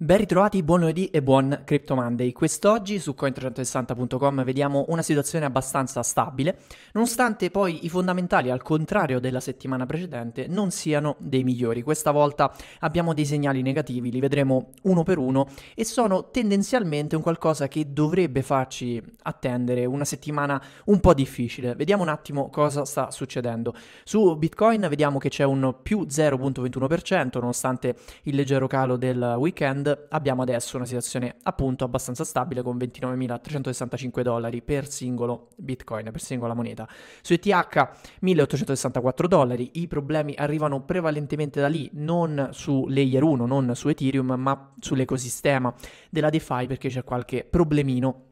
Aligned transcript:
Ben 0.00 0.18
ritrovati, 0.18 0.62
buon 0.62 0.78
lunedì 0.78 1.06
e 1.06 1.22
buon 1.22 1.62
Crypto 1.64 1.96
Monday. 1.96 2.30
Quest'oggi 2.30 3.00
su 3.00 3.16
coin360.com 3.18 4.44
vediamo 4.44 4.84
una 4.90 5.02
situazione 5.02 5.44
abbastanza 5.44 6.04
stabile, 6.04 6.58
nonostante 6.92 7.50
poi 7.50 7.84
i 7.84 7.88
fondamentali, 7.88 8.48
al 8.48 8.62
contrario 8.62 9.18
della 9.18 9.40
settimana 9.40 9.86
precedente, 9.86 10.46
non 10.46 10.70
siano 10.70 11.16
dei 11.18 11.42
migliori. 11.42 11.82
Questa 11.82 12.12
volta 12.12 12.54
abbiamo 12.78 13.12
dei 13.12 13.24
segnali 13.26 13.60
negativi, 13.60 14.12
li 14.12 14.20
vedremo 14.20 14.68
uno 14.82 15.02
per 15.02 15.18
uno 15.18 15.48
e 15.74 15.84
sono 15.84 16.30
tendenzialmente 16.30 17.16
un 17.16 17.22
qualcosa 17.22 17.66
che 17.66 17.92
dovrebbe 17.92 18.42
farci 18.42 19.02
attendere 19.22 19.84
una 19.84 20.04
settimana 20.04 20.62
un 20.84 21.00
po' 21.00 21.12
difficile. 21.12 21.74
Vediamo 21.74 22.04
un 22.04 22.08
attimo 22.08 22.50
cosa 22.50 22.84
sta 22.84 23.10
succedendo. 23.10 23.74
Su 24.04 24.36
Bitcoin 24.36 24.86
vediamo 24.88 25.18
che 25.18 25.28
c'è 25.28 25.42
un 25.42 25.74
più 25.82 26.02
0.21%, 26.02 27.40
nonostante 27.40 27.96
il 28.22 28.36
leggero 28.36 28.68
calo 28.68 28.96
del 28.96 29.34
weekend 29.36 29.86
abbiamo 30.10 30.42
adesso 30.42 30.76
una 30.76 30.86
situazione 30.86 31.36
appunto 31.42 31.84
abbastanza 31.84 32.24
stabile 32.24 32.62
con 32.62 32.76
29.365 32.76 34.22
dollari 34.22 34.62
per 34.62 34.88
singolo 34.88 35.48
bitcoin, 35.56 36.10
per 36.10 36.20
singola 36.20 36.54
moneta. 36.54 36.88
Su 37.22 37.32
ETH 37.32 37.46
1.864 37.46 39.26
dollari, 39.26 39.70
i 39.74 39.86
problemi 39.86 40.34
arrivano 40.36 40.82
prevalentemente 40.82 41.60
da 41.60 41.68
lì, 41.68 41.88
non 41.94 42.48
su 42.52 42.86
Layer 42.88 43.22
1, 43.22 43.46
non 43.46 43.74
su 43.74 43.88
Ethereum, 43.88 44.34
ma 44.38 44.72
sull'ecosistema 44.78 45.74
della 46.10 46.30
DeFi 46.30 46.66
perché 46.66 46.88
c'è 46.88 47.04
qualche 47.04 47.44
problemino 47.48 48.27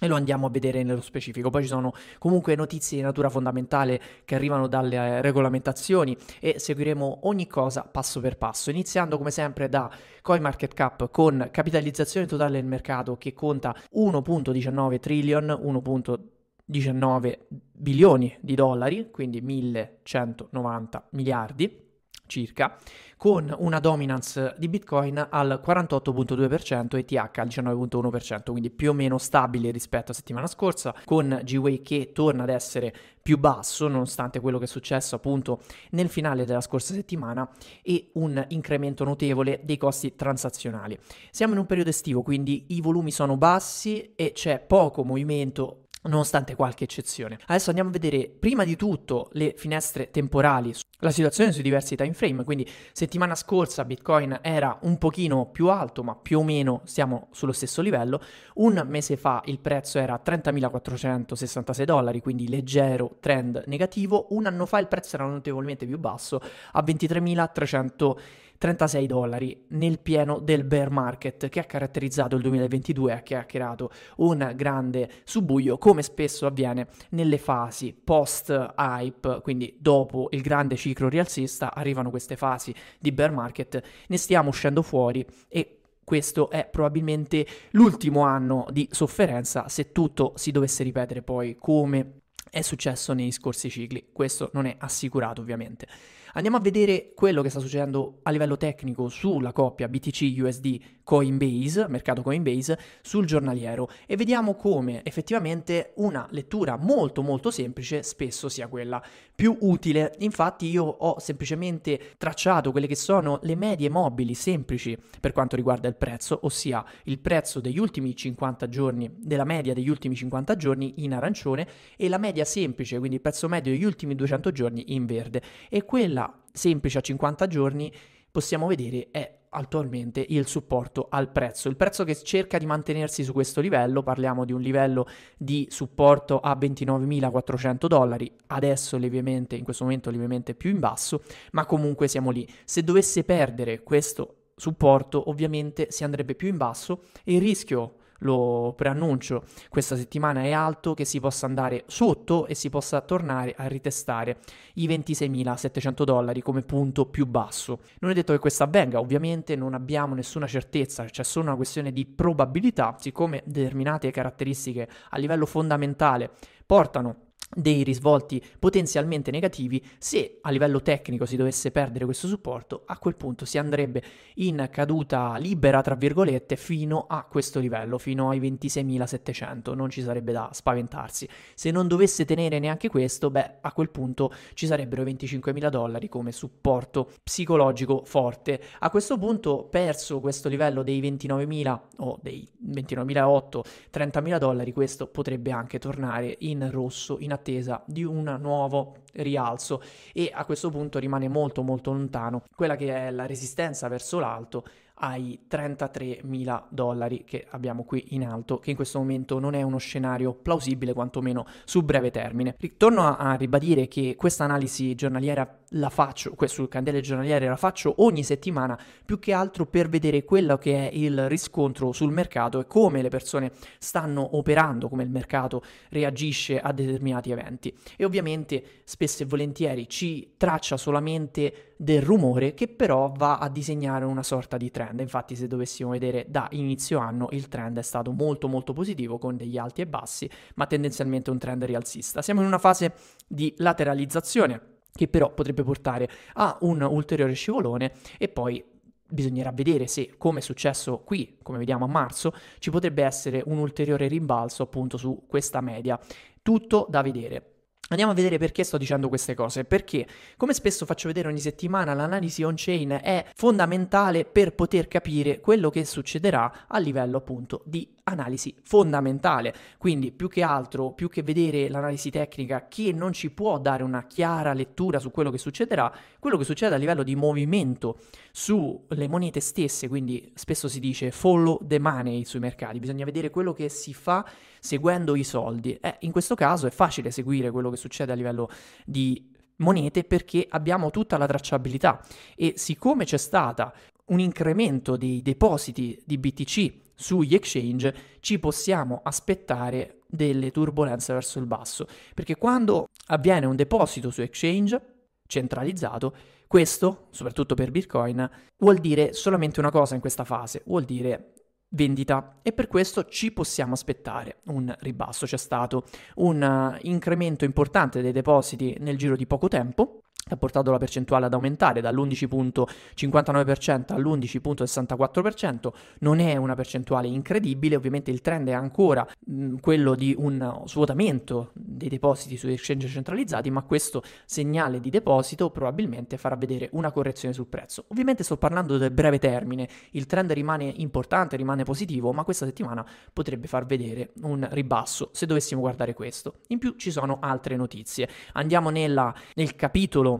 e 0.00 0.08
lo 0.08 0.16
andiamo 0.16 0.46
a 0.46 0.50
vedere 0.50 0.82
nello 0.82 1.02
specifico. 1.02 1.50
Poi 1.50 1.62
ci 1.62 1.68
sono 1.68 1.92
comunque 2.18 2.56
notizie 2.56 2.96
di 2.96 3.02
natura 3.04 3.28
fondamentale 3.28 4.00
che 4.24 4.34
arrivano 4.34 4.66
dalle 4.66 4.96
eh, 4.96 5.20
regolamentazioni 5.22 6.16
e 6.40 6.58
seguiremo 6.58 7.20
ogni 7.22 7.46
cosa 7.46 7.82
passo 7.82 8.20
per 8.20 8.36
passo, 8.36 8.70
iniziando 8.70 9.18
come 9.18 9.30
sempre 9.30 9.68
da 9.68 9.90
CoinMarketCap 10.22 11.10
con 11.10 11.48
capitalizzazione 11.52 12.26
totale 12.26 12.52
del 12.52 12.64
mercato 12.64 13.16
che 13.16 13.34
conta 13.34 13.76
1.19 13.94 14.98
trillion, 14.98 15.44
1.19 15.46 17.38
bilioni 17.72 18.36
di 18.40 18.54
dollari, 18.54 19.10
quindi 19.10 19.40
1190 19.40 21.08
miliardi 21.10 21.88
circa, 22.30 22.78
con 23.18 23.54
una 23.58 23.80
dominance 23.80 24.54
di 24.56 24.68
Bitcoin 24.68 25.26
al 25.28 25.60
48.2% 25.62 26.96
e 26.96 27.04
TH 27.04 27.38
al 27.38 27.48
19.1%, 27.48 28.50
quindi 28.50 28.70
più 28.70 28.90
o 28.90 28.94
meno 28.94 29.18
stabile 29.18 29.70
rispetto 29.70 30.06
alla 30.06 30.14
settimana 30.14 30.46
scorsa, 30.46 30.94
con 31.04 31.42
Gwei 31.44 31.82
che 31.82 32.12
torna 32.14 32.44
ad 32.44 32.48
essere 32.48 32.94
più 33.20 33.36
basso 33.36 33.88
nonostante 33.88 34.40
quello 34.40 34.56
che 34.56 34.64
è 34.64 34.68
successo 34.68 35.16
appunto 35.16 35.60
nel 35.90 36.08
finale 36.08 36.46
della 36.46 36.62
scorsa 36.62 36.94
settimana 36.94 37.46
e 37.82 38.08
un 38.14 38.42
incremento 38.48 39.04
notevole 39.04 39.60
dei 39.64 39.76
costi 39.76 40.14
transazionali. 40.14 40.98
Siamo 41.30 41.52
in 41.52 41.58
un 41.58 41.66
periodo 41.66 41.90
estivo, 41.90 42.22
quindi 42.22 42.66
i 42.68 42.80
volumi 42.80 43.10
sono 43.10 43.36
bassi 43.36 44.14
e 44.14 44.32
c'è 44.32 44.60
poco 44.60 45.04
movimento 45.04 45.88
nonostante 46.02 46.54
qualche 46.54 46.84
eccezione. 46.84 47.38
Adesso 47.46 47.68
andiamo 47.68 47.90
a 47.90 47.92
vedere 47.92 48.28
prima 48.28 48.64
di 48.64 48.76
tutto 48.76 49.28
le 49.32 49.54
finestre 49.56 50.10
temporali, 50.10 50.74
la 51.00 51.10
situazione 51.10 51.52
sui 51.52 51.62
diversi 51.62 51.96
time 51.96 52.12
frame, 52.12 52.44
quindi 52.44 52.68
settimana 52.92 53.34
scorsa 53.34 53.84
Bitcoin 53.84 54.38
era 54.42 54.78
un 54.82 54.98
pochino 54.98 55.46
più 55.46 55.68
alto, 55.68 56.02
ma 56.02 56.14
più 56.14 56.38
o 56.38 56.42
meno 56.42 56.82
siamo 56.84 57.28
sullo 57.32 57.52
stesso 57.52 57.82
livello, 57.82 58.20
un 58.54 58.82
mese 58.86 59.16
fa 59.16 59.42
il 59.46 59.58
prezzo 59.60 59.98
era 59.98 60.20
30.466 60.24 61.84
dollari, 61.84 62.20
quindi 62.20 62.48
leggero 62.48 63.16
trend 63.20 63.64
negativo, 63.66 64.26
un 64.30 64.46
anno 64.46 64.66
fa 64.66 64.78
il 64.78 64.88
prezzo 64.88 65.16
era 65.16 65.26
notevolmente 65.26 65.86
più 65.86 65.98
basso 65.98 66.40
a 66.72 66.82
23.300 66.82 68.16
36 68.60 69.06
dollari 69.06 69.64
nel 69.68 70.00
pieno 70.00 70.38
del 70.38 70.64
bear 70.64 70.90
market 70.90 71.48
che 71.48 71.60
ha 71.60 71.64
caratterizzato 71.64 72.36
il 72.36 72.42
2022 72.42 73.14
e 73.14 73.22
che 73.22 73.34
ha 73.34 73.44
creato 73.44 73.90
un 74.16 74.52
grande 74.54 75.08
subbuglio 75.24 75.78
come 75.78 76.02
spesso 76.02 76.44
avviene 76.44 76.88
nelle 77.12 77.38
fasi 77.38 77.94
post 77.94 78.50
hype, 78.76 79.40
quindi 79.40 79.78
dopo 79.78 80.28
il 80.32 80.42
grande 80.42 80.76
ciclo 80.76 81.08
rialzista 81.08 81.72
arrivano 81.72 82.10
queste 82.10 82.36
fasi 82.36 82.74
di 82.98 83.12
bear 83.12 83.32
market, 83.32 83.82
ne 84.08 84.16
stiamo 84.18 84.50
uscendo 84.50 84.82
fuori 84.82 85.24
e 85.48 85.78
questo 86.04 86.50
è 86.50 86.68
probabilmente 86.70 87.46
l'ultimo 87.70 88.24
anno 88.24 88.66
di 88.70 88.86
sofferenza 88.90 89.68
se 89.68 89.90
tutto 89.90 90.34
si 90.36 90.50
dovesse 90.50 90.82
ripetere 90.82 91.22
poi 91.22 91.56
come 91.58 92.20
è 92.50 92.60
successo 92.60 93.14
negli 93.14 93.32
scorsi 93.32 93.70
cicli. 93.70 94.10
Questo 94.12 94.50
non 94.52 94.66
è 94.66 94.76
assicurato 94.78 95.40
ovviamente. 95.40 95.86
Andiamo 96.34 96.58
a 96.58 96.60
vedere 96.60 97.12
quello 97.14 97.42
che 97.42 97.50
sta 97.50 97.58
succedendo 97.58 98.20
a 98.22 98.30
livello 98.30 98.56
tecnico 98.56 99.08
sulla 99.08 99.52
coppia 99.52 99.88
BTC-USD 99.88 100.78
Coinbase, 101.02 101.88
mercato 101.88 102.22
Coinbase, 102.22 102.78
sul 103.02 103.26
giornaliero 103.26 103.90
e 104.06 104.14
vediamo 104.14 104.54
come 104.54 105.02
effettivamente 105.02 105.92
una 105.96 106.28
lettura 106.30 106.76
molto 106.76 107.22
molto 107.22 107.50
semplice 107.50 108.04
spesso 108.04 108.48
sia 108.48 108.68
quella 108.68 109.02
più 109.34 109.56
utile. 109.62 110.14
Infatti 110.18 110.66
io 110.66 110.84
ho 110.84 111.18
semplicemente 111.18 112.14
tracciato 112.16 112.70
quelle 112.70 112.86
che 112.86 112.94
sono 112.94 113.40
le 113.42 113.56
medie 113.56 113.90
mobili 113.90 114.34
semplici 114.34 114.96
per 115.18 115.32
quanto 115.32 115.56
riguarda 115.56 115.88
il 115.88 115.96
prezzo, 115.96 116.38
ossia 116.42 116.84
il 117.04 117.18
prezzo 117.18 117.58
degli 117.58 117.78
ultimi 117.78 118.14
50 118.14 118.68
giorni, 118.68 119.10
della 119.16 119.44
media 119.44 119.74
degli 119.74 119.88
ultimi 119.88 120.14
50 120.14 120.54
giorni 120.54 120.94
in 120.98 121.12
arancione 121.12 121.66
e 121.96 122.08
la 122.08 122.18
media 122.18 122.44
semplice, 122.44 122.98
quindi 122.98 123.16
il 123.16 123.22
prezzo 123.22 123.48
medio 123.48 123.72
degli 123.72 123.84
ultimi 123.84 124.14
200 124.14 124.52
giorni 124.52 124.94
in 124.94 125.06
verde. 125.06 125.42
E 125.68 125.84
quella 125.84 126.19
semplice 126.52 126.98
a 126.98 127.00
50 127.00 127.46
giorni 127.46 127.92
possiamo 128.30 128.66
vedere 128.66 129.08
è 129.10 129.38
attualmente 129.50 130.24
il 130.28 130.46
supporto 130.46 131.08
al 131.10 131.30
prezzo. 131.30 131.68
Il 131.68 131.76
prezzo 131.76 132.04
che 132.04 132.14
cerca 132.14 132.58
di 132.58 132.66
mantenersi 132.66 133.24
su 133.24 133.32
questo 133.32 133.60
livello, 133.60 134.02
parliamo 134.02 134.44
di 134.44 134.52
un 134.52 134.60
livello 134.60 135.06
di 135.36 135.66
supporto 135.70 136.38
a 136.40 136.56
29.400 136.56 137.86
dollari, 137.86 138.32
adesso 138.48 138.96
lievemente, 138.96 139.56
in 139.56 139.64
questo 139.64 139.84
momento 139.84 140.10
lievemente 140.10 140.54
più 140.54 140.70
in 140.70 140.78
basso, 140.78 141.22
ma 141.52 141.66
comunque 141.66 142.06
siamo 142.08 142.30
lì. 142.30 142.48
Se 142.64 142.82
dovesse 142.82 143.24
perdere 143.24 143.82
questo 143.82 144.52
supporto, 144.54 145.28
ovviamente 145.30 145.86
si 145.90 146.04
andrebbe 146.04 146.34
più 146.34 146.48
in 146.48 146.56
basso 146.56 147.04
e 147.24 147.34
il 147.34 147.40
rischio 147.40 147.94
lo 148.20 148.72
preannuncio, 148.76 149.44
questa 149.68 149.96
settimana 149.96 150.42
è 150.42 150.52
alto 150.52 150.94
che 150.94 151.04
si 151.04 151.20
possa 151.20 151.46
andare 151.46 151.84
sotto 151.86 152.46
e 152.46 152.54
si 152.54 152.70
possa 152.70 153.00
tornare 153.00 153.54
a 153.56 153.66
ritestare 153.66 154.38
i 154.74 154.88
26.700 154.88 156.04
dollari 156.04 156.42
come 156.42 156.62
punto 156.62 157.06
più 157.06 157.26
basso. 157.26 157.80
Non 158.00 158.10
è 158.10 158.14
detto 158.14 158.32
che 158.32 158.38
questo 158.38 158.62
avvenga, 158.62 158.98
ovviamente 158.98 159.56
non 159.56 159.74
abbiamo 159.74 160.14
nessuna 160.14 160.46
certezza, 160.46 161.04
c'è 161.04 161.24
solo 161.24 161.46
una 161.46 161.56
questione 161.56 161.92
di 161.92 162.06
probabilità, 162.06 162.96
siccome 162.98 163.42
determinate 163.44 164.10
caratteristiche 164.10 164.88
a 165.10 165.18
livello 165.18 165.46
fondamentale 165.46 166.30
portano 166.66 167.29
dei 167.54 167.82
risvolti 167.82 168.42
potenzialmente 168.58 169.30
negativi, 169.30 169.84
se 169.98 170.38
a 170.40 170.50
livello 170.50 170.80
tecnico 170.82 171.26
si 171.26 171.36
dovesse 171.36 171.72
perdere 171.72 172.04
questo 172.04 172.28
supporto, 172.28 172.82
a 172.86 172.96
quel 172.98 173.16
punto 173.16 173.44
si 173.44 173.58
andrebbe 173.58 174.02
in 174.36 174.68
caduta 174.70 175.36
libera, 175.36 175.82
tra 175.82 175.96
virgolette, 175.96 176.56
fino 176.56 177.06
a 177.08 177.24
questo 177.24 177.58
livello, 177.58 177.98
fino 177.98 178.30
ai 178.30 178.40
26.700, 178.40 179.74
non 179.74 179.90
ci 179.90 180.02
sarebbe 180.02 180.32
da 180.32 180.50
spaventarsi. 180.52 181.28
Se 181.54 181.70
non 181.70 181.88
dovesse 181.88 182.24
tenere 182.24 182.60
neanche 182.60 182.88
questo, 182.88 183.30
beh, 183.30 183.56
a 183.62 183.72
quel 183.72 183.90
punto 183.90 184.32
ci 184.54 184.66
sarebbero 184.66 185.02
25.000 185.02 185.68
dollari 185.70 186.08
come 186.08 186.30
supporto 186.30 187.10
psicologico 187.22 188.02
forte. 188.04 188.60
A 188.78 188.90
questo 188.90 189.18
punto, 189.18 189.64
perso 189.64 190.20
questo 190.20 190.48
livello 190.48 190.84
dei 190.84 191.00
29.000 191.00 191.80
o 191.98 192.18
dei 192.22 192.48
29.008, 192.64 193.60
30.000 193.92 194.38
dollari, 194.38 194.72
questo 194.72 195.08
potrebbe 195.08 195.50
anche 195.50 195.80
tornare 195.80 196.36
in 196.40 196.70
rosso 196.70 197.16
in 197.18 197.32
attesa 197.40 197.82
di 197.86 198.04
un 198.04 198.36
nuovo 198.40 198.96
rialzo 199.14 199.82
e 200.12 200.30
a 200.32 200.44
questo 200.44 200.70
punto 200.70 200.98
rimane 200.98 201.28
molto 201.28 201.62
molto 201.62 201.92
lontano 201.92 202.42
quella 202.54 202.76
che 202.76 202.94
è 202.94 203.10
la 203.10 203.26
resistenza 203.26 203.88
verso 203.88 204.18
l'alto 204.18 204.64
ai 205.02 205.44
33 205.48 206.20
mila 206.24 206.64
dollari 206.68 207.24
che 207.24 207.46
abbiamo 207.50 207.84
qui 207.84 208.08
in 208.10 208.26
alto, 208.26 208.58
che 208.58 208.70
in 208.70 208.76
questo 208.76 208.98
momento 208.98 209.38
non 209.38 209.54
è 209.54 209.62
uno 209.62 209.78
scenario 209.78 210.34
plausibile, 210.34 210.92
quantomeno 210.92 211.46
su 211.64 211.82
breve 211.82 212.10
termine. 212.10 212.54
Ritorno 212.58 213.06
a, 213.06 213.16
a 213.16 213.34
ribadire 213.34 213.88
che 213.88 214.14
questa 214.16 214.44
analisi 214.44 214.94
giornaliera 214.94 215.59
la 215.74 215.90
faccio, 215.90 216.34
sul 216.46 216.68
candele 216.68 217.00
giornaliere 217.00 217.46
la 217.46 217.56
faccio 217.56 217.94
ogni 217.98 218.24
settimana, 218.24 218.78
più 219.04 219.18
che 219.18 219.32
altro 219.32 219.66
per 219.66 219.88
vedere 219.88 220.24
quello 220.24 220.58
che 220.58 220.88
è 220.88 220.94
il 220.94 221.28
riscontro 221.28 221.92
sul 221.92 222.12
mercato 222.12 222.58
e 222.60 222.66
come 222.66 223.02
le 223.02 223.08
persone 223.08 223.52
stanno 223.78 224.36
operando, 224.36 224.88
come 224.88 225.02
il 225.02 225.10
mercato 225.10 225.62
reagisce 225.90 226.58
a 226.58 226.72
determinati 226.72 227.30
eventi. 227.30 227.76
E 227.96 228.04
ovviamente 228.04 228.62
spesso 228.84 229.22
e 229.22 229.26
volentieri 229.26 229.88
ci 229.88 230.34
traccia 230.36 230.76
solamente 230.76 231.74
del 231.76 232.02
rumore 232.02 232.52
che 232.54 232.68
però 232.68 233.12
va 233.16 233.38
a 233.38 233.48
disegnare 233.48 234.04
una 234.04 234.22
sorta 234.22 234.56
di 234.56 234.70
trend. 234.70 235.00
Infatti 235.00 235.36
se 235.36 235.46
dovessimo 235.46 235.90
vedere 235.90 236.26
da 236.28 236.48
inizio 236.52 236.98
anno 236.98 237.28
il 237.30 237.48
trend 237.48 237.78
è 237.78 237.82
stato 237.82 238.10
molto 238.10 238.48
molto 238.48 238.72
positivo 238.72 239.18
con 239.18 239.36
degli 239.36 239.56
alti 239.56 239.82
e 239.82 239.86
bassi, 239.86 240.28
ma 240.56 240.66
tendenzialmente 240.66 241.30
un 241.30 241.38
trend 241.38 241.64
rialzista. 241.64 242.22
Siamo 242.22 242.40
in 242.40 242.46
una 242.46 242.58
fase 242.58 242.92
di 243.26 243.54
lateralizzazione 243.58 244.78
che 244.92 245.08
però 245.08 245.32
potrebbe 245.32 245.62
portare 245.62 246.08
a 246.34 246.56
un 246.60 246.82
ulteriore 246.82 247.32
scivolone 247.32 247.92
e 248.18 248.28
poi 248.28 248.64
bisognerà 249.10 249.50
vedere 249.52 249.86
se, 249.86 250.14
come 250.16 250.38
è 250.38 250.42
successo 250.42 250.98
qui, 250.98 251.38
come 251.42 251.58
vediamo 251.58 251.84
a 251.84 251.88
marzo, 251.88 252.32
ci 252.58 252.70
potrebbe 252.70 253.02
essere 253.04 253.42
un 253.46 253.58
ulteriore 253.58 254.08
rimbalzo 254.08 254.62
appunto 254.62 254.96
su 254.96 255.24
questa 255.26 255.60
media. 255.60 255.98
Tutto 256.42 256.86
da 256.88 257.02
vedere. 257.02 257.46
Andiamo 257.90 258.12
a 258.12 258.14
vedere 258.14 258.38
perché 258.38 258.62
sto 258.62 258.78
dicendo 258.78 259.08
queste 259.08 259.34
cose, 259.34 259.64
perché 259.64 260.06
come 260.36 260.54
spesso 260.54 260.86
faccio 260.86 261.08
vedere 261.08 261.26
ogni 261.26 261.40
settimana 261.40 261.92
l'analisi 261.92 262.44
on-chain 262.44 263.00
è 263.02 263.26
fondamentale 263.34 264.24
per 264.24 264.54
poter 264.54 264.86
capire 264.86 265.40
quello 265.40 265.70
che 265.70 265.84
succederà 265.84 266.66
a 266.68 266.78
livello 266.78 267.16
appunto 267.16 267.62
di 267.64 267.92
analisi 268.10 268.54
fondamentale. 268.62 269.54
Quindi 269.78 270.12
più 270.12 270.28
che 270.28 270.42
altro, 270.42 270.92
più 270.92 271.08
che 271.08 271.22
vedere 271.22 271.68
l'analisi 271.68 272.10
tecnica 272.10 272.66
che 272.68 272.92
non 272.92 273.12
ci 273.12 273.30
può 273.30 273.58
dare 273.58 273.82
una 273.82 274.06
chiara 274.06 274.52
lettura 274.52 274.98
su 274.98 275.10
quello 275.10 275.30
che 275.30 275.38
succederà, 275.38 275.92
quello 276.18 276.36
che 276.36 276.44
succede 276.44 276.74
a 276.74 276.78
livello 276.78 277.02
di 277.02 277.16
movimento 277.16 277.98
sulle 278.32 279.08
monete 279.08 279.40
stesse, 279.40 279.88
quindi 279.88 280.32
spesso 280.34 280.68
si 280.68 280.80
dice 280.80 281.10
follow 281.10 281.58
the 281.66 281.78
money 281.78 282.24
sui 282.24 282.40
mercati, 282.40 282.78
bisogna 282.78 283.04
vedere 283.04 283.30
quello 283.30 283.52
che 283.52 283.68
si 283.68 283.94
fa 283.94 284.24
seguendo 284.58 285.16
i 285.16 285.24
soldi. 285.24 285.74
Eh, 285.80 285.96
in 286.00 286.12
questo 286.12 286.34
caso 286.34 286.66
è 286.66 286.70
facile 286.70 287.10
seguire 287.10 287.50
quello 287.50 287.70
che 287.70 287.76
succede 287.76 288.12
a 288.12 288.14
livello 288.14 288.48
di 288.84 289.28
monete 289.56 290.04
perché 290.04 290.46
abbiamo 290.48 290.90
tutta 290.90 291.16
la 291.18 291.26
tracciabilità 291.26 292.02
e 292.34 292.54
siccome 292.56 293.04
c'è 293.04 293.18
stata 293.18 293.72
un 294.06 294.20
incremento 294.20 294.96
dei 294.96 295.22
depositi 295.22 296.00
di 296.04 296.18
BTC 296.18 296.72
sugli 297.00 297.34
exchange, 297.34 297.94
ci 298.20 298.38
possiamo 298.38 299.00
aspettare 299.02 300.02
delle 300.06 300.50
turbulenze 300.50 301.14
verso 301.14 301.38
il 301.38 301.46
basso, 301.46 301.86
perché 302.14 302.36
quando 302.36 302.88
avviene 303.06 303.46
un 303.46 303.56
deposito 303.56 304.10
su 304.10 304.20
exchange 304.20 304.80
centralizzato, 305.26 306.14
questo, 306.46 307.06
soprattutto 307.10 307.54
per 307.54 307.70
Bitcoin, 307.70 308.28
vuol 308.58 308.78
dire 308.78 309.12
solamente 309.12 309.60
una 309.60 309.70
cosa 309.70 309.94
in 309.94 310.00
questa 310.00 310.24
fase, 310.24 310.62
vuol 310.66 310.84
dire 310.84 311.32
vendita 311.70 312.40
e 312.42 312.52
per 312.52 312.66
questo 312.66 313.04
ci 313.04 313.30
possiamo 313.30 313.74
aspettare 313.74 314.38
un 314.46 314.74
ribasso. 314.80 315.26
C'è 315.26 315.36
stato 315.36 315.84
un 316.16 316.42
uh, 316.42 316.76
incremento 316.82 317.44
importante 317.44 318.02
dei 318.02 318.12
depositi 318.12 318.76
nel 318.80 318.98
giro 318.98 319.14
di 319.16 319.26
poco 319.26 319.46
tempo 319.46 320.00
ha 320.28 320.36
portato 320.36 320.70
la 320.70 320.78
percentuale 320.78 321.26
ad 321.26 321.34
aumentare 321.34 321.80
dall'11.59% 321.80 323.92
all'11.64%, 323.92 325.68
non 326.00 326.20
è 326.20 326.36
una 326.36 326.54
percentuale 326.54 327.08
incredibile, 327.08 327.76
ovviamente 327.76 328.10
il 328.10 328.20
trend 328.20 328.48
è 328.48 328.52
ancora 328.52 329.06
mh, 329.26 329.56
quello 329.56 329.94
di 329.94 330.14
un 330.16 330.62
svuotamento 330.66 331.50
dei 331.54 331.88
depositi 331.88 332.36
sui 332.36 332.52
exchange 332.52 332.88
centralizzati, 332.88 333.50
ma 333.50 333.62
questo 333.62 334.02
segnale 334.24 334.80
di 334.80 334.90
deposito 334.90 335.50
probabilmente 335.50 336.16
farà 336.16 336.36
vedere 336.36 336.68
una 336.72 336.92
correzione 336.92 337.34
sul 337.34 337.46
prezzo. 337.46 337.84
Ovviamente 337.88 338.22
sto 338.22 338.36
parlando 338.36 338.78
del 338.78 338.90
breve 338.90 339.18
termine, 339.18 339.68
il 339.92 340.06
trend 340.06 340.32
rimane 340.32 340.72
importante, 340.76 341.36
rimane 341.36 341.64
positivo, 341.64 342.12
ma 342.12 342.24
questa 342.24 342.46
settimana 342.46 342.86
potrebbe 343.12 343.46
far 343.46 343.66
vedere 343.66 344.12
un 344.22 344.46
ribasso 344.52 345.10
se 345.12 345.26
dovessimo 345.26 345.60
guardare 345.60 345.94
questo. 345.94 346.36
In 346.48 346.58
più 346.58 346.74
ci 346.76 346.90
sono 346.90 347.18
altre 347.20 347.56
notizie. 347.56 348.08
Andiamo 348.32 348.70
nella, 348.70 349.14
nel 349.34 349.56
capitolo 349.56 350.19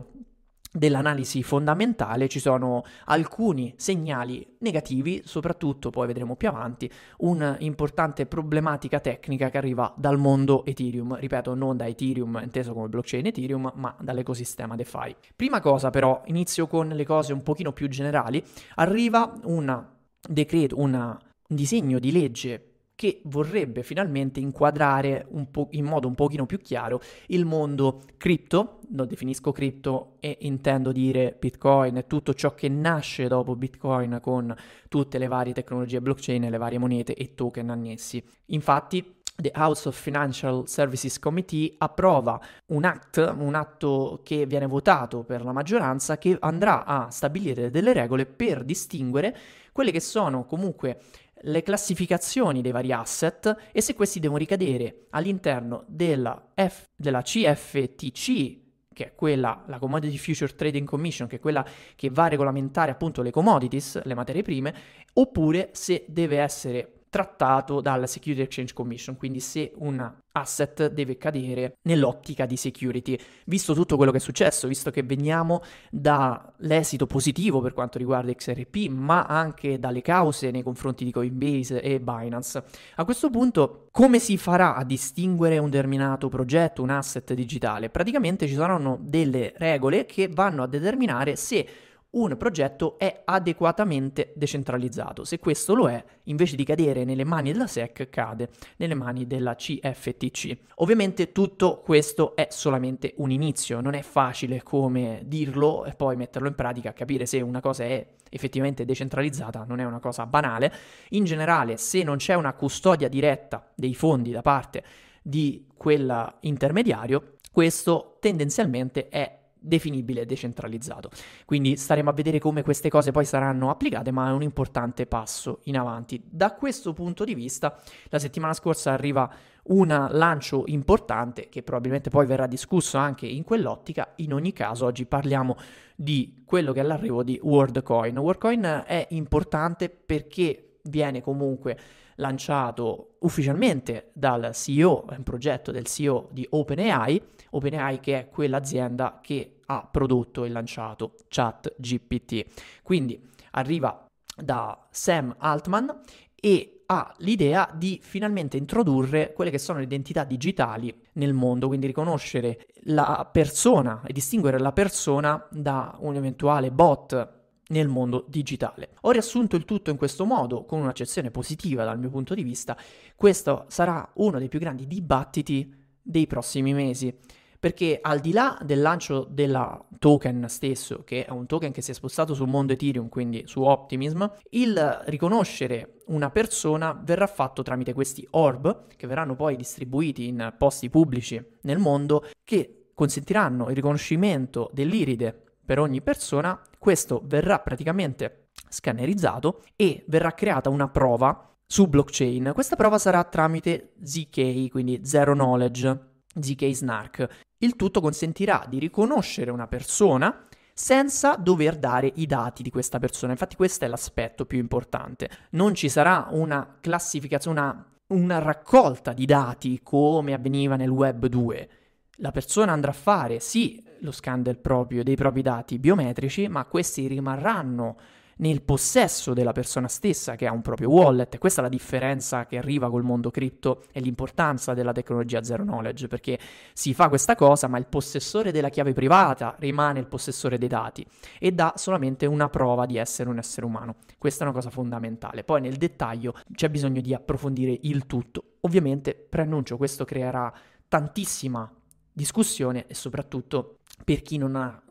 dell'analisi 0.71 1.43
fondamentale 1.43 2.29
ci 2.29 2.39
sono 2.39 2.83
alcuni 3.05 3.73
segnali 3.75 4.55
negativi, 4.59 5.21
soprattutto 5.25 5.89
poi 5.89 6.07
vedremo 6.07 6.35
più 6.35 6.47
avanti, 6.47 6.89
un'importante 7.17 8.25
problematica 8.25 8.99
tecnica 8.99 9.49
che 9.49 9.57
arriva 9.57 9.93
dal 9.97 10.17
mondo 10.17 10.63
Ethereum, 10.65 11.17
ripeto 11.17 11.53
non 11.55 11.75
da 11.75 11.87
Ethereum 11.87 12.39
inteso 12.41 12.73
come 12.73 12.87
blockchain 12.87 13.25
Ethereum, 13.25 13.71
ma 13.75 13.95
dall'ecosistema 13.99 14.75
DeFi. 14.75 15.15
Prima 15.35 15.59
cosa 15.59 15.89
però, 15.89 16.21
inizio 16.25 16.67
con 16.67 16.87
le 16.87 17.05
cose 17.05 17.33
un 17.33 17.43
pochino 17.43 17.73
più 17.73 17.89
generali, 17.89 18.41
arriva 18.75 19.33
un 19.43 19.85
decreto, 20.21 20.79
un 20.79 21.17
disegno 21.47 21.99
di 21.99 22.11
legge 22.11 22.70
che 22.95 23.21
vorrebbe 23.25 23.83
finalmente 23.83 24.39
inquadrare 24.39 25.27
po- 25.49 25.69
in 25.71 25.85
modo 25.85 26.07
un 26.07 26.15
pochino 26.15 26.45
più 26.45 26.59
chiaro 26.59 27.01
il 27.27 27.45
mondo 27.45 28.01
cripto, 28.17 28.79
lo 28.93 29.05
definisco 29.05 29.51
cripto 29.51 30.17
e 30.19 30.37
intendo 30.41 30.91
dire 30.91 31.35
Bitcoin 31.39 31.97
e 31.97 32.07
tutto 32.07 32.33
ciò 32.33 32.53
che 32.53 32.69
nasce 32.69 33.27
dopo 33.27 33.55
Bitcoin 33.55 34.19
con 34.21 34.53
tutte 34.87 35.17
le 35.17 35.27
varie 35.27 35.53
tecnologie 35.53 36.01
blockchain, 36.01 36.49
le 36.49 36.57
varie 36.57 36.77
monete 36.77 37.15
e 37.15 37.33
token 37.33 37.69
annessi. 37.69 38.23
Infatti 38.47 39.19
The 39.35 39.51
House 39.55 39.87
of 39.87 39.99
Financial 39.99 40.67
Services 40.67 41.17
Committee 41.17 41.73
approva 41.79 42.39
un 42.67 42.83
act, 42.83 43.33
un 43.37 43.55
atto 43.55 44.21
che 44.23 44.45
viene 44.45 44.67
votato 44.67 45.23
per 45.23 45.43
la 45.43 45.51
maggioranza 45.51 46.17
che 46.17 46.37
andrà 46.39 46.85
a 46.85 47.09
stabilire 47.09 47.71
delle 47.71 47.93
regole 47.93 48.25
per 48.25 48.63
distinguere 48.63 49.35
quelle 49.71 49.91
che 49.91 49.99
sono 49.99 50.45
comunque 50.45 50.99
le 51.43 51.61
classificazioni 51.63 52.61
dei 52.61 52.71
vari 52.71 52.91
asset 52.91 53.55
e 53.71 53.81
se 53.81 53.93
questi 53.93 54.19
devono 54.19 54.39
ricadere 54.39 55.07
all'interno 55.11 55.83
della, 55.87 56.49
F, 56.55 56.89
della 56.95 57.21
CFTC, 57.21 58.59
che 58.93 59.05
è 59.05 59.15
quella, 59.15 59.63
la 59.67 59.79
Commodity 59.79 60.17
Future 60.17 60.53
Trading 60.53 60.87
Commission, 60.87 61.27
che 61.27 61.37
è 61.37 61.39
quella 61.39 61.65
che 61.95 62.09
va 62.09 62.25
a 62.25 62.27
regolamentare 62.27 62.91
appunto 62.91 63.21
le 63.21 63.31
commodities, 63.31 64.03
le 64.03 64.13
materie 64.13 64.41
prime, 64.41 64.73
oppure 65.13 65.69
se 65.73 66.05
deve 66.07 66.39
essere 66.39 67.00
trattato 67.11 67.81
dalla 67.81 68.07
Security 68.07 68.41
Exchange 68.41 68.73
Commission, 68.73 69.17
quindi 69.17 69.41
se 69.41 69.73
un 69.75 70.11
asset 70.31 70.87
deve 70.87 71.17
cadere 71.17 71.75
nell'ottica 71.81 72.45
di 72.45 72.55
security. 72.55 73.19
Visto 73.47 73.73
tutto 73.73 73.97
quello 73.97 74.11
che 74.11 74.17
è 74.17 74.21
successo, 74.21 74.69
visto 74.69 74.91
che 74.91 75.03
veniamo 75.03 75.61
dall'esito 75.89 77.07
positivo 77.07 77.59
per 77.59 77.73
quanto 77.73 77.97
riguarda 77.97 78.33
XRP, 78.33 78.87
ma 78.87 79.25
anche 79.25 79.77
dalle 79.77 80.01
cause 80.01 80.51
nei 80.51 80.63
confronti 80.63 81.03
di 81.03 81.11
Coinbase 81.11 81.81
e 81.81 81.99
Binance, 81.99 82.63
a 82.95 83.03
questo 83.03 83.29
punto 83.29 83.87
come 83.91 84.19
si 84.19 84.37
farà 84.37 84.75
a 84.75 84.85
distinguere 84.85 85.57
un 85.57 85.69
determinato 85.69 86.29
progetto, 86.29 86.81
un 86.81 86.91
asset 86.91 87.33
digitale? 87.33 87.89
Praticamente 87.89 88.47
ci 88.47 88.55
saranno 88.55 88.97
delle 89.01 89.51
regole 89.57 90.05
che 90.05 90.29
vanno 90.29 90.63
a 90.63 90.67
determinare 90.67 91.35
se 91.35 91.67
un 92.11 92.35
progetto 92.35 92.97
è 92.97 93.21
adeguatamente 93.23 94.33
decentralizzato. 94.35 95.23
Se 95.23 95.39
questo 95.39 95.73
lo 95.73 95.89
è, 95.89 96.03
invece 96.23 96.55
di 96.55 96.65
cadere 96.65 97.03
nelle 97.05 97.23
mani 97.23 97.51
della 97.51 97.67
SEC, 97.67 98.09
cade 98.09 98.49
nelle 98.77 98.95
mani 98.95 99.27
della 99.27 99.55
CFTC. 99.55 100.57
Ovviamente 100.75 101.31
tutto 101.31 101.79
questo 101.79 102.35
è 102.35 102.47
solamente 102.49 103.13
un 103.17 103.31
inizio, 103.31 103.79
non 103.79 103.93
è 103.93 104.01
facile 104.01 104.61
come 104.61 105.21
dirlo 105.25 105.85
e 105.85 105.93
poi 105.93 106.15
metterlo 106.15 106.47
in 106.47 106.55
pratica, 106.55 106.93
capire 106.93 107.25
se 107.25 107.39
una 107.39 107.61
cosa 107.61 107.85
è 107.85 108.05
effettivamente 108.29 108.83
decentralizzata, 108.83 109.63
non 109.65 109.79
è 109.79 109.85
una 109.85 109.99
cosa 109.99 110.25
banale. 110.25 110.71
In 111.09 111.23
generale, 111.23 111.77
se 111.77 112.03
non 112.03 112.17
c'è 112.17 112.33
una 112.33 112.53
custodia 112.53 113.07
diretta 113.07 113.71
dei 113.75 113.93
fondi 113.95 114.31
da 114.31 114.41
parte 114.41 114.83
di 115.21 115.67
quell'intermediario, 115.77 117.35
questo 117.51 118.17
tendenzialmente 118.19 119.07
è 119.09 119.40
definibile 119.61 120.25
decentralizzato. 120.25 121.09
Quindi 121.45 121.77
staremo 121.77 122.09
a 122.09 122.13
vedere 122.13 122.39
come 122.39 122.63
queste 122.63 122.89
cose 122.89 123.11
poi 123.11 123.25
saranno 123.25 123.69
applicate, 123.69 124.11
ma 124.11 124.29
è 124.29 124.31
un 124.31 124.41
importante 124.41 125.05
passo 125.05 125.59
in 125.65 125.77
avanti. 125.77 126.21
Da 126.25 126.53
questo 126.53 126.93
punto 126.93 127.23
di 127.23 127.35
vista, 127.35 127.79
la 128.09 128.19
settimana 128.19 128.53
scorsa 128.53 128.91
arriva 128.91 129.31
un 129.63 129.87
lancio 130.09 130.63
importante 130.65 131.47
che 131.47 131.61
probabilmente 131.61 132.09
poi 132.09 132.25
verrà 132.25 132.47
discusso 132.47 132.97
anche 132.97 133.27
in 133.27 133.43
quell'ottica. 133.43 134.13
In 134.17 134.33
ogni 134.33 134.51
caso, 134.53 134.85
oggi 134.85 135.05
parliamo 135.05 135.55
di 135.95 136.41
quello 136.45 136.73
che 136.73 136.79
è 136.79 136.83
l'arrivo 136.83 137.21
di 137.23 137.39
WorldCoin. 137.41 138.17
WorldCoin 138.17 138.83
è 138.87 139.07
importante 139.11 139.89
perché 139.89 140.79
viene 140.83 141.21
comunque 141.21 141.77
lanciato 142.15 143.15
ufficialmente 143.19 144.11
dal 144.13 144.51
CEO, 144.53 145.07
è 145.07 145.15
un 145.15 145.23
progetto 145.23 145.71
del 145.71 145.85
CEO 145.85 146.29
di 146.31 146.45
OpenAI, 146.49 147.21
OpenAI 147.51 147.99
che 147.99 148.19
è 148.19 148.29
quell'azienda 148.29 149.19
che 149.21 149.57
ha 149.65 149.87
prodotto 149.89 150.43
e 150.43 150.49
lanciato 150.49 151.15
ChatGPT. 151.27 152.81
Quindi 152.83 153.19
arriva 153.51 154.05
da 154.35 154.87
Sam 154.89 155.35
Altman 155.37 156.01
e 156.35 156.83
ha 156.87 157.13
l'idea 157.19 157.69
di 157.73 157.99
finalmente 158.01 158.57
introdurre 158.57 159.31
quelle 159.31 159.49
che 159.49 159.59
sono 159.59 159.77
le 159.77 159.85
identità 159.85 160.25
digitali 160.25 160.93
nel 161.13 161.33
mondo, 161.33 161.67
quindi 161.67 161.87
riconoscere 161.87 162.65
la 162.85 163.29
persona 163.31 164.01
e 164.05 164.11
distinguere 164.11 164.59
la 164.59 164.73
persona 164.73 165.47
da 165.49 165.95
un 165.99 166.15
eventuale 166.15 166.69
bot 166.69 167.40
nel 167.71 167.87
mondo 167.87 168.25
digitale. 168.27 168.91
Ho 169.01 169.11
riassunto 169.11 169.55
il 169.55 169.65
tutto 169.65 169.89
in 169.89 169.97
questo 169.97 170.25
modo, 170.25 170.63
con 170.65 170.79
un'accezione 170.79 171.31
positiva 171.31 171.83
dal 171.83 171.99
mio 171.99 172.09
punto 172.09 172.33
di 172.33 172.43
vista. 172.43 172.77
Questo 173.15 173.65
sarà 173.67 174.07
uno 174.15 174.37
dei 174.37 174.47
più 174.49 174.59
grandi 174.59 174.87
dibattiti 174.87 175.73
dei 176.01 176.27
prossimi 176.27 176.73
mesi. 176.73 177.17
Perché 177.61 177.99
al 178.01 178.19
di 178.21 178.31
là 178.31 178.57
del 178.63 178.81
lancio 178.81 179.27
della 179.29 179.79
token 179.99 180.47
stesso, 180.49 181.03
che 181.03 181.25
è 181.25 181.29
un 181.29 181.45
token 181.45 181.71
che 181.71 181.83
si 181.83 181.91
è 181.91 181.93
spostato 181.93 182.33
sul 182.33 182.47
mondo 182.47 182.73
Ethereum, 182.73 183.07
quindi 183.07 183.43
su 183.45 183.61
Optimism, 183.61 184.27
il 184.49 185.03
riconoscere 185.05 185.97
una 186.07 186.31
persona 186.31 186.99
verrà 187.03 187.27
fatto 187.27 187.61
tramite 187.61 187.93
questi 187.93 188.27
orb, 188.31 188.87
che 188.95 189.05
verranno 189.05 189.35
poi 189.35 189.55
distribuiti 189.55 190.27
in 190.27 190.55
posti 190.57 190.89
pubblici 190.89 191.39
nel 191.61 191.77
mondo, 191.77 192.25
che 192.43 192.87
consentiranno 192.95 193.69
il 193.69 193.75
riconoscimento 193.75 194.71
dell'iride 194.73 195.43
per 195.71 195.79
ogni 195.79 196.01
persona, 196.01 196.59
questo 196.77 197.21
verrà 197.23 197.59
praticamente 197.59 198.49
scannerizzato 198.67 199.63
e 199.77 200.03
verrà 200.09 200.33
creata 200.33 200.69
una 200.69 200.89
prova 200.89 201.49
su 201.65 201.87
blockchain. 201.87 202.51
Questa 202.53 202.75
prova 202.75 202.97
sarà 202.97 203.23
tramite 203.23 203.93
ZK, 204.03 204.67
quindi 204.69 204.99
Zero 205.05 205.31
Knowledge, 205.31 206.23
ZK 206.37 206.73
Snark. 206.73 207.27
Il 207.59 207.77
tutto 207.77 208.01
consentirà 208.01 208.65
di 208.67 208.79
riconoscere 208.79 209.49
una 209.49 209.67
persona 209.67 210.43
senza 210.73 211.37
dover 211.37 211.77
dare 211.77 212.11
i 212.15 212.25
dati 212.25 212.63
di 212.63 212.69
questa 212.69 212.99
persona. 212.99 213.31
Infatti 213.31 213.55
questo 213.55 213.85
è 213.85 213.87
l'aspetto 213.87 214.45
più 214.45 214.59
importante. 214.59 215.29
Non 215.51 215.73
ci 215.73 215.87
sarà 215.87 216.27
una 216.31 216.79
classificazione, 216.81 217.57
una, 217.61 217.91
una 218.07 218.39
raccolta 218.39 219.13
di 219.13 219.23
dati 219.23 219.79
come 219.81 220.33
avveniva 220.33 220.75
nel 220.75 220.89
Web 220.89 221.27
2. 221.27 221.69
La 222.17 222.31
persona 222.31 222.71
andrà 222.71 222.91
a 222.91 222.93
fare 222.93 223.39
sì 223.39 223.83
lo 224.01 224.11
scan 224.11 224.43
del 224.43 224.57
proprio, 224.57 225.03
dei 225.03 225.15
propri 225.15 225.41
dati 225.41 225.79
biometrici, 225.79 226.47
ma 226.47 226.65
questi 226.65 227.07
rimarranno 227.07 227.97
nel 228.37 228.61
possesso 228.61 229.33
della 229.33 229.51
persona 229.51 229.87
stessa 229.87 230.35
che 230.35 230.47
ha 230.47 230.51
un 230.51 230.61
proprio 230.61 230.89
wallet. 230.89 231.37
Questa 231.37 231.61
è 231.61 231.63
la 231.63 231.69
differenza 231.69 232.45
che 232.45 232.57
arriva 232.57 232.89
col 232.89 233.03
mondo 233.03 233.29
cripto 233.29 233.83
e 233.91 233.99
l'importanza 233.99 234.73
della 234.73 234.91
tecnologia 234.91 235.43
zero 235.43 235.63
knowledge, 235.63 236.07
perché 236.07 236.39
si 236.73 236.93
fa 236.93 237.07
questa 237.07 237.35
cosa, 237.35 237.67
ma 237.67 237.77
il 237.77 237.85
possessore 237.87 238.51
della 238.51 238.69
chiave 238.69 238.93
privata 238.93 239.55
rimane 239.59 239.99
il 239.99 240.07
possessore 240.07 240.57
dei 240.57 240.67
dati 240.67 241.05
e 241.39 241.51
dà 241.51 241.73
solamente 241.75 242.25
una 242.25 242.49
prova 242.49 242.85
di 242.85 242.97
essere 242.97 243.29
un 243.29 243.37
essere 243.37 243.65
umano. 243.65 243.95
Questa 244.17 244.43
è 244.43 244.47
una 244.47 244.55
cosa 244.55 244.69
fondamentale. 244.69 245.43
Poi 245.43 245.61
nel 245.61 245.77
dettaglio 245.77 246.33
c'è 246.53 246.69
bisogno 246.69 247.01
di 247.01 247.13
approfondire 247.13 247.77
il 247.81 248.07
tutto. 248.07 248.57
Ovviamente, 248.61 249.13
preannuncio, 249.13 249.77
questo 249.77 250.03
creerà 250.03 250.51
tantissima 250.87 251.71
discussione 252.11 252.85
e 252.87 252.93
soprattutto 252.93 253.79
per 254.03 254.21
chi 254.21 254.37
non 254.37 254.55
ha 254.55 254.81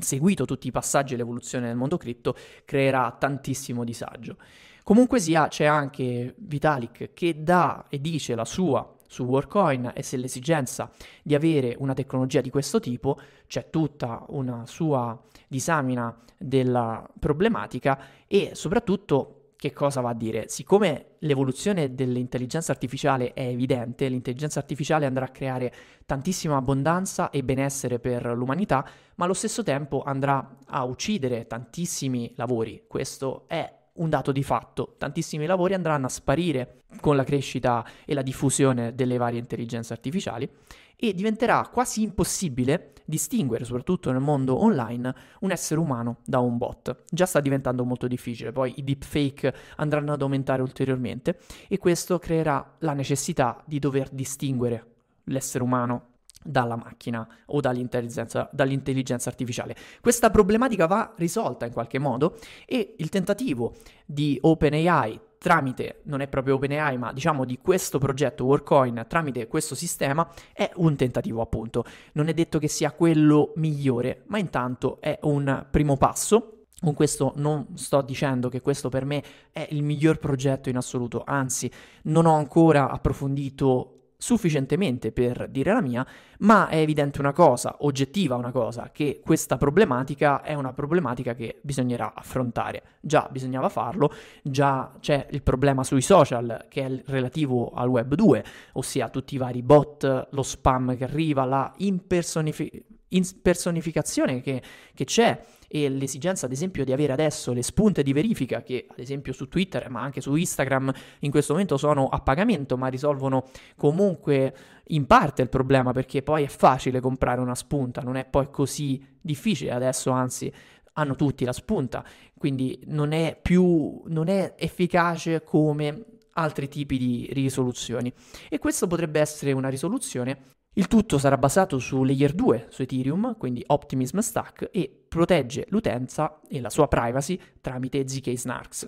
seguito 0.00 0.44
tutti 0.44 0.68
i 0.68 0.72
passaggi 0.72 1.14
e 1.14 1.16
l'evoluzione 1.16 1.66
del 1.66 1.76
mondo 1.76 1.96
cripto, 1.96 2.34
creerà 2.64 3.14
tantissimo 3.18 3.84
disagio. 3.84 4.36
Comunque 4.82 5.18
sia, 5.18 5.48
c'è 5.48 5.64
anche 5.64 6.34
Vitalik 6.38 7.12
che 7.12 7.42
dà 7.42 7.86
e 7.88 8.00
dice 8.00 8.34
la 8.34 8.44
sua 8.44 8.94
su 9.08 9.24
Workcoin 9.24 9.92
e 9.94 10.02
se 10.02 10.16
l'esigenza 10.16 10.90
di 11.22 11.34
avere 11.34 11.76
una 11.78 11.94
tecnologia 11.94 12.40
di 12.40 12.50
questo 12.50 12.80
tipo, 12.80 13.18
c'è 13.46 13.70
tutta 13.70 14.24
una 14.28 14.66
sua 14.66 15.20
disamina 15.48 16.16
della 16.38 17.08
problematica 17.18 17.98
e 18.26 18.50
soprattutto 18.54 19.35
che 19.56 19.72
cosa 19.72 20.00
va 20.00 20.10
a 20.10 20.14
dire? 20.14 20.48
Siccome 20.48 21.16
l'evoluzione 21.20 21.94
dell'intelligenza 21.94 22.72
artificiale 22.72 23.32
è 23.32 23.46
evidente, 23.46 24.06
l'intelligenza 24.08 24.58
artificiale 24.58 25.06
andrà 25.06 25.24
a 25.24 25.30
creare 25.30 25.72
tantissima 26.04 26.56
abbondanza 26.56 27.30
e 27.30 27.42
benessere 27.42 27.98
per 27.98 28.26
l'umanità, 28.36 28.86
ma 29.16 29.24
allo 29.24 29.34
stesso 29.34 29.62
tempo 29.62 30.02
andrà 30.02 30.58
a 30.66 30.84
uccidere 30.84 31.46
tantissimi 31.46 32.32
lavori. 32.36 32.84
Questo 32.86 33.44
è 33.48 33.72
un 33.94 34.10
dato 34.10 34.32
di 34.32 34.42
fatto. 34.42 34.94
Tantissimi 34.98 35.46
lavori 35.46 35.74
andranno 35.74 36.06
a 36.06 36.10
sparire 36.10 36.82
con 37.00 37.16
la 37.16 37.24
crescita 37.24 37.84
e 38.04 38.14
la 38.14 38.22
diffusione 38.22 38.94
delle 38.94 39.16
varie 39.16 39.38
intelligenze 39.38 39.92
artificiali 39.92 40.48
e 40.96 41.12
diventerà 41.14 41.68
quasi 41.72 42.02
impossibile 42.02 42.92
distinguere, 43.04 43.64
soprattutto 43.64 44.10
nel 44.10 44.20
mondo 44.20 44.60
online, 44.62 45.14
un 45.40 45.50
essere 45.50 45.80
umano 45.80 46.18
da 46.24 46.40
un 46.40 46.58
bot. 46.58 47.04
Già 47.10 47.26
sta 47.26 47.40
diventando 47.40 47.84
molto 47.84 48.06
difficile, 48.08 48.52
poi 48.52 48.74
i 48.76 48.84
deepfake 48.84 49.54
andranno 49.76 50.12
ad 50.12 50.22
aumentare 50.22 50.62
ulteriormente 50.62 51.38
e 51.68 51.78
questo 51.78 52.18
creerà 52.18 52.76
la 52.80 52.92
necessità 52.92 53.62
di 53.64 53.78
dover 53.78 54.10
distinguere 54.10 54.94
l'essere 55.24 55.62
umano 55.62 56.14
dalla 56.46 56.76
macchina 56.76 57.26
o 57.46 57.60
dall'intelligenza, 57.60 58.48
dall'intelligenza, 58.52 59.28
artificiale. 59.28 59.76
Questa 60.00 60.30
problematica 60.30 60.86
va 60.86 61.12
risolta 61.16 61.66
in 61.66 61.72
qualche 61.72 61.98
modo 61.98 62.38
e 62.64 62.94
il 62.98 63.08
tentativo 63.08 63.74
di 64.04 64.38
OpenAI 64.40 65.20
tramite, 65.38 66.00
non 66.04 66.20
è 66.20 66.28
proprio 66.28 66.54
OpenAI, 66.54 66.96
ma 66.96 67.12
diciamo 67.12 67.44
di 67.44 67.58
questo 67.58 67.98
progetto 67.98 68.44
Workcoin 68.44 69.04
tramite 69.06 69.46
questo 69.46 69.74
sistema 69.74 70.28
è 70.52 70.70
un 70.76 70.96
tentativo 70.96 71.40
appunto. 71.40 71.84
Non 72.12 72.28
è 72.28 72.34
detto 72.34 72.58
che 72.58 72.68
sia 72.68 72.90
quello 72.92 73.52
migliore, 73.56 74.22
ma 74.26 74.38
intanto 74.38 74.98
è 75.00 75.18
un 75.22 75.66
primo 75.70 75.96
passo 75.96 76.52
con 76.78 76.92
questo 76.92 77.32
non 77.36 77.68
sto 77.74 78.02
dicendo 78.02 78.50
che 78.50 78.60
questo 78.60 78.90
per 78.90 79.06
me 79.06 79.22
è 79.50 79.66
il 79.70 79.82
miglior 79.82 80.18
progetto 80.18 80.68
in 80.68 80.76
assoluto, 80.76 81.22
anzi 81.24 81.70
non 82.02 82.26
ho 82.26 82.34
ancora 82.34 82.90
approfondito 82.90 83.95
sufficientemente 84.26 85.12
per 85.12 85.46
dire 85.48 85.72
la 85.72 85.80
mia, 85.80 86.04
ma 86.40 86.66
è 86.66 86.78
evidente 86.78 87.20
una 87.20 87.32
cosa, 87.32 87.76
oggettiva 87.80 88.34
una 88.34 88.50
cosa, 88.50 88.90
che 88.92 89.20
questa 89.24 89.56
problematica 89.56 90.42
è 90.42 90.52
una 90.54 90.72
problematica 90.72 91.34
che 91.34 91.60
bisognerà 91.62 92.12
affrontare. 92.12 92.82
Già 93.00 93.28
bisognava 93.30 93.68
farlo, 93.68 94.12
già 94.42 94.90
c'è 94.98 95.28
il 95.30 95.42
problema 95.42 95.84
sui 95.84 96.00
social 96.00 96.64
che 96.68 96.84
è 96.84 97.02
relativo 97.06 97.70
al 97.70 97.88
web 97.88 98.16
2, 98.16 98.44
ossia 98.72 99.10
tutti 99.10 99.36
i 99.36 99.38
vari 99.38 99.62
bot, 99.62 100.28
lo 100.32 100.42
spam 100.42 100.96
che 100.96 101.04
arriva, 101.04 101.44
la 101.44 101.72
impersonificazione 101.76 102.94
impersonificazione 103.08 104.40
che, 104.40 104.62
che 104.94 105.04
c'è 105.04 105.40
e 105.68 105.88
l'esigenza 105.88 106.46
ad 106.46 106.52
esempio 106.52 106.84
di 106.84 106.92
avere 106.92 107.12
adesso 107.12 107.52
le 107.52 107.62
spunte 107.62 108.02
di 108.02 108.12
verifica 108.12 108.62
che 108.62 108.86
ad 108.88 108.98
esempio 108.98 109.32
su 109.32 109.48
Twitter 109.48 109.88
ma 109.90 110.00
anche 110.00 110.20
su 110.20 110.34
Instagram 110.34 110.92
in 111.20 111.30
questo 111.30 111.52
momento 111.52 111.76
sono 111.76 112.08
a 112.08 112.20
pagamento 112.20 112.76
ma 112.76 112.86
risolvono 112.86 113.48
comunque 113.76 114.54
in 114.88 115.06
parte 115.06 115.42
il 115.42 115.48
problema 115.48 115.92
perché 115.92 116.22
poi 116.22 116.44
è 116.44 116.48
facile 116.48 117.00
comprare 117.00 117.40
una 117.40 117.54
spunta, 117.54 118.02
non 118.02 118.16
è 118.16 118.24
poi 118.24 118.50
così 118.50 119.04
difficile. 119.20 119.72
Adesso 119.72 120.10
anzi 120.10 120.52
hanno 120.94 121.14
tutti 121.14 121.44
la 121.44 121.52
spunta, 121.52 122.04
quindi 122.36 122.80
non 122.86 123.12
è 123.12 123.38
più 123.40 124.02
non 124.06 124.28
è 124.28 124.54
efficace 124.56 125.42
come 125.42 126.04
altri 126.32 126.68
tipi 126.68 126.98
di 126.98 127.28
risoluzioni. 127.32 128.12
E 128.48 128.58
questo 128.58 128.86
potrebbe 128.86 129.20
essere 129.20 129.52
una 129.52 129.68
risoluzione 129.68 130.55
il 130.78 130.88
tutto 130.88 131.16
sarà 131.16 131.38
basato 131.38 131.78
su 131.78 132.04
Layer 132.04 132.34
2 132.34 132.66
su 132.68 132.82
Ethereum, 132.82 133.38
quindi 133.38 133.64
Optimism 133.66 134.18
Stack, 134.18 134.68
e 134.70 135.04
protegge 135.08 135.64
l'utenza 135.70 136.40
e 136.46 136.60
la 136.60 136.68
sua 136.68 136.86
privacy 136.86 137.40
tramite 137.62 138.06
ZK 138.06 138.36
Snarks. 138.36 138.86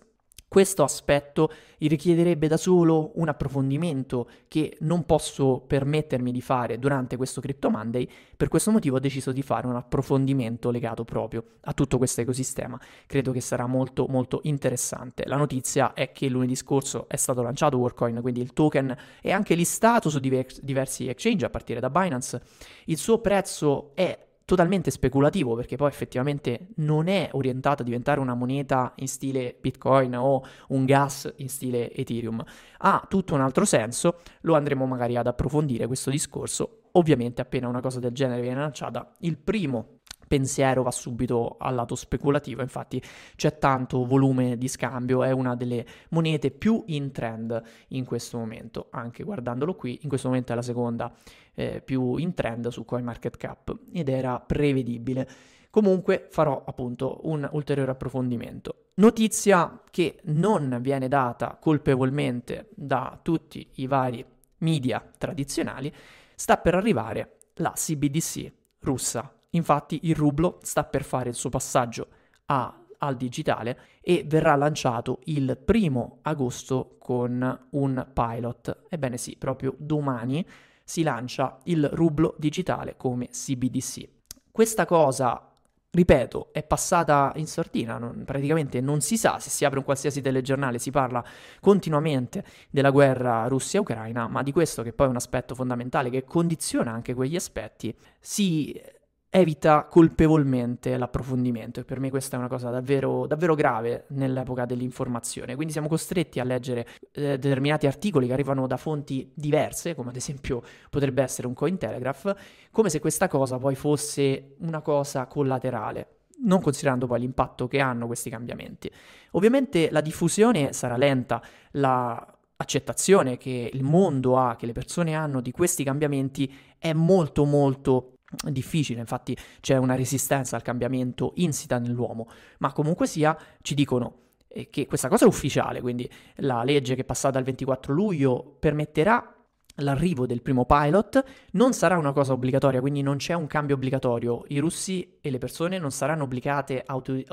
Questo 0.48 0.82
aspetto 0.82 1.52
richiederebbe 1.76 2.48
da 2.48 2.56
solo 2.56 3.12
un 3.16 3.28
approfondimento 3.28 4.28
che 4.48 4.78
non 4.80 5.04
posso 5.04 5.62
permettermi 5.66 6.32
di 6.32 6.40
fare 6.40 6.78
durante 6.78 7.18
questo 7.18 7.42
Crypto 7.42 7.68
Monday, 7.68 8.08
per 8.34 8.48
questo 8.48 8.70
motivo 8.70 8.96
ho 8.96 8.98
deciso 8.98 9.30
di 9.30 9.42
fare 9.42 9.66
un 9.66 9.76
approfondimento 9.76 10.70
legato 10.70 11.04
proprio 11.04 11.44
a 11.60 11.74
tutto 11.74 11.98
questo 11.98 12.22
ecosistema. 12.22 12.80
Credo 13.06 13.30
che 13.30 13.42
sarà 13.42 13.66
molto 13.66 14.06
molto 14.08 14.40
interessante. 14.44 15.24
La 15.26 15.36
notizia 15.36 15.92
è 15.92 16.12
che 16.12 16.28
lunedì 16.28 16.56
scorso 16.56 17.08
è 17.08 17.16
stato 17.16 17.42
lanciato 17.42 17.76
Workcoin, 17.76 18.22
quindi 18.22 18.40
il 18.40 18.54
token 18.54 18.96
è 19.20 19.30
anche 19.30 19.54
listato 19.54 20.08
su 20.08 20.18
diversi 20.18 21.08
exchange 21.08 21.44
a 21.44 21.50
partire 21.50 21.78
da 21.78 21.90
Binance. 21.90 22.40
Il 22.86 22.96
suo 22.96 23.18
prezzo 23.20 23.90
è 23.94 24.27
totalmente 24.48 24.90
speculativo 24.90 25.54
perché 25.54 25.76
poi 25.76 25.88
effettivamente 25.88 26.68
non 26.76 27.06
è 27.06 27.28
orientato 27.32 27.82
a 27.82 27.84
diventare 27.84 28.18
una 28.18 28.32
moneta 28.32 28.94
in 28.94 29.06
stile 29.06 29.54
Bitcoin 29.60 30.16
o 30.16 30.42
un 30.68 30.86
gas 30.86 31.30
in 31.36 31.50
stile 31.50 31.92
Ethereum. 31.92 32.42
Ha 32.78 33.04
tutto 33.10 33.34
un 33.34 33.42
altro 33.42 33.66
senso, 33.66 34.20
lo 34.40 34.56
andremo 34.56 34.86
magari 34.86 35.16
ad 35.16 35.26
approfondire 35.26 35.86
questo 35.86 36.08
discorso. 36.08 36.84
Ovviamente 36.92 37.42
appena 37.42 37.68
una 37.68 37.82
cosa 37.82 38.00
del 38.00 38.12
genere 38.12 38.40
viene 38.40 38.60
lanciata, 38.60 39.12
il 39.18 39.36
primo 39.36 39.97
pensiero 40.28 40.82
va 40.82 40.90
subito 40.92 41.56
al 41.58 41.74
lato 41.74 41.96
speculativo, 41.96 42.62
infatti 42.62 43.02
c'è 43.34 43.58
tanto 43.58 44.04
volume 44.04 44.56
di 44.56 44.68
scambio, 44.68 45.24
è 45.24 45.32
una 45.32 45.56
delle 45.56 45.84
monete 46.10 46.50
più 46.50 46.84
in 46.86 47.10
trend 47.10 47.60
in 47.88 48.04
questo 48.04 48.38
momento, 48.38 48.88
anche 48.90 49.24
guardandolo 49.24 49.74
qui, 49.74 49.98
in 50.02 50.08
questo 50.08 50.28
momento 50.28 50.52
è 50.52 50.54
la 50.54 50.62
seconda 50.62 51.12
eh, 51.54 51.82
più 51.84 52.16
in 52.16 52.34
trend 52.34 52.68
su 52.68 52.84
CoinMarketCap 52.84 53.76
ed 53.92 54.08
era 54.08 54.38
prevedibile. 54.38 55.28
Comunque 55.70 56.28
farò 56.30 56.62
appunto 56.64 57.20
un 57.24 57.48
ulteriore 57.52 57.90
approfondimento. 57.90 58.90
Notizia 58.94 59.82
che 59.90 60.20
non 60.24 60.78
viene 60.80 61.08
data 61.08 61.58
colpevolmente 61.60 62.70
da 62.74 63.18
tutti 63.22 63.68
i 63.74 63.86
vari 63.86 64.24
media 64.58 65.04
tradizionali, 65.18 65.92
sta 66.34 66.56
per 66.56 66.74
arrivare 66.74 67.36
la 67.54 67.72
CBDC 67.72 68.52
russa 68.80 69.37
Infatti 69.50 70.00
il 70.02 70.14
rublo 70.14 70.58
sta 70.62 70.84
per 70.84 71.04
fare 71.04 71.30
il 71.30 71.34
suo 71.34 71.48
passaggio 71.50 72.08
a, 72.46 72.84
al 72.98 73.16
digitale 73.16 73.78
e 74.00 74.24
verrà 74.26 74.54
lanciato 74.56 75.20
il 75.24 75.58
primo 75.62 76.18
agosto 76.22 76.96
con 76.98 77.66
un 77.70 78.06
pilot. 78.12 78.84
Ebbene 78.88 79.16
sì, 79.16 79.36
proprio 79.36 79.74
domani 79.78 80.46
si 80.84 81.02
lancia 81.02 81.58
il 81.64 81.88
rublo 81.88 82.34
digitale 82.38 82.96
come 82.96 83.28
CBDC. 83.28 84.08
Questa 84.50 84.86
cosa 84.86 85.48
ripeto, 85.90 86.50
è 86.52 86.62
passata 86.62 87.32
in 87.36 87.46
sordina, 87.46 87.98
non, 87.98 88.22
praticamente 88.24 88.80
non 88.80 89.00
si 89.00 89.16
sa, 89.16 89.38
se 89.38 89.50
si 89.50 89.64
apre 89.64 89.78
un 89.78 89.84
qualsiasi 89.84 90.20
telegiornale 90.20 90.78
si 90.78 90.90
parla 90.90 91.24
continuamente 91.60 92.44
della 92.70 92.90
guerra 92.90 93.46
Russia-Ucraina, 93.46 94.28
ma 94.28 94.42
di 94.42 94.52
questo 94.52 94.82
che 94.82 94.92
poi 94.92 95.06
è 95.06 95.10
un 95.10 95.16
aspetto 95.16 95.54
fondamentale 95.54 96.10
che 96.10 96.24
condiziona 96.24 96.92
anche 96.92 97.14
quegli 97.14 97.36
aspetti, 97.36 97.94
si 98.20 98.80
evita 99.30 99.84
colpevolmente 99.84 100.96
l'approfondimento 100.96 101.80
e 101.80 101.84
per 101.84 102.00
me 102.00 102.08
questa 102.08 102.36
è 102.36 102.38
una 102.38 102.48
cosa 102.48 102.70
davvero, 102.70 103.26
davvero 103.26 103.54
grave 103.54 104.06
nell'epoca 104.08 104.64
dell'informazione. 104.64 105.54
Quindi 105.54 105.72
siamo 105.72 105.88
costretti 105.88 106.40
a 106.40 106.44
leggere 106.44 106.86
eh, 107.12 107.38
determinati 107.38 107.86
articoli 107.86 108.26
che 108.26 108.32
arrivano 108.32 108.66
da 108.66 108.76
fonti 108.76 109.30
diverse, 109.34 109.94
come 109.94 110.10
ad 110.10 110.16
esempio 110.16 110.62
potrebbe 110.88 111.22
essere 111.22 111.46
un 111.46 111.54
Cointelegraph, 111.54 112.34
come 112.70 112.88
se 112.88 113.00
questa 113.00 113.28
cosa 113.28 113.58
poi 113.58 113.74
fosse 113.74 114.54
una 114.60 114.80
cosa 114.80 115.26
collaterale 115.26 116.12
non 116.40 116.60
considerando 116.60 117.08
poi 117.08 117.18
l'impatto 117.18 117.66
che 117.66 117.80
hanno 117.80 118.06
questi 118.06 118.30
cambiamenti. 118.30 118.88
Ovviamente 119.32 119.90
la 119.90 120.00
diffusione 120.00 120.72
sarà 120.72 120.96
lenta, 120.96 121.42
l'accettazione 121.72 123.36
che 123.36 123.68
il 123.72 123.82
mondo 123.82 124.38
ha, 124.38 124.54
che 124.54 124.66
le 124.66 124.72
persone 124.72 125.14
hanno 125.14 125.40
di 125.40 125.50
questi 125.50 125.82
cambiamenti 125.82 126.54
è 126.78 126.92
molto 126.92 127.44
molto 127.44 128.17
difficile, 128.50 129.00
infatti 129.00 129.36
c'è 129.60 129.76
una 129.76 129.94
resistenza 129.94 130.56
al 130.56 130.62
cambiamento 130.62 131.32
insita 131.36 131.78
nell'uomo, 131.78 132.28
ma 132.58 132.72
comunque 132.72 133.06
sia 133.06 133.36
ci 133.62 133.74
dicono 133.74 134.26
eh, 134.48 134.68
che 134.68 134.86
questa 134.86 135.08
cosa 135.08 135.24
è 135.24 135.28
ufficiale, 135.28 135.80
quindi 135.80 136.08
la 136.36 136.62
legge 136.62 136.94
che 136.94 137.02
è 137.02 137.04
passata 137.04 137.38
il 137.38 137.44
24 137.44 137.92
luglio 137.92 138.56
permetterà 138.58 139.34
l'arrivo 139.80 140.26
del 140.26 140.42
primo 140.42 140.64
pilot, 140.64 141.24
non 141.52 141.72
sarà 141.72 141.96
una 141.96 142.12
cosa 142.12 142.32
obbligatoria, 142.32 142.80
quindi 142.80 143.02
non 143.02 143.16
c'è 143.16 143.34
un 143.34 143.46
cambio 143.46 143.76
obbligatorio, 143.76 144.44
i 144.48 144.58
russi 144.58 145.18
e 145.20 145.30
le 145.30 145.38
persone 145.38 145.78
non 145.78 145.90
saranno 145.90 146.24
obbligate 146.24 146.82
a, 146.84 146.96
uti- 146.96 147.24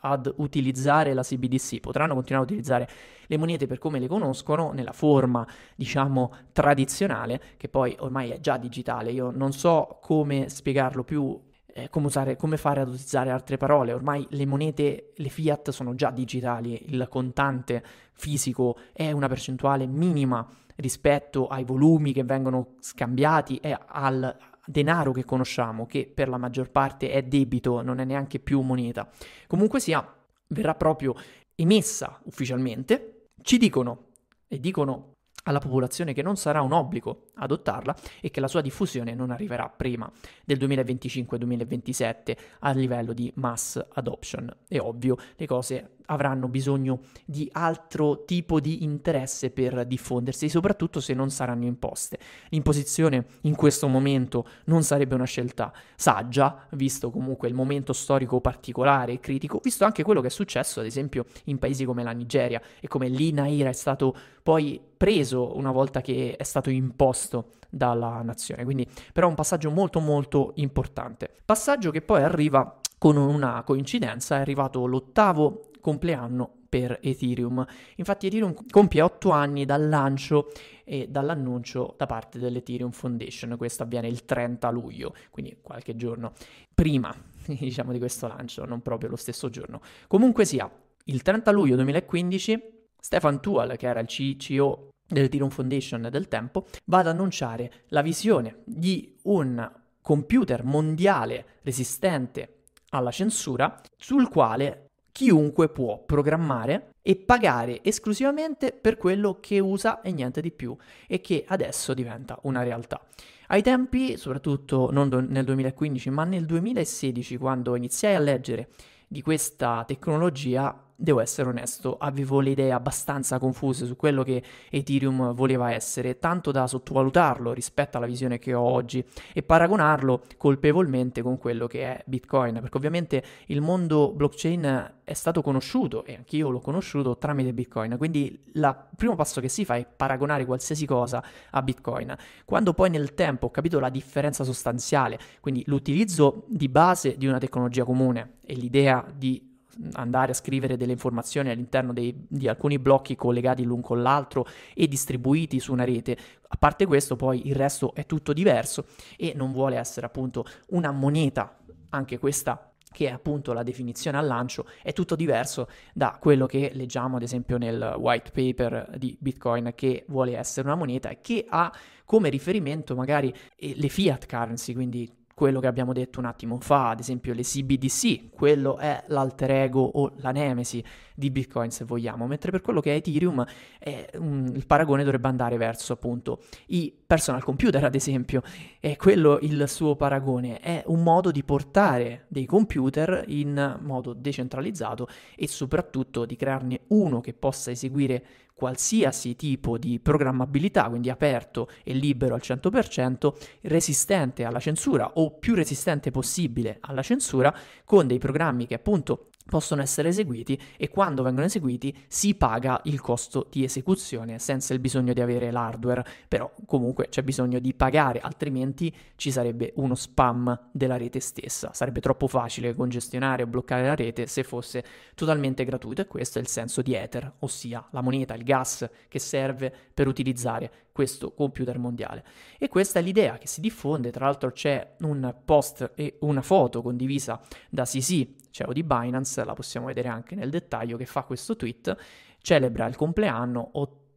ad 0.00 0.32
utilizzare 0.36 1.14
la 1.14 1.22
CBDC, 1.22 1.80
potranno 1.80 2.14
continuare 2.14 2.44
a 2.44 2.48
utilizzare 2.48 2.88
le 3.26 3.36
monete 3.36 3.66
per 3.66 3.78
come 3.78 3.98
le 3.98 4.06
conoscono, 4.06 4.72
nella 4.72 4.92
forma, 4.92 5.46
diciamo, 5.74 6.32
tradizionale, 6.52 7.40
che 7.56 7.68
poi 7.68 7.96
ormai 7.98 8.30
è 8.30 8.40
già 8.40 8.56
digitale. 8.56 9.10
Io 9.10 9.30
non 9.30 9.52
so 9.52 9.98
come 10.00 10.48
spiegarlo 10.48 11.04
più, 11.04 11.38
eh, 11.66 11.88
come, 11.90 12.06
usare, 12.06 12.36
come 12.36 12.56
fare 12.56 12.80
ad 12.80 12.88
utilizzare 12.88 13.30
altre 13.30 13.56
parole. 13.56 13.92
Ormai 13.92 14.26
le 14.30 14.46
monete, 14.46 15.12
le 15.14 15.28
fiat 15.28 15.70
sono 15.70 15.94
già 15.94 16.10
digitali, 16.10 16.84
il 16.88 17.06
contante 17.10 17.82
fisico 18.12 18.78
è 18.92 19.10
una 19.12 19.28
percentuale 19.28 19.86
minima 19.86 20.46
rispetto 20.76 21.48
ai 21.48 21.64
volumi 21.64 22.12
che 22.12 22.22
vengono 22.22 22.74
scambiati 22.80 23.56
e 23.56 23.76
al 23.86 24.36
denaro 24.68 25.12
che 25.12 25.24
conosciamo, 25.24 25.86
che 25.86 26.10
per 26.12 26.28
la 26.28 26.36
maggior 26.36 26.70
parte 26.70 27.10
è 27.10 27.22
debito, 27.22 27.80
non 27.80 28.00
è 28.00 28.04
neanche 28.04 28.38
più 28.38 28.60
moneta. 28.60 29.08
Comunque 29.46 29.80
sia, 29.80 30.06
verrà 30.48 30.74
proprio 30.74 31.14
emessa 31.54 32.20
ufficialmente. 32.24 33.24
Ci 33.40 33.56
dicono, 33.56 34.08
e 34.46 34.60
dicono 34.60 35.12
alla 35.44 35.58
popolazione 35.58 36.12
che 36.12 36.20
non 36.20 36.36
sarà 36.36 36.60
un 36.60 36.72
obbligo 36.72 37.28
adottarla 37.36 37.96
e 38.20 38.30
che 38.30 38.40
la 38.40 38.48
sua 38.48 38.60
diffusione 38.60 39.14
non 39.14 39.30
arriverà 39.30 39.70
prima 39.70 40.10
del 40.44 40.58
2025-2027 40.58 42.36
a 42.60 42.72
livello 42.72 43.14
di 43.14 43.32
mass 43.36 43.82
adoption. 43.94 44.54
È 44.68 44.78
ovvio, 44.78 45.16
le 45.36 45.46
cose 45.46 45.97
avranno 46.10 46.48
bisogno 46.48 47.00
di 47.24 47.48
altro 47.52 48.24
tipo 48.24 48.60
di 48.60 48.82
interesse 48.84 49.50
per 49.50 49.86
diffondersi, 49.86 50.48
soprattutto 50.48 51.00
se 51.00 51.14
non 51.14 51.30
saranno 51.30 51.64
imposte. 51.64 52.18
L'imposizione 52.50 53.26
in 53.42 53.54
questo 53.54 53.88
momento 53.88 54.46
non 54.64 54.82
sarebbe 54.82 55.14
una 55.14 55.24
scelta 55.24 55.72
saggia, 55.96 56.66
visto 56.70 57.10
comunque 57.10 57.48
il 57.48 57.54
momento 57.54 57.92
storico 57.92 58.40
particolare 58.40 59.12
e 59.12 59.20
critico, 59.20 59.60
visto 59.62 59.84
anche 59.84 60.02
quello 60.02 60.20
che 60.20 60.28
è 60.28 60.30
successo, 60.30 60.80
ad 60.80 60.86
esempio, 60.86 61.26
in 61.44 61.58
paesi 61.58 61.84
come 61.84 62.02
la 62.02 62.12
Nigeria 62.12 62.60
e 62.80 62.88
come 62.88 63.08
l'INAIRA 63.08 63.68
è 63.68 63.72
stato 63.72 64.14
poi 64.42 64.80
preso 64.96 65.56
una 65.56 65.70
volta 65.70 66.00
che 66.00 66.34
è 66.36 66.42
stato 66.42 66.70
imposto 66.70 67.50
dalla 67.68 68.22
nazione. 68.22 68.64
Quindi, 68.64 68.86
però, 69.12 69.26
è 69.26 69.30
un 69.30 69.36
passaggio 69.36 69.70
molto 69.70 70.00
molto 70.00 70.52
importante. 70.56 71.30
Passaggio 71.44 71.90
che 71.90 72.02
poi 72.02 72.22
arriva 72.22 72.80
con 72.98 73.16
una 73.16 73.62
coincidenza, 73.62 74.36
è 74.36 74.40
arrivato 74.40 74.86
l'ottavo 74.86 75.67
compleanno 75.80 76.58
per 76.68 76.98
Ethereum. 77.02 77.64
Infatti 77.96 78.26
Ethereum 78.26 78.54
compie 78.70 79.00
8 79.00 79.30
anni 79.30 79.64
dal 79.64 79.88
lancio 79.88 80.50
e 80.84 81.08
dall'annuncio 81.08 81.94
da 81.96 82.06
parte 82.06 82.38
dell'Ethereum 82.38 82.90
Foundation. 82.90 83.56
Questo 83.56 83.82
avviene 83.82 84.08
il 84.08 84.24
30 84.24 84.70
luglio, 84.70 85.14
quindi 85.30 85.58
qualche 85.62 85.96
giorno 85.96 86.32
prima, 86.74 87.14
diciamo, 87.46 87.92
di 87.92 87.98
questo 87.98 88.26
lancio, 88.26 88.64
non 88.64 88.82
proprio 88.82 89.10
lo 89.10 89.16
stesso 89.16 89.48
giorno. 89.50 89.80
Comunque 90.06 90.44
sia, 90.44 90.70
il 91.04 91.22
30 91.22 91.50
luglio 91.50 91.74
2015 91.76 92.76
Stefan 93.00 93.40
Tual, 93.40 93.76
che 93.76 93.86
era 93.86 94.00
il 94.00 94.06
CCO 94.06 94.88
dell'Ethereum 95.06 95.50
Foundation 95.50 96.08
del 96.10 96.28
tempo, 96.28 96.66
va 96.86 96.98
ad 96.98 97.06
annunciare 97.06 97.84
la 97.88 98.02
visione 98.02 98.62
di 98.64 99.16
un 99.22 99.70
computer 100.02 100.64
mondiale 100.64 101.58
resistente 101.62 102.62
alla 102.90 103.10
censura 103.10 103.80
sul 103.96 104.28
quale 104.28 104.87
chiunque 105.18 105.68
può 105.68 106.00
programmare 106.06 106.92
e 107.02 107.16
pagare 107.16 107.82
esclusivamente 107.82 108.70
per 108.70 108.96
quello 108.96 109.38
che 109.40 109.58
usa 109.58 110.00
e 110.00 110.12
niente 110.12 110.40
di 110.40 110.52
più 110.52 110.76
e 111.08 111.20
che 111.20 111.44
adesso 111.48 111.92
diventa 111.92 112.38
una 112.42 112.62
realtà. 112.62 113.04
Ai 113.48 113.60
tempi, 113.60 114.16
soprattutto 114.16 114.92
non 114.92 115.08
do- 115.08 115.18
nel 115.18 115.44
2015, 115.44 116.10
ma 116.10 116.22
nel 116.22 116.46
2016, 116.46 117.36
quando 117.36 117.74
iniziai 117.74 118.14
a 118.14 118.20
leggere 118.20 118.68
di 119.08 119.20
questa 119.20 119.82
tecnologia, 119.84 120.87
devo 121.00 121.20
essere 121.20 121.48
onesto, 121.48 121.96
avevo 121.96 122.40
le 122.40 122.50
idee 122.50 122.72
abbastanza 122.72 123.38
confuse 123.38 123.86
su 123.86 123.94
quello 123.94 124.24
che 124.24 124.42
Ethereum 124.68 125.32
voleva 125.32 125.70
essere, 125.70 126.18
tanto 126.18 126.50
da 126.50 126.66
sottovalutarlo 126.66 127.52
rispetto 127.52 127.96
alla 127.96 128.06
visione 128.06 128.40
che 128.40 128.52
ho 128.52 128.62
oggi 128.62 129.04
e 129.32 129.44
paragonarlo 129.44 130.22
colpevolmente 130.36 131.22
con 131.22 131.38
quello 131.38 131.68
che 131.68 131.84
è 131.84 132.02
Bitcoin, 132.04 132.54
perché 132.54 132.76
ovviamente 132.76 133.22
il 133.46 133.60
mondo 133.60 134.10
blockchain 134.12 134.94
è 135.04 135.12
stato 135.12 135.40
conosciuto 135.40 136.04
e 136.04 136.16
anch'io 136.16 136.50
l'ho 136.50 136.58
conosciuto 136.58 137.16
tramite 137.16 137.52
Bitcoin, 137.52 137.96
quindi 137.96 138.46
il 138.52 138.86
primo 138.96 139.14
passo 139.14 139.40
che 139.40 139.48
si 139.48 139.64
fa 139.64 139.76
è 139.76 139.86
paragonare 139.86 140.44
qualsiasi 140.44 140.84
cosa 140.84 141.22
a 141.50 141.62
Bitcoin. 141.62 142.12
Quando 142.44 142.74
poi 142.74 142.90
nel 142.90 143.14
tempo 143.14 143.46
ho 143.46 143.50
capito 143.52 143.78
la 143.78 143.88
differenza 143.88 144.42
sostanziale, 144.42 145.16
quindi 145.40 145.62
l'utilizzo 145.66 146.42
di 146.48 146.68
base 146.68 147.16
di 147.16 147.28
una 147.28 147.38
tecnologia 147.38 147.84
comune 147.84 148.38
e 148.44 148.54
l'idea 148.54 149.06
di 149.14 149.47
andare 149.92 150.32
a 150.32 150.34
scrivere 150.34 150.76
delle 150.76 150.92
informazioni 150.92 151.50
all'interno 151.50 151.92
dei, 151.92 152.14
di 152.28 152.48
alcuni 152.48 152.78
blocchi 152.78 153.16
collegati 153.16 153.64
l'un 153.64 153.80
con 153.80 154.02
l'altro 154.02 154.46
e 154.74 154.88
distribuiti 154.88 155.60
su 155.60 155.72
una 155.72 155.84
rete. 155.84 156.16
A 156.48 156.56
parte 156.56 156.86
questo, 156.86 157.16
poi 157.16 157.46
il 157.46 157.54
resto 157.54 157.94
è 157.94 158.06
tutto 158.06 158.32
diverso 158.32 158.86
e 159.16 159.32
non 159.34 159.52
vuole 159.52 159.76
essere 159.76 160.06
appunto 160.06 160.44
una 160.68 160.90
moneta, 160.90 161.58
anche 161.90 162.18
questa 162.18 162.72
che 162.90 163.08
è 163.08 163.12
appunto 163.12 163.52
la 163.52 163.62
definizione 163.62 164.16
al 164.16 164.26
lancio, 164.26 164.66
è 164.82 164.92
tutto 164.92 165.14
diverso 165.14 165.68
da 165.92 166.16
quello 166.18 166.46
che 166.46 166.70
leggiamo 166.74 167.16
ad 167.16 167.22
esempio 167.22 167.58
nel 167.58 167.94
white 167.98 168.30
paper 168.30 168.96
di 168.96 169.16
Bitcoin 169.20 169.72
che 169.74 170.04
vuole 170.08 170.36
essere 170.36 170.66
una 170.66 170.76
moneta 170.76 171.10
e 171.10 171.20
che 171.20 171.44
ha 171.48 171.72
come 172.04 172.30
riferimento 172.30 172.94
magari 172.94 173.32
eh, 173.56 173.74
le 173.76 173.88
fiat 173.88 174.26
currency, 174.26 174.72
quindi 174.72 175.17
quello 175.38 175.60
che 175.60 175.68
abbiamo 175.68 175.92
detto 175.92 176.18
un 176.18 176.24
attimo 176.24 176.58
fa, 176.58 176.88
ad 176.88 176.98
esempio 176.98 177.32
le 177.32 177.42
CBDC, 177.42 178.30
quello 178.30 178.76
è 178.76 179.04
l'alter 179.06 179.52
ego 179.52 179.82
o 179.82 180.10
la 180.16 180.32
nemesi 180.32 180.82
di 181.14 181.30
Bitcoin 181.30 181.70
se 181.70 181.84
vogliamo, 181.84 182.26
mentre 182.26 182.50
per 182.50 182.60
quello 182.60 182.80
che 182.80 182.92
è 182.92 182.96
Ethereum 182.96 183.46
è, 183.78 184.10
um, 184.14 184.50
il 184.52 184.66
paragone 184.66 185.04
dovrebbe 185.04 185.28
andare 185.28 185.56
verso 185.56 185.92
appunto 185.92 186.40
i 186.66 186.92
personal 187.06 187.44
computer 187.44 187.84
ad 187.84 187.94
esempio, 187.94 188.42
è 188.80 188.96
quello 188.96 189.38
il 189.42 189.68
suo 189.68 189.94
paragone, 189.94 190.58
è 190.58 190.82
un 190.86 191.04
modo 191.04 191.30
di 191.30 191.44
portare 191.44 192.24
dei 192.26 192.44
computer 192.44 193.22
in 193.28 193.78
modo 193.80 194.14
decentralizzato 194.14 195.06
e 195.36 195.46
soprattutto 195.46 196.24
di 196.24 196.34
crearne 196.34 196.80
uno 196.88 197.20
che 197.20 197.32
possa 197.32 197.70
eseguire 197.70 198.24
qualsiasi 198.58 199.36
tipo 199.36 199.78
di 199.78 200.00
programmabilità, 200.00 200.88
quindi 200.88 201.10
aperto 201.10 201.68
e 201.84 201.92
libero 201.92 202.34
al 202.34 202.40
100%, 202.42 203.32
resistente 203.62 204.42
alla 204.42 204.58
censura 204.58 205.12
o 205.14 205.30
più 205.30 205.54
resistente 205.54 206.10
possibile 206.10 206.78
alla 206.80 207.02
censura, 207.02 207.54
con 207.84 208.08
dei 208.08 208.18
programmi 208.18 208.66
che 208.66 208.74
appunto 208.74 209.28
possono 209.48 209.80
essere 209.82 210.10
eseguiti 210.10 210.60
e 210.76 210.88
quando 210.90 211.22
vengono 211.22 211.46
eseguiti 211.46 211.94
si 212.06 212.34
paga 212.34 212.80
il 212.84 213.00
costo 213.00 213.46
di 213.50 213.64
esecuzione 213.64 214.38
senza 214.38 214.74
il 214.74 214.80
bisogno 214.80 215.12
di 215.12 215.20
avere 215.20 215.50
l'hardware, 215.50 216.04
però 216.28 216.52
comunque 216.66 217.08
c'è 217.08 217.22
bisogno 217.22 217.58
di 217.58 217.72
pagare, 217.74 218.20
altrimenti 218.20 218.94
ci 219.16 219.30
sarebbe 219.30 219.72
uno 219.76 219.94
spam 219.94 220.68
della 220.70 220.96
rete 220.96 221.20
stessa, 221.20 221.70
sarebbe 221.72 222.00
troppo 222.00 222.28
facile 222.28 222.74
congestionare 222.74 223.42
o 223.42 223.46
bloccare 223.46 223.86
la 223.86 223.94
rete 223.94 224.26
se 224.26 224.42
fosse 224.42 224.84
totalmente 225.14 225.64
gratuito 225.64 226.02
e 226.02 226.06
questo 226.06 226.38
è 226.38 226.42
il 226.42 226.48
senso 226.48 226.82
di 226.82 226.94
Ether, 226.94 227.32
ossia 227.40 227.86
la 227.90 228.02
moneta, 228.02 228.34
il 228.34 228.44
gas 228.44 228.88
che 229.08 229.18
serve 229.18 229.72
per 229.94 230.06
utilizzare 230.06 230.70
questo 230.98 231.32
computer 231.32 231.78
mondiale. 231.78 232.24
E 232.58 232.66
questa 232.66 232.98
è 232.98 233.02
l'idea 233.02 233.38
che 233.38 233.46
si 233.46 233.60
diffonde, 233.60 234.10
tra 234.10 234.24
l'altro 234.24 234.50
c'è 234.50 234.96
un 235.02 235.32
post 235.44 235.92
e 235.94 236.16
una 236.22 236.42
foto 236.42 236.82
condivisa 236.82 237.40
da 237.70 237.84
Sisi, 237.84 238.34
CEO 238.50 238.72
di 238.72 238.82
Binance, 238.82 239.44
la 239.44 239.54
possiamo 239.54 239.86
vedere 239.86 240.08
anche 240.08 240.34
nel 240.34 240.50
dettaglio, 240.50 240.96
che 240.96 241.06
fa 241.06 241.22
questo 241.22 241.54
tweet, 241.54 241.96
celebra 242.40 242.86
il 242.86 242.96
compleanno 242.96 243.70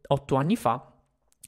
otto 0.08 0.34
anni 0.34 0.56
fa 0.56 0.91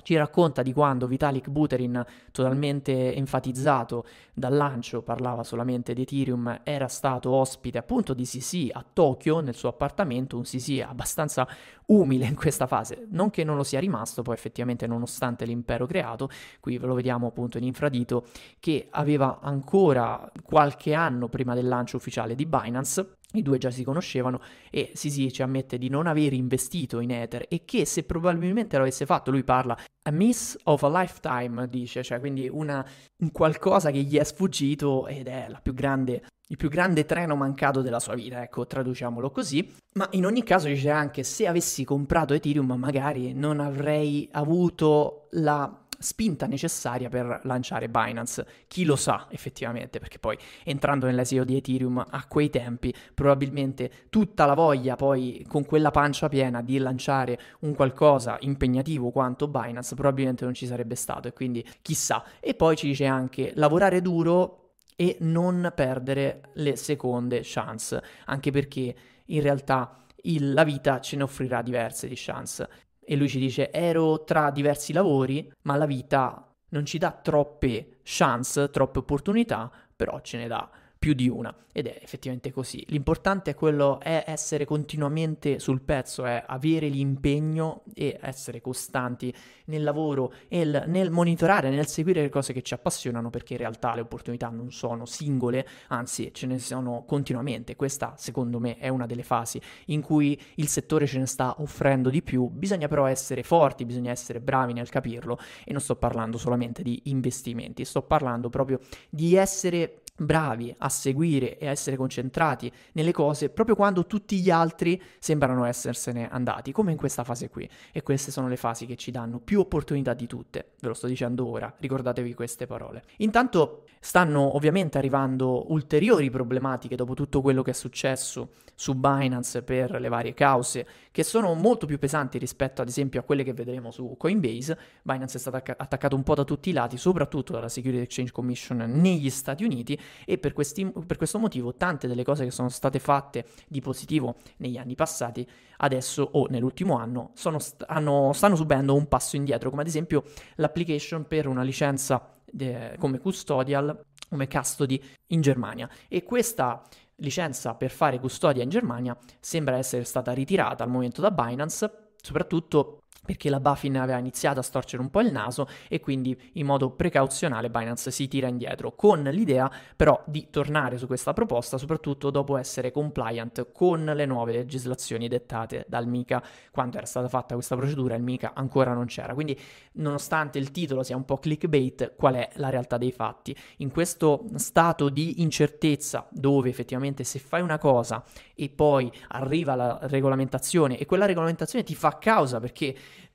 ci 0.05 0.15
racconta 0.17 0.63
di 0.63 0.73
quando 0.73 1.09
Vitalik 1.09 1.49
Buterin, 1.49 2.05
totalmente 2.31 3.15
enfatizzato 3.15 4.05
dal 4.33 4.55
lancio, 4.55 5.03
parlava 5.03 5.43
solamente 5.43 5.95
di 5.95 6.03
Ethereum, 6.03 6.61
era 6.63 6.87
stato 6.89 7.31
ospite 7.31 7.79
appunto 7.79 8.15
di 8.15 8.25
CC 8.25 8.69
a 8.71 8.85
Tokyo 8.91 9.41
nel 9.41 9.55
suo 9.55 9.71
appartamento, 9.71 10.37
un 10.37 10.43
CC 10.43 10.85
abbastanza 10.87 11.49
umile 11.87 12.27
in 12.27 12.35
questa 12.35 12.67
fase, 12.67 13.07
non 13.11 13.31
che 13.31 13.45
non 13.45 13.57
lo 13.57 13.65
sia 13.65 13.81
rimasto 13.81 14.23
poi 14.23 14.35
effettivamente 14.35 14.87
nonostante 14.87 15.45
l'impero 15.47 15.87
creato, 15.87 16.29
qui 16.61 16.79
ve 16.79 16.87
lo 16.87 16.95
vediamo 16.95 17.27
appunto 17.27 17.59
in 17.59 17.65
infradito, 17.65 18.27
che 18.61 18.89
aveva 18.91 19.41
ancora 19.41 20.31
qualche 20.43 20.95
anno 20.95 21.29
prima 21.29 21.55
del 21.55 21.67
lancio 21.67 21.97
ufficiale 21.97 22.35
di 22.35 22.47
Binance 22.47 23.17
i 23.35 23.43
due 23.43 23.59
già 23.59 23.71
si 23.71 23.85
conoscevano 23.85 24.41
e 24.71 24.91
Sisi 24.95 25.33
ci 25.33 25.43
ammette 25.43 25.79
di 25.79 25.89
non 25.89 26.07
aver 26.07 26.33
investito 26.33 27.01
in 27.01 27.11
Ether 27.11 27.47
e 27.49 27.65
che 27.65 27.85
se 27.85 28.05
probabilmente 28.05 28.77
l'avesse 28.77 29.07
fatto, 29.07 29.31
lui 29.31 29.45
parla 29.45 29.77
a 30.07 30.11
miss 30.11 30.57
of 30.65 30.83
a 30.83 31.01
lifetime, 31.01 31.69
dice, 31.69 32.03
cioè 32.03 32.21
quindi 32.21 32.49
una, 32.49 32.85
un 33.19 33.33
qualcosa 33.33 33.91
che 33.91 34.03
gli 34.03 34.19
è 34.19 34.25
sfuggito 34.25 35.07
ed 35.07 35.29
è 35.29 35.49
più 35.63 35.73
grande, 35.73 36.25
il 36.49 36.57
più 36.57 36.69
grande 36.69 37.07
treno 37.07 37.37
mancato 37.37 37.81
della 37.81 38.01
sua 38.01 38.15
vita, 38.15 38.43
ecco, 38.43 38.67
traduciamolo 38.67 39.31
così. 39.31 39.73
Ma 39.95 40.07
in 40.13 40.27
ogni 40.27 40.43
caso 40.43 40.67
dice 40.67 40.91
anche 40.91 41.23
se 41.23 41.47
avessi 41.47 41.85
comprato 41.85 42.35
Ethereum 42.35 42.73
magari 42.73 43.33
non 43.33 43.61
avrei 43.61 44.29
avuto 44.33 45.29
la 45.33 45.84
spinta 45.99 46.47
necessaria 46.47 47.09
per 47.09 47.41
lanciare 47.45 47.89
Binance. 47.89 48.47
Chi 48.69 48.85
lo 48.85 48.97
sa 48.97 49.27
effettivamente, 49.31 49.99
perché 49.99 50.19
poi 50.19 50.37
entrando 50.65 51.07
nell'SEO 51.07 51.45
di 51.45 51.57
Ethereum 51.57 52.05
a 52.09 52.25
quei 52.27 52.51
tempi, 52.51 52.95
probabilmente 53.15 53.91
tutta 54.11 54.47
la 54.47 54.55
voglia 54.55 54.97
poi 54.97 55.45
con 55.49 55.65
quella 55.65 55.91
pancia 55.91 56.29
piena 56.29 56.63
di 56.63 56.79
lanciare 56.79 57.39
un 57.61 57.75
qualcosa 57.75 58.37
impegnativo 58.41 59.11
quanto 59.11 59.49
Binance 59.49 59.95
probabilmente 59.95 60.45
non 60.45 60.55
ci 60.55 60.67
sarebbe 60.67 60.95
stato 60.95 61.29
e 61.29 61.33
quindi 61.33 61.65
chissà. 61.83 62.25
E 62.41 62.55
poi 62.55 62.77
ci 62.77 62.87
dice 62.87 63.07
anche 63.07 63.53
lavorare 63.55 64.01
duro 64.01 64.61
e 64.97 65.17
non 65.21 65.73
perdere 65.75 66.51
le 66.55 66.77
seconde 66.77 67.41
chance, 67.43 68.03
anche 68.27 68.51
perché 68.51 68.95
in 69.27 69.41
realtà 69.41 70.05
il, 70.23 70.53
la 70.53 70.65
vita 70.65 71.01
ce 71.01 71.17
ne 71.17 71.23
offrirà 71.25 71.63
diverse 71.63 72.07
di 72.09 72.15
chance. 72.17 72.69
E 73.07 73.17
lui 73.17 73.29
ci 73.29 73.39
dice, 73.39 73.71
ero 73.71 74.25
tra 74.25 74.51
diversi 74.51 74.93
lavori, 74.93 75.51
ma 75.63 75.77
la 75.77 75.87
vita 75.87 76.49
non 76.71 76.85
ci 76.85 76.99
dà 76.99 77.13
troppe 77.13 78.01
chance, 78.03 78.71
troppe 78.71 78.99
opportunità, 78.99 79.71
però 79.95 80.21
ce 80.21 80.39
ne 80.39 80.49
dà 80.49 80.69
più 81.05 81.13
di 81.13 81.29
una 81.29 81.55
ed 81.71 81.87
è 81.87 81.99
effettivamente 82.03 82.51
così. 82.51 82.83
L'importante 82.89 83.51
è 83.51 83.55
quello 83.55 84.01
è 84.01 84.25
essere 84.27 84.65
continuamente 84.65 85.59
sul 85.59 85.83
pezzo, 85.83 86.25
è 86.25 86.43
avere 86.47 86.89
l'impegno 86.89 87.83
e 87.93 88.17
essere 88.23 88.63
costanti 88.63 89.35
nel 89.67 89.83
lavoro 89.83 90.33
e 90.49 90.65
nel 90.65 91.11
monitorare, 91.11 91.69
nel 91.69 91.87
seguire 91.89 92.23
le 92.23 92.31
cose 92.31 92.55
che 92.55 92.63
ci 92.63 92.73
appassionano, 92.73 93.29
perché 93.29 93.53
in 93.53 93.59
realtà 93.59 93.95
le 93.95 94.01
opportunità 94.01 94.49
non 94.49 94.73
sono 94.73 95.05
singole, 95.05 95.67
anzi 95.89 96.33
ce 96.33 96.47
ne 96.47 96.59
sono 96.59 97.05
continuamente. 97.07 97.77
Questa, 97.77 98.15
secondo 98.17 98.59
me, 98.59 98.79
è 98.79 98.89
una 98.89 99.05
delle 99.05 99.25
fasi 99.25 99.61
in 99.87 100.01
cui 100.01 100.41
il 100.55 100.69
settore 100.69 101.07
ce 101.07 101.19
ne 101.19 101.27
sta 101.27 101.57
offrendo 101.59 102.09
di 102.09 102.23
più. 102.23 102.49
Bisogna 102.49 102.89
però 102.89 103.05
essere 103.05 103.43
forti, 103.43 103.85
bisogna 103.85 104.11
essere 104.11 104.41
bravi 104.41 104.73
nel 104.73 104.89
capirlo 104.89 105.39
e 105.67 105.73
non 105.73 105.83
sto 105.83 105.97
parlando 105.97 106.39
solamente 106.39 106.83
di 106.83 106.99
investimenti, 107.07 107.85
sto 107.85 108.01
parlando 108.01 108.49
proprio 108.49 108.79
di 109.11 109.35
essere 109.35 109.99
bravi 110.17 110.73
a 110.79 110.89
seguire 110.89 111.59
e 111.59 111.67
a 111.67 111.71
essere 111.71 111.97
concentrati 111.97 112.71
nelle 112.93 113.13
cose 113.13 113.51
proprio 113.51 113.75
quando 113.75 114.07
tutti 114.07 114.41
gli 114.41 114.51
altri 114.51 115.01
sembrano 115.19 115.65
essersene 115.65 116.29
andati, 116.31 116.71
come 116.73 116.93
in 116.93 116.97
questa 116.97 117.25
fase 117.25 117.49
qui. 117.49 117.69
E 117.93 118.03
queste 118.03 118.31
sono 118.31 118.49
le 118.49 118.57
fasi 118.57 118.87
che 118.87 118.97
ci 118.97 119.11
danno 119.11 119.41
più 119.41 119.61
opportunità 119.61 120.15
di 120.15 120.27
tutte. 120.27 120.73
Ve 120.81 120.89
lo 120.89 120.95
sto 120.95 121.07
dicendo 121.07 121.47
ora, 121.47 121.73
ricordatevi 121.77 122.35
queste 122.35 122.67
parole. 122.67 123.03
Intanto 123.19 123.85
stanno 124.01 124.55
ovviamente 124.55 124.99
arrivando 124.99 125.73
ulteriori 125.73 126.31
problematiche 126.31 126.95
dopo 126.95 127.15
tutto 127.15 127.41
quello 127.41 127.63
che 127.63 127.71
è 127.71 127.75
successo 127.75 128.51
su 128.75 128.95
Binance 128.95 129.63
per 129.63 129.99
le 130.01 130.09
varie 130.09 130.35
cause, 130.35 130.87
che 131.11 131.23
sono 131.23 131.55
molto 131.55 131.87
più 131.87 131.99
pesanti 131.99 132.39
rispetto 132.39 132.83
ad 132.83 132.89
esempio 132.89 133.21
a 133.21 133.23
quelle 133.23 133.45
che 133.45 133.53
vedremo 133.53 133.91
su 133.91 134.15
Coinbase. 134.19 134.79
Binance 135.03 135.39
è 135.39 135.41
stato 135.41 135.57
attaccato 135.57 136.15
un 136.17 136.23
po' 136.23 136.35
da 136.35 136.45
tutti 136.45 136.71
i 136.71 136.73
lati, 136.73 136.97
soprattutto 136.97 137.53
dalla 137.53 137.69
Security 137.69 138.03
Exchange 138.03 138.33
Commission 138.33 138.79
negli 138.79 139.31
Stati 139.31 139.65
Uniti 139.65 139.99
e 140.25 140.39
per, 140.39 140.53
questi, 140.53 140.91
per 141.07 141.17
questo 141.17 141.39
motivo 141.39 141.75
tante 141.75 142.07
delle 142.07 142.25
cose 142.25 142.45
che 142.45 142.51
sono 142.51 142.69
state 142.69 142.99
fatte 142.99 143.47
di 143.69 143.81
positivo 143.81 144.37
negli 144.59 144.77
anni 144.77 144.95
passati 144.95 145.49
adesso 145.79 146.29
o 146.33 146.47
nell'ultimo 146.49 146.97
anno 146.97 147.31
sono, 147.35 147.59
hanno, 147.87 148.33
stanno 148.33 148.57
subendo 148.57 148.95
un 148.95 149.09
passo 149.09 149.37
indietro, 149.37 149.71
come 149.71 149.83
ad 149.83 149.89
esempio 149.89 150.25
l'application 150.57 151.27
per 151.27 151.47
una 151.47 151.63
licenza 151.63 152.35
de, 152.45 152.97
come 152.99 153.19
custodial, 153.19 154.05
come 154.29 154.49
custody 154.49 155.01
in 155.29 155.41
Germania. 155.41 155.89
E 156.09 156.23
questa 156.23 156.83
licenza 157.17 157.75
per 157.75 157.91
fare 157.91 158.19
custodia 158.19 158.63
in 158.63 158.69
Germania 158.69 159.17
sembra 159.41 159.77
essere 159.77 160.05
stata 160.05 160.33
ritirata 160.33 160.83
al 160.83 160.91
momento 160.91 161.21
da 161.21 161.31
Binance, 161.31 162.13
soprattutto 162.21 163.03
perché 163.25 163.51
la 163.51 163.61
Buffin 163.61 163.97
aveva 163.99 164.19
iniziato 164.19 164.61
a 164.61 164.63
storcere 164.63 165.03
un 165.03 165.11
po' 165.11 165.21
il 165.21 165.33
naso 165.33 165.69
e 165.89 166.01
quindi 166.01 166.39
in 166.55 166.67
modo 166.67 166.91
precauzionale 166.91 167.71
Binance 167.71 168.11
si 168.11 168.29
tira 168.29 168.49
indietro, 168.49 168.95
con 168.95 169.23
l'idea 169.23 169.71
però 169.97 170.23
di 170.27 170.49
tornare 170.51 170.99
su 170.99 171.07
questa 171.07 171.33
proposta, 171.33 171.79
soprattutto 171.79 172.31
dopo 172.31 172.57
essere 172.57 172.91
compliant 172.91 173.73
con 173.73 174.05
le 174.05 174.27
nuove 174.27 174.53
legislazioni 174.53 175.29
dettate 175.29 175.85
dal 175.89 176.07
MICA. 176.07 176.43
Quando 176.71 176.97
era 176.99 177.07
stata 177.07 177.29
fatta 177.29 177.55
questa 177.55 177.77
procedura 177.77 178.15
il 178.15 178.23
MICA 178.23 178.53
ancora 178.55 178.93
non 178.93 179.07
c'era, 179.07 179.35
quindi 179.35 179.59
nonostante 179.93 180.59
il 180.59 180.71
titolo 180.71 181.03
sia 181.03 181.17
un 181.17 181.25
po' 181.25 181.39
clickbait, 181.39 182.15
qual 182.17 182.35
è 182.35 182.51
la 182.55 182.69
realtà 182.69 182.99
dei 182.99 183.13
fatti? 183.13 183.57
In 183.79 183.91
questo 183.91 184.45
stato 184.57 185.09
di 185.09 185.43
incertezza 185.43 186.27
dove 186.31 186.69
effettivamente 186.69 187.25
se 187.25 187.39
fai 187.39 187.63
una 187.63 187.79
cosa 187.79 188.23
e 188.55 188.69
poi 188.69 189.11
arriva 189.29 189.75
la 189.75 189.99
regolamentazione 190.03 190.99
e 190.99 191.07
quella 191.07 191.27
regolamentazione 191.27 191.85
ti 191.85 191.95
fa 191.95 192.19
causa 192.19 192.61
perché 192.61 192.95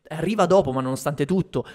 arriva 0.09 0.45
dopo, 0.45 0.71
ma 0.71 0.81
nonostante 0.81 1.25
tutto 1.25 1.65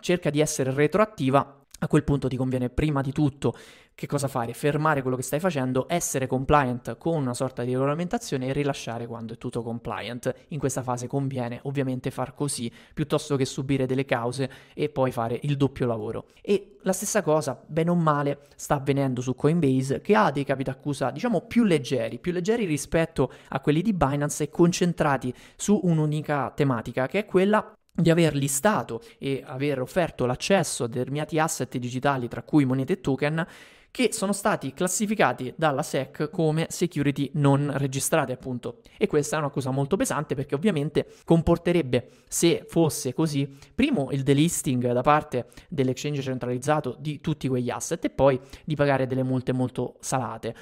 cerca 0.00 0.30
di 0.30 0.40
essere 0.40 0.72
retroattiva, 0.72 1.63
a 1.80 1.88
quel 1.88 2.04
punto 2.04 2.28
ti 2.28 2.36
conviene 2.36 2.70
prima 2.70 3.02
di 3.02 3.12
tutto 3.12 3.54
che 3.96 4.08
cosa 4.08 4.26
fare? 4.26 4.54
Fermare 4.54 5.02
quello 5.02 5.16
che 5.16 5.22
stai 5.22 5.38
facendo, 5.38 5.86
essere 5.88 6.26
compliant 6.26 6.98
con 6.98 7.14
una 7.14 7.32
sorta 7.32 7.62
di 7.62 7.72
regolamentazione 7.72 8.48
e 8.48 8.52
rilasciare 8.52 9.06
quando 9.06 9.34
è 9.34 9.38
tutto 9.38 9.62
compliant. 9.62 10.34
In 10.48 10.58
questa 10.58 10.82
fase 10.82 11.06
conviene 11.06 11.60
ovviamente 11.62 12.10
far 12.10 12.34
così 12.34 12.70
piuttosto 12.92 13.36
che 13.36 13.44
subire 13.44 13.86
delle 13.86 14.04
cause 14.04 14.50
e 14.74 14.88
poi 14.88 15.12
fare 15.12 15.38
il 15.42 15.56
doppio 15.56 15.86
lavoro. 15.86 16.26
E 16.42 16.78
la 16.82 16.92
stessa 16.92 17.22
cosa, 17.22 17.62
bene 17.64 17.90
o 17.90 17.94
male, 17.94 18.46
sta 18.56 18.74
avvenendo 18.74 19.20
su 19.20 19.36
Coinbase 19.36 20.00
che 20.00 20.16
ha 20.16 20.32
dei 20.32 20.44
capi 20.44 20.64
d'accusa 20.64 21.12
diciamo 21.12 21.42
più 21.42 21.62
leggeri, 21.62 22.18
più 22.18 22.32
leggeri 22.32 22.64
rispetto 22.64 23.30
a 23.50 23.60
quelli 23.60 23.80
di 23.80 23.92
Binance 23.92 24.42
e 24.42 24.50
concentrati 24.50 25.32
su 25.54 25.78
un'unica 25.84 26.50
tematica 26.50 27.06
che 27.06 27.20
è 27.20 27.24
quella 27.24 27.72
di 27.94 28.10
aver 28.10 28.34
listato 28.34 29.00
e 29.18 29.42
aver 29.46 29.80
offerto 29.80 30.26
l'accesso 30.26 30.84
a 30.84 30.88
determinati 30.88 31.38
asset 31.38 31.78
digitali, 31.78 32.28
tra 32.28 32.42
cui 32.42 32.64
monete 32.64 32.94
e 32.94 33.00
token, 33.00 33.46
che 33.94 34.12
sono 34.12 34.32
stati 34.32 34.74
classificati 34.74 35.54
dalla 35.56 35.84
SEC 35.84 36.28
come 36.28 36.66
security 36.68 37.30
non 37.34 37.70
registrate, 37.76 38.32
appunto. 38.32 38.80
E 38.98 39.06
questa 39.06 39.36
è 39.36 39.38
una 39.38 39.50
cosa 39.50 39.70
molto 39.70 39.96
pesante 39.96 40.34
perché 40.34 40.56
ovviamente 40.56 41.06
comporterebbe, 41.24 42.08
se 42.26 42.64
fosse 42.66 43.14
così, 43.14 43.48
primo 43.72 44.08
il 44.10 44.24
delisting 44.24 44.90
da 44.90 45.02
parte 45.02 45.46
dell'exchange 45.68 46.22
centralizzato 46.22 46.96
di 46.98 47.20
tutti 47.20 47.46
quegli 47.46 47.70
asset 47.70 48.04
e 48.04 48.10
poi 48.10 48.40
di 48.64 48.74
pagare 48.74 49.06
delle 49.06 49.22
multe 49.22 49.52
molto 49.52 49.94
salate. 50.00 50.56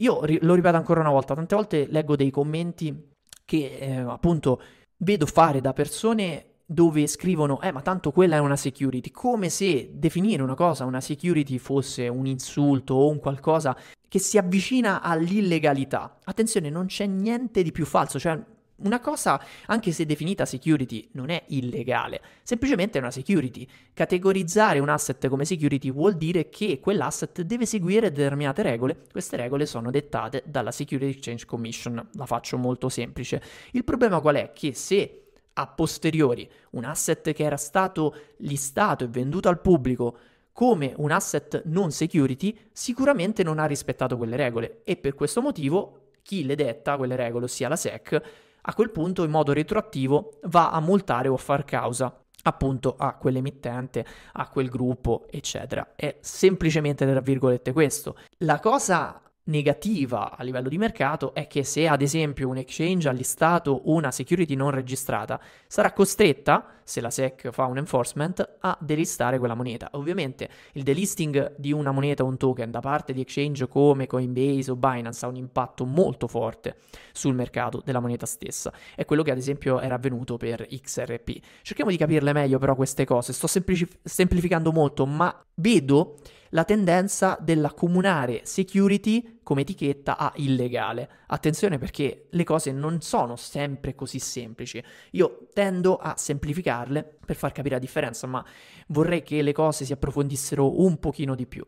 Io 0.00 0.20
lo 0.40 0.54
ripeto 0.54 0.76
ancora 0.76 1.00
una 1.00 1.10
volta, 1.10 1.34
tante 1.34 1.54
volte 1.54 1.86
leggo 1.88 2.16
dei 2.16 2.30
commenti 2.30 3.12
che 3.46 3.78
eh, 3.80 3.94
appunto 3.96 4.60
vedo 4.98 5.24
fare 5.24 5.62
da 5.62 5.72
persone 5.72 6.53
dove 6.66 7.06
scrivono, 7.06 7.60
eh 7.60 7.72
ma 7.72 7.82
tanto 7.82 8.10
quella 8.10 8.36
è 8.36 8.40
una 8.40 8.56
security, 8.56 9.10
come 9.10 9.48
se 9.48 9.90
definire 9.92 10.42
una 10.42 10.54
cosa 10.54 10.84
una 10.84 11.00
security 11.00 11.58
fosse 11.58 12.08
un 12.08 12.26
insulto 12.26 12.94
o 12.94 13.08
un 13.08 13.18
qualcosa 13.18 13.76
che 14.08 14.18
si 14.18 14.38
avvicina 14.38 15.02
all'illegalità. 15.02 16.18
Attenzione, 16.24 16.70
non 16.70 16.86
c'è 16.86 17.06
niente 17.06 17.62
di 17.62 17.72
più 17.72 17.84
falso, 17.84 18.18
cioè 18.18 18.40
una 18.76 18.98
cosa, 18.98 19.40
anche 19.66 19.92
se 19.92 20.04
definita 20.04 20.44
security, 20.44 21.08
non 21.12 21.30
è 21.30 21.44
illegale, 21.48 22.20
semplicemente 22.42 22.98
è 22.98 23.00
una 23.00 23.10
security. 23.10 23.66
Categorizzare 23.92 24.80
un 24.80 24.88
asset 24.88 25.28
come 25.28 25.44
security 25.44 25.92
vuol 25.92 26.16
dire 26.16 26.48
che 26.48 26.80
quell'asset 26.80 27.42
deve 27.42 27.66
seguire 27.66 28.10
determinate 28.10 28.62
regole. 28.62 29.04
Queste 29.10 29.36
regole 29.36 29.66
sono 29.66 29.90
dettate 29.90 30.42
dalla 30.46 30.72
Security 30.72 31.12
Exchange 31.12 31.46
Commission. 31.46 32.08
La 32.14 32.26
faccio 32.26 32.58
molto 32.58 32.88
semplice. 32.88 33.40
Il 33.72 33.84
problema 33.84 34.20
qual 34.20 34.36
è? 34.36 34.52
Che 34.52 34.74
se 34.74 35.23
a 35.54 35.66
posteriori 35.66 36.50
un 36.70 36.84
asset 36.84 37.32
che 37.32 37.44
era 37.44 37.56
stato 37.56 38.14
listato 38.38 39.04
e 39.04 39.08
venduto 39.08 39.48
al 39.48 39.60
pubblico 39.60 40.18
come 40.52 40.94
un 40.98 41.10
asset 41.10 41.62
non 41.66 41.90
security 41.90 42.56
sicuramente 42.72 43.42
non 43.42 43.58
ha 43.58 43.66
rispettato 43.66 44.16
quelle 44.16 44.36
regole 44.36 44.82
e 44.84 44.96
per 44.96 45.14
questo 45.14 45.40
motivo 45.40 46.10
chi 46.22 46.44
le 46.44 46.54
detta 46.54 46.96
quelle 46.96 47.16
regole, 47.16 47.44
ossia 47.44 47.68
la 47.68 47.76
SEC, 47.76 48.22
a 48.62 48.74
quel 48.74 48.90
punto 48.90 49.24
in 49.24 49.30
modo 49.30 49.52
retroattivo 49.52 50.38
va 50.44 50.70
a 50.70 50.80
multare 50.80 51.28
o 51.28 51.34
a 51.34 51.38
far 51.38 51.64
causa 51.64 52.18
appunto 52.46 52.94
a 52.96 53.14
quell'emittente, 53.14 54.04
a 54.32 54.48
quel 54.48 54.68
gruppo, 54.68 55.26
eccetera. 55.30 55.92
È 55.94 56.16
semplicemente 56.20 57.06
tra 57.06 57.20
virgolette 57.20 57.72
questo. 57.72 58.16
La 58.38 58.60
cosa 58.60 59.20
negativa 59.44 60.36
a 60.36 60.42
livello 60.42 60.68
di 60.68 60.78
mercato 60.78 61.34
è 61.34 61.46
che 61.46 61.64
se 61.64 61.86
ad 61.86 62.00
esempio 62.00 62.48
un 62.48 62.56
exchange 62.56 63.08
ha 63.08 63.12
listato 63.12 63.82
una 63.90 64.10
security 64.10 64.54
non 64.54 64.70
registrata, 64.70 65.40
sarà 65.66 65.92
costretta, 65.92 66.80
se 66.82 67.00
la 67.00 67.10
SEC 67.10 67.50
fa 67.50 67.64
un 67.64 67.78
enforcement, 67.78 68.56
a 68.60 68.76
delistare 68.80 69.38
quella 69.38 69.54
moneta. 69.54 69.90
Ovviamente 69.92 70.48
il 70.72 70.82
delisting 70.82 71.54
di 71.56 71.72
una 71.72 71.92
moneta 71.92 72.22
o 72.22 72.26
un 72.26 72.36
token 72.36 72.70
da 72.70 72.80
parte 72.80 73.12
di 73.12 73.20
exchange 73.20 73.68
come 73.68 74.06
Coinbase 74.06 74.70
o 74.70 74.76
Binance 74.76 75.24
ha 75.24 75.28
un 75.28 75.36
impatto 75.36 75.84
molto 75.84 76.26
forte 76.26 76.76
sul 77.12 77.34
mercato 77.34 77.82
della 77.84 78.00
moneta 78.00 78.26
stessa. 78.26 78.72
È 78.94 79.04
quello 79.04 79.22
che 79.22 79.30
ad 79.30 79.38
esempio 79.38 79.80
era 79.80 79.96
avvenuto 79.96 80.36
per 80.36 80.66
XRP. 80.66 81.38
Cerchiamo 81.62 81.90
di 81.90 81.96
capirle 81.96 82.32
meglio 82.32 82.58
però 82.58 82.74
queste 82.74 83.04
cose, 83.04 83.32
sto 83.32 83.46
semplici- 83.46 83.88
semplificando 84.02 84.72
molto, 84.72 85.06
ma 85.06 85.44
vedo 85.56 86.16
la 86.54 86.64
tendenza 86.64 87.36
dell'accomunare 87.40 88.42
security 88.44 89.40
come 89.42 89.62
etichetta 89.62 90.16
a 90.16 90.32
illegale. 90.36 91.08
Attenzione 91.26 91.78
perché 91.78 92.28
le 92.30 92.44
cose 92.44 92.70
non 92.70 93.00
sono 93.00 93.34
sempre 93.36 93.94
così 93.96 94.20
semplici. 94.20 94.82
Io 95.12 95.48
tendo 95.52 95.96
a 95.96 96.14
semplificarle 96.16 97.18
per 97.26 97.34
far 97.34 97.50
capire 97.52 97.74
la 97.74 97.80
differenza, 97.80 98.28
ma 98.28 98.44
vorrei 98.88 99.22
che 99.22 99.42
le 99.42 99.52
cose 99.52 99.84
si 99.84 99.92
approfondissero 99.92 100.80
un 100.80 100.98
pochino 100.98 101.34
di 101.34 101.46
più. 101.46 101.66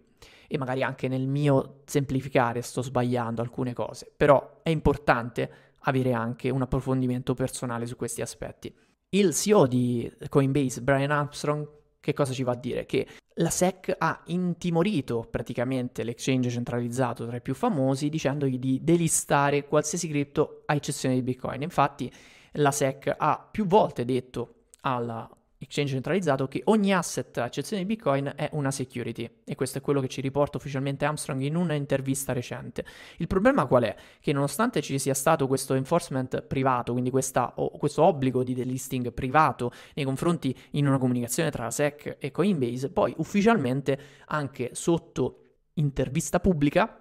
E 0.49 0.57
magari 0.57 0.85
anche 0.85 1.09
nel 1.09 1.27
mio 1.27 1.81
semplificare 1.85 2.63
sto 2.63 2.81
sbagliando 2.81 3.43
alcune 3.43 3.73
cose, 3.73 4.11
però 4.17 4.61
è 4.63 4.71
importante 4.71 5.51
avere 5.81 6.13
anche 6.13 6.49
un 6.49 6.63
approfondimento 6.63 7.35
personale 7.35 7.87
su 7.87 7.97
questi 7.97 8.23
aspetti. 8.23 8.73
Il 9.09 9.35
CEO 9.35 9.67
di 9.67 10.11
Coinbase, 10.29 10.81
Brian 10.83 11.11
Armstrong, 11.11 11.69
che 12.07 12.13
cosa 12.13 12.33
ci 12.33 12.45
va 12.45 12.53
a 12.53 12.57
dire? 12.57 12.87
Che 12.87 13.05
la 13.39 13.51
SEC 13.51 13.97
ha 13.99 14.23
intimorito 14.27 15.27
praticamente 15.29 16.05
l'exchange 16.05 16.51
centralizzato 16.51 17.27
tra 17.27 17.39
i 17.39 17.41
più 17.41 17.53
famosi 17.53 18.09
dicendogli 18.09 18.61
di 18.61 18.79
delistare 18.81 19.67
qualsiasi 19.67 20.07
cripto 20.07 20.63
a 20.67 20.75
eccezione 20.77 21.17
di 21.17 21.23
Bitcoin. 21.23 21.63
Infatti 21.63 22.09
la 22.53 22.71
SEC 22.71 23.13
ha 23.19 23.45
più 23.51 23.67
volte 23.67 24.05
detto 24.05 24.67
alla 24.83 25.29
exchange 25.59 25.93
centralizzato 25.93 26.49
che 26.49 26.63
ogni 26.67 26.93
asset, 26.93 27.39
a 27.39 27.47
eccezione 27.47 27.83
di 27.83 27.89
Bitcoin, 27.89 28.33
è 28.37 28.49
una 28.53 28.71
security. 28.71 29.29
E 29.45 29.55
questo 29.55 29.79
è 29.79 29.81
quello 29.81 30.01
che 30.01 30.09
ci 30.09 30.21
riporta 30.21 30.57
ufficialmente 30.57 31.05
Armstrong 31.05 31.41
in 31.43 31.57
un'intervista 31.57 32.33
recente. 32.33 32.85
Il 33.19 33.27
problema 33.27 33.67
qual 33.67 33.85
è? 33.85 33.97
Che 34.21 34.33
nonostante 34.33 34.83
ci 34.83 34.99
sia 34.99 35.15
stato 35.15 35.47
questo 35.47 35.75
enforcement 35.75 36.43
privato, 36.43 36.93
quindi 36.93 37.11
questa, 37.11 37.55
questo 37.79 38.03
obbligo 38.03 38.43
di 38.43 38.55
delisting 38.55 39.13
privato 39.13 39.71
nei 39.95 40.05
confronti 40.05 40.57
in 40.73 40.87
una 40.87 40.99
comunicazione 40.99 41.51
tra 41.51 41.71
SEC 41.71 42.17
e 42.19 42.31
Coinbase, 42.31 42.91
poi 42.91 43.15
ufficialmente 43.19 43.99
anche 44.27 44.71
sotto 44.73 45.41
intervista 45.75 46.41
pubblica, 46.41 47.01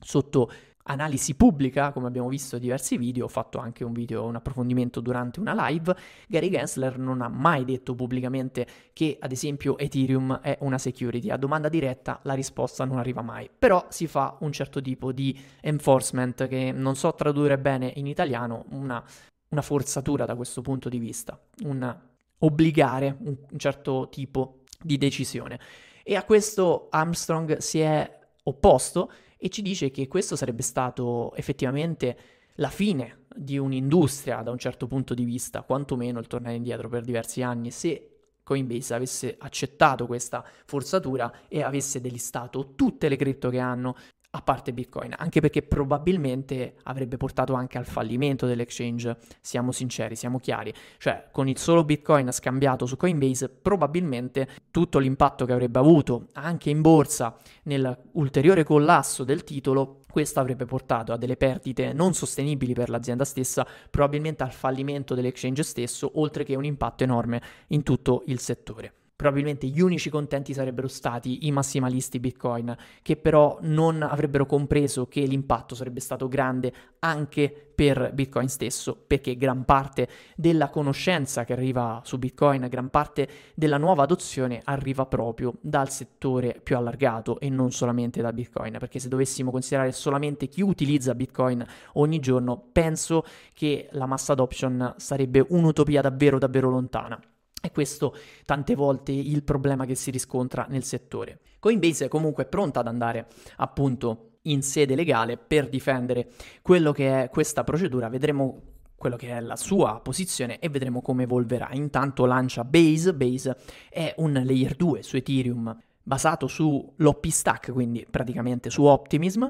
sotto 0.00 0.50
analisi 0.88 1.34
pubblica, 1.34 1.92
come 1.92 2.06
abbiamo 2.06 2.28
visto 2.28 2.56
in 2.56 2.62
diversi 2.62 2.96
video, 2.96 3.26
ho 3.26 3.28
fatto 3.28 3.58
anche 3.58 3.84
un 3.84 3.92
video, 3.92 4.24
un 4.24 4.36
approfondimento 4.36 5.00
durante 5.00 5.38
una 5.38 5.68
live, 5.68 5.94
Gary 6.26 6.50
Gensler 6.50 6.98
non 6.98 7.20
ha 7.20 7.28
mai 7.28 7.64
detto 7.64 7.94
pubblicamente 7.94 8.66
che 8.92 9.18
ad 9.20 9.30
esempio 9.30 9.76
Ethereum 9.76 10.40
è 10.40 10.56
una 10.60 10.78
security. 10.78 11.30
A 11.30 11.36
domanda 11.36 11.68
diretta 11.68 12.20
la 12.22 12.34
risposta 12.34 12.84
non 12.84 12.98
arriva 12.98 13.22
mai, 13.22 13.48
però 13.56 13.86
si 13.90 14.06
fa 14.06 14.36
un 14.40 14.50
certo 14.52 14.80
tipo 14.80 15.12
di 15.12 15.38
enforcement 15.60 16.48
che 16.48 16.72
non 16.72 16.96
so 16.96 17.14
tradurre 17.14 17.58
bene 17.58 17.92
in 17.96 18.06
italiano, 18.06 18.64
una, 18.70 19.02
una 19.50 19.62
forzatura 19.62 20.24
da 20.24 20.34
questo 20.34 20.62
punto 20.62 20.88
di 20.88 20.98
vista, 20.98 21.38
un 21.64 21.96
obbligare 22.38 23.16
un, 23.20 23.36
un 23.50 23.58
certo 23.58 24.08
tipo 24.10 24.60
di 24.82 24.96
decisione. 24.96 25.58
E 26.02 26.16
a 26.16 26.24
questo 26.24 26.86
Armstrong 26.90 27.58
si 27.58 27.80
è 27.80 28.18
opposto 28.44 29.10
e 29.38 29.48
ci 29.48 29.62
dice 29.62 29.90
che 29.90 30.08
questo 30.08 30.36
sarebbe 30.36 30.62
stato 30.62 31.34
effettivamente 31.34 32.18
la 32.56 32.68
fine 32.68 33.26
di 33.34 33.56
un'industria 33.56 34.42
da 34.42 34.50
un 34.50 34.58
certo 34.58 34.86
punto 34.86 35.14
di 35.14 35.24
vista, 35.24 35.62
quantomeno 35.62 36.18
il 36.18 36.26
tornare 36.26 36.56
indietro 36.56 36.88
per 36.88 37.04
diversi 37.04 37.42
anni, 37.42 37.70
se 37.70 38.18
Coinbase 38.42 38.94
avesse 38.94 39.36
accettato 39.38 40.06
questa 40.06 40.44
forzatura 40.64 41.46
e 41.48 41.62
avesse 41.62 42.00
delistato 42.00 42.74
tutte 42.74 43.08
le 43.08 43.16
cripto 43.16 43.50
che 43.50 43.58
hanno 43.58 43.94
a 44.38 44.42
parte 44.42 44.72
Bitcoin, 44.72 45.14
anche 45.16 45.40
perché 45.40 45.62
probabilmente 45.62 46.76
avrebbe 46.84 47.16
portato 47.16 47.54
anche 47.54 47.76
al 47.76 47.86
fallimento 47.86 48.46
dell'exchange, 48.46 49.16
siamo 49.40 49.72
sinceri, 49.72 50.14
siamo 50.14 50.38
chiari, 50.38 50.72
cioè 50.98 51.28
con 51.32 51.48
il 51.48 51.58
solo 51.58 51.84
Bitcoin 51.84 52.30
scambiato 52.30 52.86
su 52.86 52.96
Coinbase 52.96 53.48
probabilmente 53.48 54.48
tutto 54.70 55.00
l'impatto 55.00 55.44
che 55.44 55.52
avrebbe 55.52 55.80
avuto 55.80 56.28
anche 56.34 56.70
in 56.70 56.80
borsa 56.80 57.36
nell'ulteriore 57.64 58.62
collasso 58.62 59.24
del 59.24 59.42
titolo, 59.42 60.00
questo 60.08 60.38
avrebbe 60.38 60.64
portato 60.64 61.12
a 61.12 61.16
delle 61.16 61.36
perdite 61.36 61.92
non 61.92 62.14
sostenibili 62.14 62.74
per 62.74 62.90
l'azienda 62.90 63.24
stessa, 63.24 63.66
probabilmente 63.90 64.44
al 64.44 64.52
fallimento 64.52 65.14
dell'exchange 65.14 65.64
stesso, 65.64 66.12
oltre 66.14 66.44
che 66.44 66.54
un 66.54 66.64
impatto 66.64 67.02
enorme 67.02 67.42
in 67.68 67.82
tutto 67.82 68.22
il 68.26 68.38
settore 68.38 68.92
probabilmente 69.18 69.66
gli 69.66 69.80
unici 69.80 70.10
contenti 70.10 70.54
sarebbero 70.54 70.86
stati 70.86 71.48
i 71.48 71.50
massimalisti 71.50 72.20
Bitcoin, 72.20 72.72
che 73.02 73.16
però 73.16 73.58
non 73.62 74.00
avrebbero 74.00 74.46
compreso 74.46 75.08
che 75.08 75.22
l'impatto 75.22 75.74
sarebbe 75.74 75.98
stato 75.98 76.28
grande 76.28 76.72
anche 77.00 77.72
per 77.74 78.12
Bitcoin 78.14 78.48
stesso, 78.48 78.94
perché 78.94 79.36
gran 79.36 79.64
parte 79.64 80.08
della 80.36 80.68
conoscenza 80.70 81.44
che 81.44 81.52
arriva 81.52 82.00
su 82.04 82.16
Bitcoin, 82.16 82.68
gran 82.70 82.90
parte 82.90 83.28
della 83.56 83.76
nuova 83.76 84.04
adozione 84.04 84.60
arriva 84.62 85.04
proprio 85.06 85.54
dal 85.62 85.90
settore 85.90 86.60
più 86.62 86.76
allargato 86.76 87.40
e 87.40 87.48
non 87.48 87.72
solamente 87.72 88.22
da 88.22 88.32
Bitcoin, 88.32 88.76
perché 88.78 89.00
se 89.00 89.08
dovessimo 89.08 89.50
considerare 89.50 89.90
solamente 89.90 90.46
chi 90.46 90.62
utilizza 90.62 91.16
Bitcoin 91.16 91.66
ogni 91.94 92.20
giorno, 92.20 92.68
penso 92.70 93.24
che 93.52 93.88
la 93.90 94.06
mass 94.06 94.28
adoption 94.28 94.94
sarebbe 94.96 95.44
un'utopia 95.48 96.02
davvero 96.02 96.38
davvero 96.38 96.70
lontana. 96.70 97.20
E 97.60 97.72
questo 97.72 98.14
tante 98.44 98.74
volte 98.74 99.12
il 99.12 99.42
problema 99.42 99.84
che 99.84 99.94
si 99.94 100.10
riscontra 100.10 100.66
nel 100.68 100.84
settore. 100.84 101.40
Coinbase 101.58 102.04
è 102.04 102.08
comunque 102.08 102.46
pronta 102.46 102.80
ad 102.80 102.86
andare 102.86 103.26
appunto 103.56 104.38
in 104.42 104.62
sede 104.62 104.94
legale 104.94 105.36
per 105.36 105.68
difendere 105.68 106.30
quello 106.62 106.92
che 106.92 107.24
è 107.24 107.28
questa 107.28 107.64
procedura. 107.64 108.08
Vedremo 108.08 108.62
quello 108.96 109.16
che 109.16 109.28
è 109.28 109.40
la 109.40 109.56
sua 109.56 110.00
posizione 110.00 110.58
e 110.58 110.68
vedremo 110.68 111.02
come 111.02 111.24
evolverà. 111.24 111.70
Intanto 111.72 112.26
lancia 112.26 112.64
Base. 112.64 113.14
Base 113.14 113.56
è 113.88 114.14
un 114.18 114.32
layer 114.32 114.74
2 114.74 115.02
su 115.02 115.16
Ethereum 115.16 115.76
basato 116.02 116.46
sull'OP 116.46 117.26
stack, 117.26 117.70
quindi 117.70 118.06
praticamente 118.08 118.70
su 118.70 118.84
Optimism, 118.84 119.46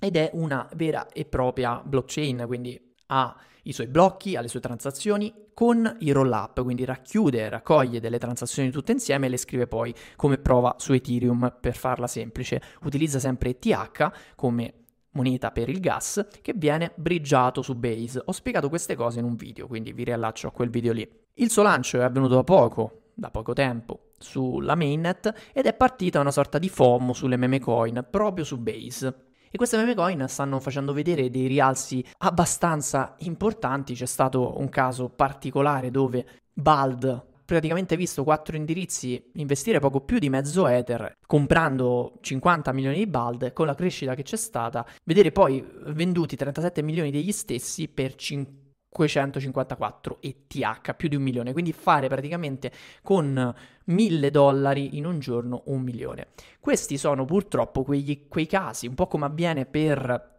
ed 0.00 0.16
è 0.16 0.30
una 0.32 0.66
vera 0.74 1.08
e 1.08 1.26
propria 1.26 1.82
blockchain, 1.84 2.44
quindi 2.46 2.80
ha 3.06 3.36
i 3.64 3.72
suoi 3.72 3.86
blocchi, 3.86 4.36
ha 4.36 4.40
le 4.40 4.48
sue 4.48 4.60
transazioni 4.60 5.32
con 5.54 5.96
i 6.00 6.12
roll-up, 6.12 6.62
quindi 6.62 6.84
racchiude, 6.84 7.48
raccoglie 7.48 8.00
delle 8.00 8.18
transazioni 8.18 8.70
tutte 8.70 8.92
insieme 8.92 9.26
e 9.26 9.30
le 9.30 9.36
scrive 9.36 9.66
poi 9.66 9.92
come 10.16 10.38
prova 10.38 10.76
su 10.78 10.92
Ethereum 10.92 11.56
per 11.60 11.76
farla 11.76 12.06
semplice. 12.06 12.62
Utilizza 12.82 13.18
sempre 13.18 13.50
ETH 13.50 14.10
come 14.36 14.74
moneta 15.12 15.50
per 15.50 15.68
il 15.68 15.80
gas 15.80 16.26
che 16.40 16.52
viene 16.54 16.92
bridgiato 16.94 17.62
su 17.62 17.74
Base. 17.74 18.22
Ho 18.24 18.32
spiegato 18.32 18.68
queste 18.68 18.94
cose 18.94 19.18
in 19.18 19.24
un 19.24 19.34
video, 19.34 19.66
quindi 19.66 19.92
vi 19.92 20.04
riallaccio 20.04 20.46
a 20.46 20.52
quel 20.52 20.70
video 20.70 20.92
lì. 20.92 21.08
Il 21.34 21.50
suo 21.50 21.62
lancio 21.62 21.98
è 21.98 22.04
avvenuto 22.04 22.34
da 22.36 22.44
poco, 22.44 23.02
da 23.14 23.30
poco 23.30 23.52
tempo, 23.52 24.12
sulla 24.18 24.74
mainnet 24.74 25.50
ed 25.52 25.66
è 25.66 25.74
partita 25.74 26.20
una 26.20 26.30
sorta 26.30 26.58
di 26.58 26.68
FOMO 26.68 27.12
sulle 27.12 27.36
meme 27.36 27.58
coin 27.58 28.06
proprio 28.08 28.44
su 28.44 28.58
Base. 28.58 29.27
E 29.50 29.56
queste 29.56 29.76
meme 29.76 29.94
coin 29.94 30.26
stanno 30.28 30.60
facendo 30.60 30.92
vedere 30.92 31.30
dei 31.30 31.46
rialzi 31.46 32.04
abbastanza 32.18 33.14
importanti. 33.20 33.94
C'è 33.94 34.06
stato 34.06 34.58
un 34.58 34.68
caso 34.68 35.08
particolare 35.08 35.90
dove 35.90 36.26
Bald 36.52 37.26
praticamente 37.48 37.96
visto 37.96 38.24
quattro 38.24 38.56
indirizzi 38.56 39.30
investire 39.36 39.80
poco 39.80 40.02
più 40.02 40.18
di 40.18 40.28
mezzo 40.28 40.66
Ether, 40.66 41.14
comprando 41.26 42.18
50 42.20 42.72
milioni 42.72 42.98
di 42.98 43.06
Bald, 43.06 43.54
con 43.54 43.64
la 43.64 43.74
crescita 43.74 44.14
che 44.14 44.22
c'è 44.22 44.36
stata, 44.36 44.84
vedere 45.04 45.32
poi 45.32 45.66
venduti 45.86 46.36
37 46.36 46.82
milioni 46.82 47.10
degli 47.10 47.32
stessi 47.32 47.88
per 47.88 48.16
5 48.16 48.67
554 49.06 50.18
ETH, 50.20 50.94
più 50.96 51.08
di 51.08 51.16
un 51.16 51.22
milione, 51.22 51.52
quindi 51.52 51.72
fare 51.72 52.08
praticamente 52.08 52.72
con 53.02 53.54
1000 53.84 54.30
dollari 54.30 54.96
in 54.96 55.06
un 55.06 55.18
giorno 55.18 55.62
un 55.66 55.82
milione. 55.82 56.28
Questi 56.58 56.98
sono 56.98 57.24
purtroppo 57.24 57.82
quegli, 57.84 58.26
quei 58.28 58.46
casi, 58.46 58.86
un 58.86 58.94
po' 58.94 59.06
come 59.06 59.26
avviene 59.26 59.66
per 59.66 60.36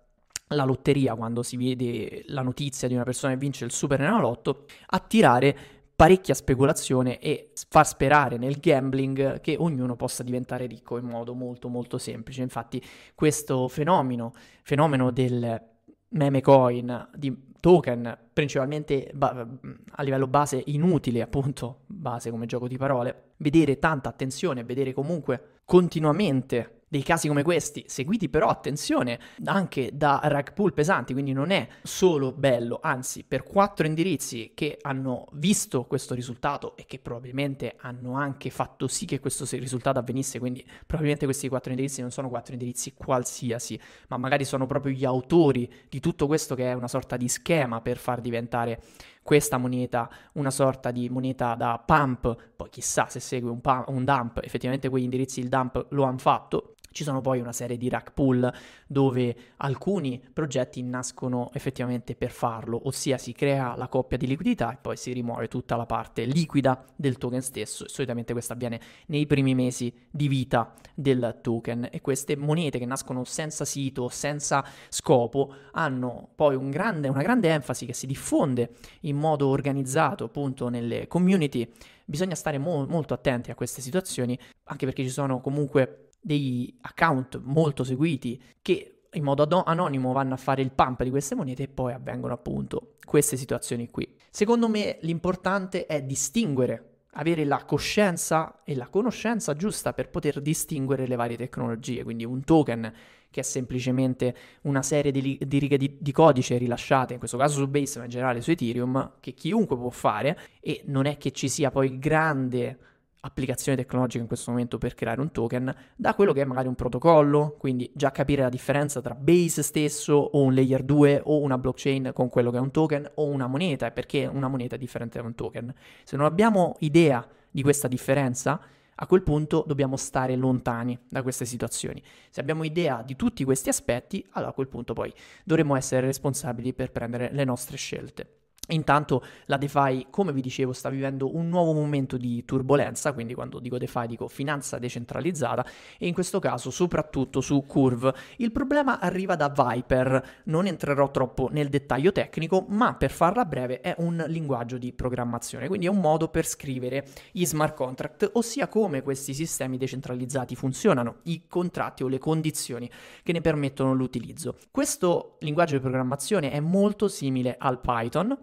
la 0.51 0.63
lotteria 0.63 1.13
quando 1.15 1.43
si 1.43 1.57
vede 1.57 2.23
la 2.27 2.41
notizia 2.41 2.87
di 2.87 2.95
una 2.95 3.03
persona 3.03 3.33
che 3.33 3.39
vince 3.39 3.65
il 3.65 3.71
super 3.71 4.01
enalotto, 4.01 4.65
attirare 4.87 5.55
parecchia 5.99 6.33
speculazione 6.33 7.19
e 7.19 7.51
far 7.67 7.85
sperare 7.85 8.37
nel 8.37 8.59
gambling 8.59 9.41
che 9.41 9.57
ognuno 9.59 9.97
possa 9.97 10.23
diventare 10.23 10.65
ricco 10.65 10.97
in 10.97 11.05
modo 11.05 11.33
molto 11.33 11.67
molto 11.67 11.97
semplice. 11.97 12.41
Infatti 12.41 12.81
questo 13.13 13.67
fenomeno, 13.67 14.31
fenomeno 14.63 15.11
del 15.11 15.61
meme 16.09 16.41
coin, 16.41 17.09
di 17.15 17.47
token 17.59 18.17
principalmente 18.33 19.11
ba- 19.13 19.47
a 19.91 20.03
livello 20.03 20.27
base 20.27 20.61
inutili, 20.67 21.21
appunto, 21.21 21.81
base 21.87 22.29
come 22.31 22.45
gioco 22.45 22.67
di 22.67 22.77
parole, 22.77 23.31
vedere 23.37 23.79
tanta 23.79 24.09
attenzione, 24.09 24.63
vedere 24.63 24.93
comunque 24.93 25.57
continuamente 25.65 26.78
dei 26.89 27.03
casi 27.03 27.27
come 27.27 27.43
questi, 27.43 27.85
seguiti 27.87 28.29
però, 28.29 28.47
attenzione, 28.47 29.19
anche 29.45 29.91
da 29.93 30.19
rag 30.23 30.53
pool 30.53 30.73
pesanti, 30.73 31.13
quindi 31.13 31.31
non 31.31 31.51
è 31.51 31.67
solo 31.83 32.31
bello, 32.31 32.79
anzi 32.81 33.23
per 33.23 33.43
quattro 33.43 33.85
indirizzi 33.85 34.51
che 34.55 34.77
hanno 34.81 35.27
visto 35.33 35.85
questo 35.85 36.15
risultato 36.15 36.75
e 36.75 36.85
che 36.85 36.99
probabilmente 36.99 37.75
hanno 37.79 38.15
anche 38.15 38.49
fatto 38.49 38.87
sì 38.87 39.05
che 39.05 39.19
questo 39.19 39.45
risultato 39.57 39.99
avvenisse, 39.99 40.39
quindi 40.39 40.65
probabilmente 40.79 41.25
questi 41.25 41.47
quattro 41.47 41.71
indirizzi 41.71 42.01
non 42.01 42.11
sono 42.11 42.27
quattro 42.27 42.53
indirizzi 42.53 42.93
qualsiasi, 42.93 43.79
ma 44.07 44.17
magari 44.17 44.43
sono 44.43 44.65
proprio 44.65 44.91
gli 44.91 45.05
autori 45.05 45.71
di 45.87 45.99
tutto 45.99 46.25
questo 46.27 46.55
che 46.55 46.71
è 46.71 46.73
una 46.73 46.87
sorta 46.87 47.17
di 47.17 47.27
schema 47.27 47.81
per 47.81 47.97
far 47.97 48.19
diventare 48.19 48.81
questa 49.21 49.57
moneta 49.57 50.09
una 50.33 50.49
sorta 50.49 50.89
di 50.89 51.07
moneta 51.09 51.53
da 51.53 51.81
pump, 51.85 52.35
poi 52.55 52.69
chissà 52.69 53.07
se 53.09 53.19
segue 53.19 53.49
un, 53.51 53.61
pump, 53.61 53.87
un 53.89 54.03
dump, 54.03 54.39
effettivamente 54.43 54.89
quegli 54.89 55.03
indirizzi 55.03 55.39
il 55.39 55.49
dump 55.49 55.85
lo 55.89 56.03
hanno 56.03 56.17
fatto, 56.17 56.75
ci 56.91 57.03
sono 57.03 57.21
poi 57.21 57.39
una 57.39 57.53
serie 57.53 57.77
di 57.77 57.89
rack 57.89 58.11
pool 58.13 58.51
dove 58.87 59.35
alcuni 59.57 60.21
progetti 60.33 60.81
nascono 60.81 61.49
effettivamente 61.53 62.15
per 62.15 62.31
farlo, 62.31 62.81
ossia 62.85 63.17
si 63.17 63.33
crea 63.33 63.75
la 63.75 63.87
coppia 63.87 64.17
di 64.17 64.27
liquidità 64.27 64.71
e 64.73 64.77
poi 64.81 64.97
si 64.97 65.11
rimuove 65.13 65.47
tutta 65.47 65.75
la 65.75 65.85
parte 65.85 66.25
liquida 66.25 66.83
del 66.95 67.17
token 67.17 67.41
stesso. 67.41 67.87
Solitamente 67.87 68.33
questo 68.33 68.53
avviene 68.53 68.79
nei 69.07 69.25
primi 69.25 69.55
mesi 69.55 69.93
di 70.09 70.27
vita 70.27 70.73
del 70.93 71.39
token 71.41 71.87
e 71.91 72.01
queste 72.01 72.35
monete 72.35 72.79
che 72.79 72.85
nascono 72.85 73.23
senza 73.23 73.65
sito, 73.65 74.09
senza 74.09 74.65
scopo, 74.89 75.53
hanno 75.73 76.29
poi 76.35 76.55
un 76.55 76.69
grande, 76.69 77.07
una 77.07 77.21
grande 77.21 77.49
enfasi 77.49 77.85
che 77.85 77.93
si 77.93 78.07
diffonde 78.07 78.71
in 79.01 79.17
modo 79.17 79.47
organizzato 79.47 80.25
appunto 80.25 80.69
nelle 80.69 81.07
community. 81.07 81.69
Bisogna 82.05 82.35
stare 82.35 82.57
mo- 82.57 82.85
molto 82.87 83.13
attenti 83.13 83.51
a 83.51 83.55
queste 83.55 83.81
situazioni, 83.81 84.37
anche 84.63 84.85
perché 84.85 85.03
ci 85.03 85.09
sono 85.09 85.41
comunque 85.41 86.08
dei 86.19 86.77
account 86.81 87.39
molto 87.43 87.83
seguiti 87.83 88.41
che 88.61 89.01
in 89.13 89.23
modo 89.23 89.63
anonimo 89.65 90.11
vanno 90.11 90.35
a 90.35 90.37
fare 90.37 90.61
il 90.61 90.71
pump 90.71 91.03
di 91.03 91.09
queste 91.09 91.35
monete 91.35 91.63
e 91.63 91.67
poi 91.67 91.93
avvengono 91.93 92.33
appunto 92.33 92.95
queste 93.03 93.37
situazioni 93.37 93.89
qui. 93.89 94.15
Secondo 94.29 94.69
me 94.69 94.97
l'importante 95.01 95.85
è 95.85 96.03
distinguere 96.03 96.89
avere 97.13 97.43
la 97.43 97.63
coscienza 97.65 98.61
e 98.63 98.75
la 98.75 98.87
conoscenza 98.87 99.55
giusta 99.55 99.93
per 99.93 100.09
poter 100.09 100.41
distinguere 100.41 101.07
le 101.07 101.15
varie 101.15 101.37
tecnologie, 101.37 102.03
quindi 102.03 102.23
un 102.23 102.43
token 102.43 102.93
che 103.31 103.41
è 103.41 103.43
semplicemente 103.43 104.35
una 104.61 104.81
serie 104.81 105.11
di, 105.11 105.39
di 105.41 105.59
righe 105.59 105.77
di, 105.77 105.97
di, 105.99 106.11
codice 106.11 106.57
rilasciate, 106.57 107.13
in 107.13 107.19
questo 107.19 107.37
caso 107.37 107.59
su 107.59 107.67
Base 107.67 107.99
ma 107.99 108.05
in 108.05 108.11
generale 108.11 108.41
su 108.41 108.51
Ethereum, 108.51 109.13
che 109.19 109.33
chiunque 109.33 109.75
può 109.75 109.89
fare 109.89 110.37
e 110.59 110.81
non 110.85 111.05
è 111.05 111.17
che 111.17 111.31
ci 111.31 111.47
sia 111.47 111.71
poi 111.71 111.99
grande 111.99 112.77
applicazione 113.21 113.77
tecnologica 113.77 114.21
in 114.21 114.27
questo 114.27 114.51
momento 114.51 114.77
per 114.77 114.95
creare 114.95 115.19
un 115.19 115.31
token 115.31 115.73
da 115.95 116.13
quello 116.13 116.33
che 116.33 116.41
è 116.41 116.45
magari 116.45 116.67
un 116.67 116.75
protocollo, 116.75 117.55
quindi 117.57 117.91
già 117.93 118.11
capire 118.11 118.43
la 118.43 118.49
differenza 118.49 119.01
tra 119.01 119.13
Base 119.13 119.61
stesso 119.63 120.13
o 120.13 120.41
un 120.41 120.53
layer 120.53 120.83
2 120.83 121.21
o 121.25 121.39
una 121.41 121.57
blockchain 121.57 122.11
con 122.13 122.29
quello 122.29 122.51
che 122.51 122.57
è 122.57 122.61
un 122.61 122.71
token 122.71 123.11
o 123.15 123.25
una 123.25 123.47
moneta 123.47 123.87
e 123.87 123.91
perché 123.91 124.25
una 124.25 124.47
moneta 124.47 124.75
è 124.75 124.77
differente 124.77 125.19
da 125.19 125.25
un 125.25 125.35
token. 125.35 125.73
Se 126.03 126.15
non 126.15 126.25
abbiamo 126.25 126.75
idea 126.79 127.25
di 127.51 127.61
questa 127.61 127.87
differenza, 127.87 128.59
a 129.01 129.07
quel 129.07 129.23
punto 129.23 129.63
dobbiamo 129.65 129.95
stare 129.95 130.35
lontani 130.35 130.97
da 131.07 131.21
queste 131.21 131.45
situazioni. 131.45 132.01
Se 132.29 132.41
abbiamo 132.41 132.63
idea 132.63 133.01
di 133.01 133.15
tutti 133.15 133.43
questi 133.43 133.69
aspetti, 133.69 134.25
allora 134.31 134.51
a 134.51 134.53
quel 134.53 134.67
punto 134.67 134.93
poi 134.93 135.13
dovremo 135.43 135.75
essere 135.75 136.05
responsabili 136.05 136.73
per 136.73 136.91
prendere 136.91 137.29
le 137.31 137.43
nostre 137.45 137.77
scelte. 137.77 138.38
Intanto 138.69 139.23
la 139.45 139.57
DeFi, 139.57 140.07
come 140.09 140.31
vi 140.31 140.41
dicevo, 140.41 140.73
sta 140.73 140.89
vivendo 140.89 141.35
un 141.35 141.49
nuovo 141.49 141.73
momento 141.73 142.17
di 142.17 142.43
turbolenza, 142.45 143.13
quindi 143.13 143.33
quando 143.33 143.59
dico 143.59 143.77
DeFi 143.77 144.07
dico 144.07 144.27
finanza 144.27 144.77
decentralizzata 144.77 145.65
e 145.97 146.07
in 146.07 146.13
questo 146.13 146.39
caso 146.39 146.69
soprattutto 146.69 147.41
su 147.41 147.63
Curve. 147.65 148.13
Il 148.37 148.51
problema 148.51 148.99
arriva 148.99 149.35
da 149.35 149.49
Viper, 149.49 150.41
non 150.45 150.67
entrerò 150.67 151.09
troppo 151.11 151.49
nel 151.51 151.69
dettaglio 151.69 152.11
tecnico, 152.11 152.65
ma 152.69 152.95
per 152.95 153.11
farla 153.11 153.45
breve 153.45 153.81
è 153.81 153.95
un 153.99 154.23
linguaggio 154.27 154.77
di 154.77 154.93
programmazione, 154.93 155.67
quindi 155.67 155.87
è 155.87 155.89
un 155.89 155.99
modo 155.99 156.27
per 156.27 156.45
scrivere 156.45 157.07
gli 157.31 157.45
smart 157.45 157.75
contract, 157.75 158.29
ossia 158.33 158.67
come 158.67 159.01
questi 159.01 159.33
sistemi 159.33 159.77
decentralizzati 159.77 160.55
funzionano, 160.55 161.17
i 161.23 161.43
contratti 161.47 162.03
o 162.03 162.07
le 162.07 162.19
condizioni 162.19 162.89
che 163.23 163.31
ne 163.31 163.41
permettono 163.41 163.93
l'utilizzo. 163.93 164.57
Questo 164.71 165.37
linguaggio 165.39 165.75
di 165.75 165.81
programmazione 165.81 166.51
è 166.51 166.59
molto 166.59 167.07
simile 167.07 167.55
al 167.57 167.79
Python, 167.79 168.37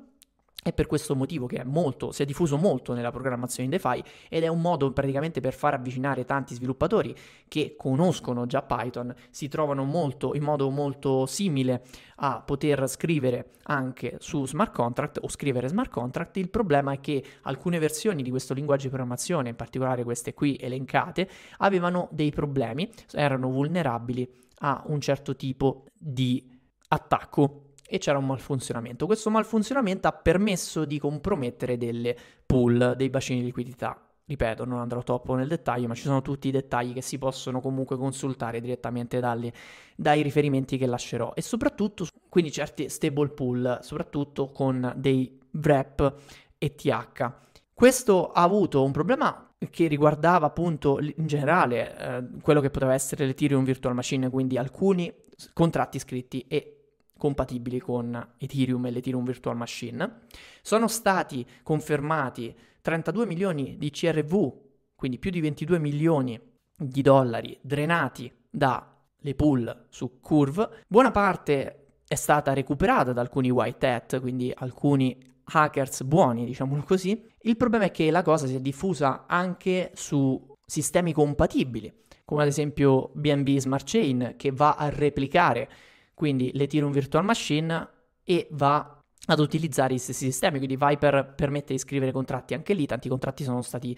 è 0.66 0.72
per 0.72 0.88
questo 0.88 1.14
motivo 1.14 1.46
che 1.46 1.58
è 1.58 1.64
molto, 1.64 2.10
si 2.10 2.22
è 2.22 2.24
diffuso 2.24 2.56
molto 2.56 2.92
nella 2.92 3.12
programmazione 3.12 3.66
in 3.66 3.70
DeFi 3.70 4.02
ed 4.28 4.42
è 4.42 4.48
un 4.48 4.60
modo 4.60 4.90
praticamente 4.90 5.40
per 5.40 5.54
far 5.54 5.74
avvicinare 5.74 6.24
tanti 6.24 6.56
sviluppatori 6.56 7.14
che 7.46 7.76
conoscono 7.78 8.46
già 8.46 8.62
Python, 8.62 9.14
si 9.30 9.46
trovano 9.46 9.84
molto, 9.84 10.34
in 10.34 10.42
modo 10.42 10.68
molto 10.70 11.24
simile 11.26 11.84
a 12.16 12.42
poter 12.44 12.88
scrivere 12.88 13.50
anche 13.66 14.16
su 14.18 14.44
smart 14.44 14.74
contract 14.74 15.20
o 15.22 15.28
scrivere 15.28 15.68
smart 15.68 15.88
contract. 15.88 16.36
Il 16.38 16.50
problema 16.50 16.90
è 16.90 17.00
che 17.00 17.22
alcune 17.42 17.78
versioni 17.78 18.24
di 18.24 18.30
questo 18.30 18.52
linguaggio 18.52 18.84
di 18.84 18.88
programmazione, 18.88 19.50
in 19.50 19.54
particolare 19.54 20.02
queste 20.02 20.34
qui 20.34 20.56
elencate, 20.60 21.30
avevano 21.58 22.08
dei 22.10 22.32
problemi, 22.32 22.90
erano 23.12 23.50
vulnerabili 23.50 24.28
a 24.62 24.82
un 24.86 25.00
certo 25.00 25.36
tipo 25.36 25.84
di 25.96 26.44
attacco 26.88 27.65
e 27.88 27.98
c'era 27.98 28.18
un 28.18 28.26
malfunzionamento. 28.26 29.06
Questo 29.06 29.30
malfunzionamento 29.30 30.08
ha 30.08 30.12
permesso 30.12 30.84
di 30.84 30.98
compromettere 30.98 31.76
delle 31.76 32.16
pool, 32.44 32.94
dei 32.96 33.10
bacini 33.10 33.40
di 33.40 33.46
liquidità. 33.46 34.00
Ripeto, 34.28 34.64
non 34.64 34.80
andrò 34.80 35.04
troppo 35.04 35.34
nel 35.36 35.46
dettaglio, 35.46 35.86
ma 35.86 35.94
ci 35.94 36.02
sono 36.02 36.20
tutti 36.20 36.48
i 36.48 36.50
dettagli 36.50 36.92
che 36.92 37.00
si 37.00 37.16
possono 37.16 37.60
comunque 37.60 37.96
consultare 37.96 38.60
direttamente 38.60 39.20
dalle, 39.20 39.52
dai 39.94 40.22
riferimenti 40.22 40.76
che 40.76 40.86
lascerò. 40.86 41.32
E 41.34 41.42
soprattutto, 41.42 42.06
quindi 42.28 42.50
certi 42.50 42.88
stable 42.88 43.28
pool, 43.28 43.78
soprattutto 43.82 44.50
con 44.50 44.92
dei 44.96 45.38
wrap 45.52 46.14
ETH. 46.58 47.32
Questo 47.72 48.32
ha 48.32 48.42
avuto 48.42 48.82
un 48.82 48.90
problema 48.90 49.48
che 49.70 49.86
riguardava 49.86 50.46
appunto 50.46 50.98
in 50.98 51.26
generale 51.26 51.96
eh, 51.96 52.24
quello 52.42 52.60
che 52.60 52.70
poteva 52.70 52.94
essere 52.94 53.26
l'Ethereum 53.26 53.64
Virtual 53.64 53.94
Machine, 53.94 54.28
quindi 54.28 54.58
alcuni 54.58 55.12
contratti 55.52 55.98
scritti 55.98 56.44
e 56.48 56.75
compatibili 57.16 57.78
con 57.78 58.34
Ethereum 58.38 58.86
e 58.86 58.90
l'Ethereum 58.90 59.24
Virtual 59.24 59.56
Machine. 59.56 60.20
Sono 60.62 60.88
stati 60.88 61.46
confermati 61.62 62.54
32 62.80 63.26
milioni 63.26 63.76
di 63.78 63.90
CRV, 63.90 64.52
quindi 64.94 65.18
più 65.18 65.30
di 65.30 65.40
22 65.40 65.78
milioni 65.78 66.40
di 66.76 67.02
dollari 67.02 67.58
drenati 67.60 68.30
dalle 68.50 69.34
pool 69.34 69.86
su 69.88 70.20
Curve. 70.20 70.82
Buona 70.86 71.10
parte 71.10 71.86
è 72.06 72.14
stata 72.14 72.52
recuperata 72.52 73.12
da 73.12 73.20
alcuni 73.20 73.50
white 73.50 73.86
hat, 73.86 74.20
quindi 74.20 74.52
alcuni 74.54 75.18
hackers 75.44 76.02
buoni, 76.02 76.44
diciamolo 76.44 76.82
così. 76.82 77.24
Il 77.40 77.56
problema 77.56 77.84
è 77.84 77.90
che 77.90 78.10
la 78.10 78.22
cosa 78.22 78.46
si 78.46 78.54
è 78.54 78.60
diffusa 78.60 79.24
anche 79.26 79.90
su 79.94 80.54
sistemi 80.64 81.12
compatibili, 81.12 81.92
come 82.24 82.42
ad 82.42 82.48
esempio 82.48 83.10
BNB 83.14 83.56
Smart 83.56 83.88
Chain, 83.88 84.34
che 84.36 84.50
va 84.50 84.74
a 84.74 84.88
replicare 84.88 85.68
quindi 86.16 86.50
l'Ethereum 86.54 86.92
Virtual 86.92 87.22
Machine 87.22 87.88
e 88.24 88.48
va 88.52 88.98
ad 89.26 89.38
utilizzare 89.38 89.92
i 89.92 89.98
stessi 89.98 90.24
sistemi, 90.24 90.56
quindi 90.56 90.78
Viper 90.80 91.34
permette 91.36 91.74
di 91.74 91.78
scrivere 91.78 92.10
contratti 92.10 92.54
anche 92.54 92.72
lì, 92.72 92.86
tanti 92.86 93.10
contratti 93.10 93.44
sono 93.44 93.60
stati 93.60 93.94